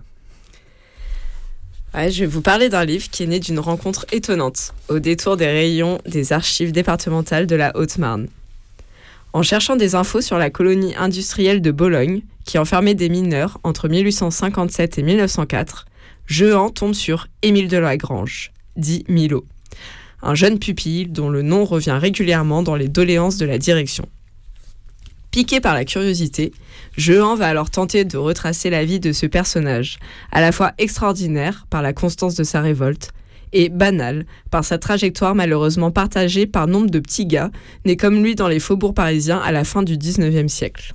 [1.93, 5.47] Je vais vous parler d'un livre qui est né d'une rencontre étonnante au détour des
[5.47, 8.29] rayons des archives départementales de la Haute-Marne.
[9.33, 13.87] En cherchant des infos sur la colonie industrielle de Bologne, qui enfermait des mineurs entre
[13.87, 15.85] 1857 et 1904,
[16.25, 19.45] Jehan tombe sur Émile de Lagrange, dit Milo,
[20.21, 24.05] un jeune pupille dont le nom revient régulièrement dans les doléances de la direction.
[25.31, 26.51] Piqué par la curiosité,
[26.97, 29.97] Jehan va alors tenter de retracer la vie de ce personnage,
[30.33, 33.13] à la fois extraordinaire par la constance de sa révolte
[33.53, 37.51] et banal par sa trajectoire malheureusement partagée par nombre de petits gars
[37.85, 40.93] nés comme lui dans les faubourgs parisiens à la fin du XIXe siècle.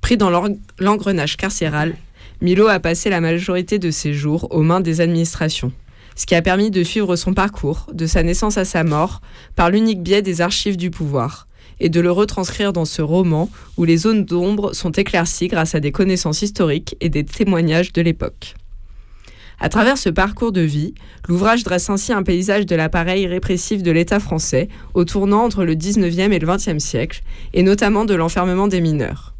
[0.00, 0.30] Pris dans
[0.78, 1.94] l'engrenage carcéral,
[2.40, 5.72] Milo a passé la majorité de ses jours aux mains des administrations,
[6.14, 9.22] ce qui a permis de suivre son parcours, de sa naissance à sa mort,
[9.56, 11.46] par l'unique biais des archives du pouvoir,
[11.80, 15.80] et de le retranscrire dans ce roman où les zones d'ombre sont éclaircies grâce à
[15.80, 18.54] des connaissances historiques et des témoignages de l'époque.
[19.64, 20.92] À travers ce parcours de vie,
[21.26, 25.74] l'ouvrage dresse ainsi un paysage de l'appareil répressif de l'État français au tournant entre le
[25.74, 27.22] 19e et le 20e siècle,
[27.54, 29.32] et notamment de l'enfermement des mineurs.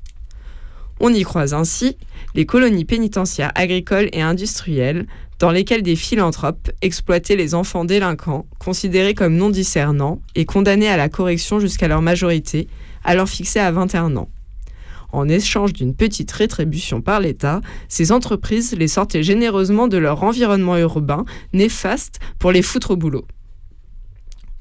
[0.98, 1.98] On y croise ainsi
[2.34, 5.06] les colonies pénitentiaires agricoles et industrielles,
[5.40, 10.96] dans lesquelles des philanthropes exploitaient les enfants délinquants, considérés comme non discernants et condamnés à
[10.96, 12.66] la correction jusqu'à leur majorité,
[13.04, 14.30] alors fixée à 21 ans.
[15.14, 20.76] En échange d'une petite rétribution par l'État, ces entreprises les sortaient généreusement de leur environnement
[20.76, 23.24] urbain néfaste pour les foutre au boulot.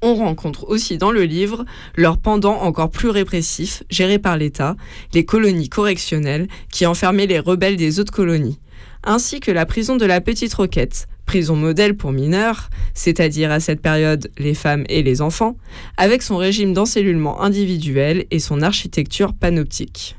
[0.04, 1.66] On rencontre aussi dans le livre
[1.96, 4.76] leur pendant encore plus répressif, géré par l'État,
[5.16, 8.60] les colonies correctionnelles qui enfermaient les rebelles des autres colonies,
[9.04, 13.82] ainsi que la prison de la Petite Roquette, prison modèle pour mineurs, c'est-à-dire à cette
[13.82, 15.58] période les femmes et les enfants,
[15.98, 20.16] avec son régime d'encellulement individuel et son architecture panoptique.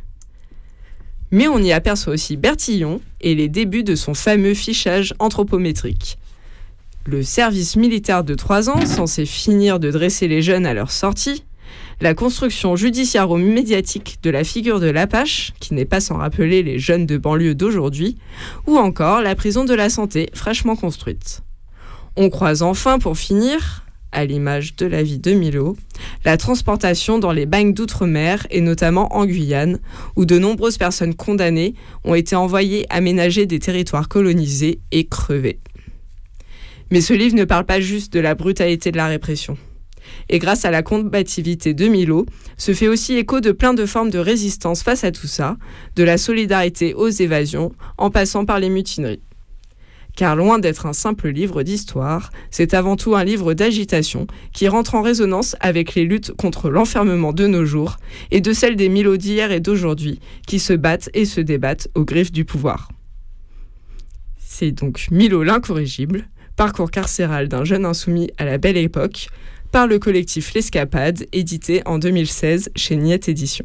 [1.35, 6.16] Mais on y aperçoit aussi Bertillon et les débuts de son fameux fichage anthropométrique.
[7.06, 11.43] Le service militaire de trois ans, censé finir de dresser les jeunes à leur sortie,
[12.01, 17.05] la construction judiciairo-médiatique de la figure de l'Apache, qui n'est pas sans rappeler les jeunes
[17.05, 18.16] de banlieue d'aujourd'hui,
[18.69, 21.43] ou encore la prison de la santé, fraîchement construite.
[22.15, 23.84] On croise enfin, pour finir,
[24.15, 25.77] à l'image de la vie de Milo,
[26.24, 29.81] la transportation dans les bagnes d'outre-mer et notamment en Guyane,
[30.16, 31.74] où de nombreuses personnes condamnées
[32.05, 35.59] ont été envoyées aménager des territoires colonisés et crevés.
[36.91, 39.59] Mais ce livre ne parle pas juste de la brutalité de la répression.
[40.28, 42.27] Et grâce à la combativité de Milo,
[42.57, 45.57] se fait aussi écho de plein de formes de résistance face à tout ça,
[45.97, 49.23] de la solidarité aux évasions, en passant par les mutineries.
[50.16, 54.95] Car loin d'être un simple livre d'histoire, c'est avant tout un livre d'agitation qui rentre
[54.95, 57.97] en résonance avec les luttes contre l'enfermement de nos jours
[58.31, 62.05] et de celles des Milo d'hier et d'aujourd'hui qui se battent et se débattent aux
[62.05, 62.89] griffes du pouvoir.
[64.39, 69.28] C'est donc Milo l'incorrigible, parcours carcéral d'un jeune insoumis à la belle époque,
[69.73, 73.65] par le collectif L'Escapade, édité en 2016 chez Niette Édition.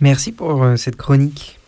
[0.00, 1.58] Merci pour euh, cette chronique.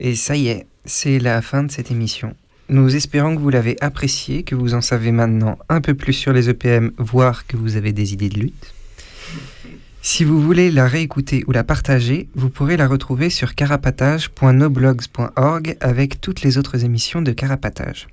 [0.00, 2.34] Et ça y est, c'est la fin de cette émission.
[2.68, 6.32] Nous espérons que vous l'avez appréciée, que vous en savez maintenant un peu plus sur
[6.32, 8.74] les EPM, voire que vous avez des idées de lutte.
[10.02, 16.20] Si vous voulez la réécouter ou la partager, vous pourrez la retrouver sur carapatage.noblogs.org avec
[16.20, 18.08] toutes les autres émissions de Carapatage.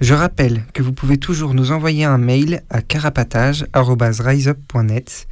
[0.00, 5.28] Je rappelle que vous pouvez toujours nous envoyer un mail à carapatage.riseup.net,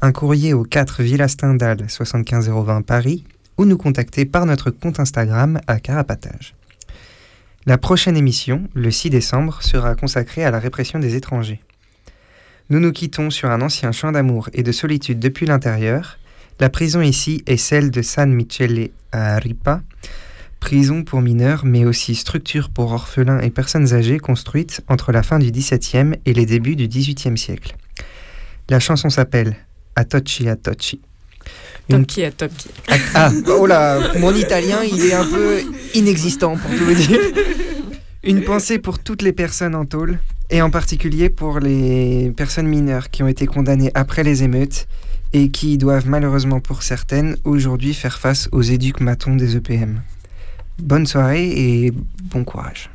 [0.00, 3.24] un courrier au 4 Villa Stendhal 75020 Paris
[3.58, 6.54] ou nous contacter par notre compte Instagram à Carapatage.
[7.66, 11.60] La prochaine émission, le 6 décembre, sera consacrée à la répression des étrangers.
[12.70, 16.18] Nous nous quittons sur un ancien chant d'amour et de solitude depuis l'intérieur.
[16.60, 19.82] La prison ici est celle de San Michele à Ripa,
[20.60, 25.38] prison pour mineurs mais aussi structure pour orphelins et personnes âgées construite entre la fin
[25.38, 27.76] du XVIIe et les débuts du XVIIIe siècle.
[28.68, 29.56] La chanson s'appelle
[29.94, 31.00] Atochi Atochi.
[31.88, 32.68] Une- Toki à Toki.
[33.14, 35.60] Ah, oh là, mon italien, il est un peu
[35.94, 37.20] inexistant pour tout vous dire.
[38.24, 40.18] Une pensée pour toutes les personnes en tôle,
[40.50, 44.86] et en particulier pour les personnes mineures qui ont été condamnées après les émeutes
[45.32, 50.02] et qui doivent malheureusement pour certaines aujourd'hui faire face aux éduques matons des EPM.
[50.78, 51.92] Bonne soirée et
[52.24, 52.90] bon courage.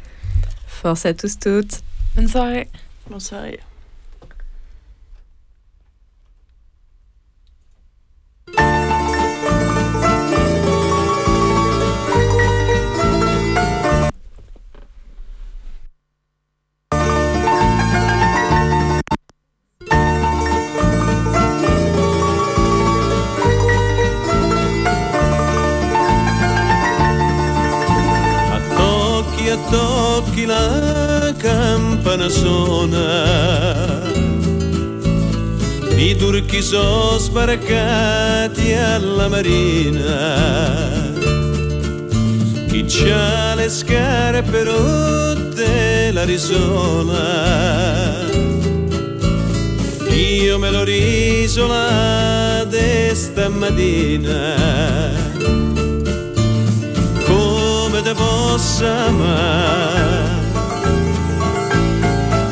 [0.67, 1.81] Force à tous toutes.
[2.15, 2.67] Bonne soirée.
[3.09, 3.59] Bonne soirée.
[29.77, 34.01] Una campana suona
[35.95, 40.39] i turchi sono sbarcati alla marina.
[42.67, 47.69] Chi c'ha le scarpe rotte la risola
[50.13, 54.55] io me l'ho risola de stamattina
[55.39, 55.80] come
[58.11, 60.39] te possa amare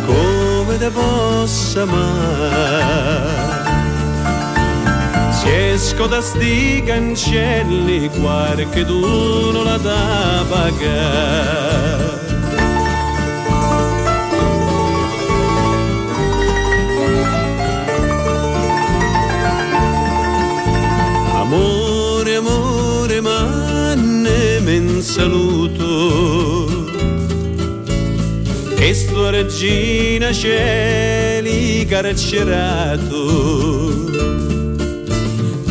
[0.06, 3.48] come te possa amare
[5.32, 12.18] se esco da sti cancelli qualche non la da pagare.
[21.36, 22.40] Amore,
[28.78, 33.18] E sto regina cieli carcerato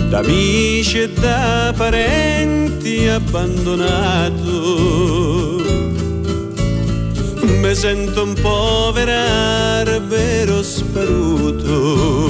[0.08, 4.56] Da amici e da parenti abbandonato.
[7.42, 12.28] Mi sento un povero albero sparuto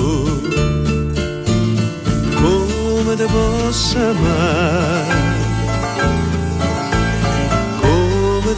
[3.09, 5.28] come te possa amare,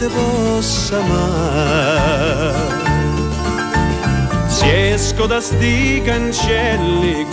[0.01, 2.53] te possa amare.
[4.47, 7.25] Se esco da sti cancelli,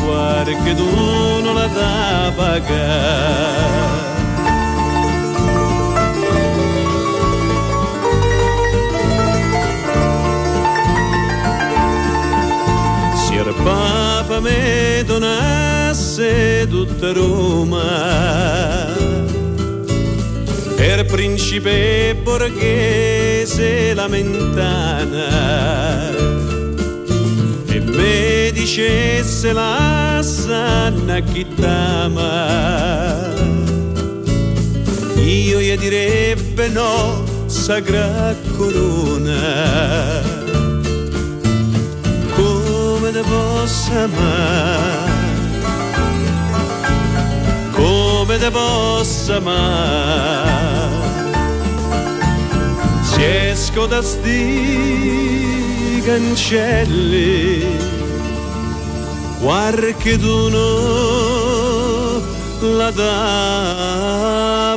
[1.40, 3.86] non la da pagare.
[13.15, 18.97] Se il Papa mi donasse tutta Roma
[20.78, 25.26] per principe borghese la mentana
[27.66, 33.34] e me dicesse la sanna chi t'ama.
[35.16, 40.22] Io gli direbbe no sagra corona.
[42.36, 45.18] Come te possa amare
[48.19, 51.07] come te possa amare.
[53.03, 57.65] Se esco da sti cancelli
[59.40, 60.66] qualche d'uno
[62.61, 64.77] la da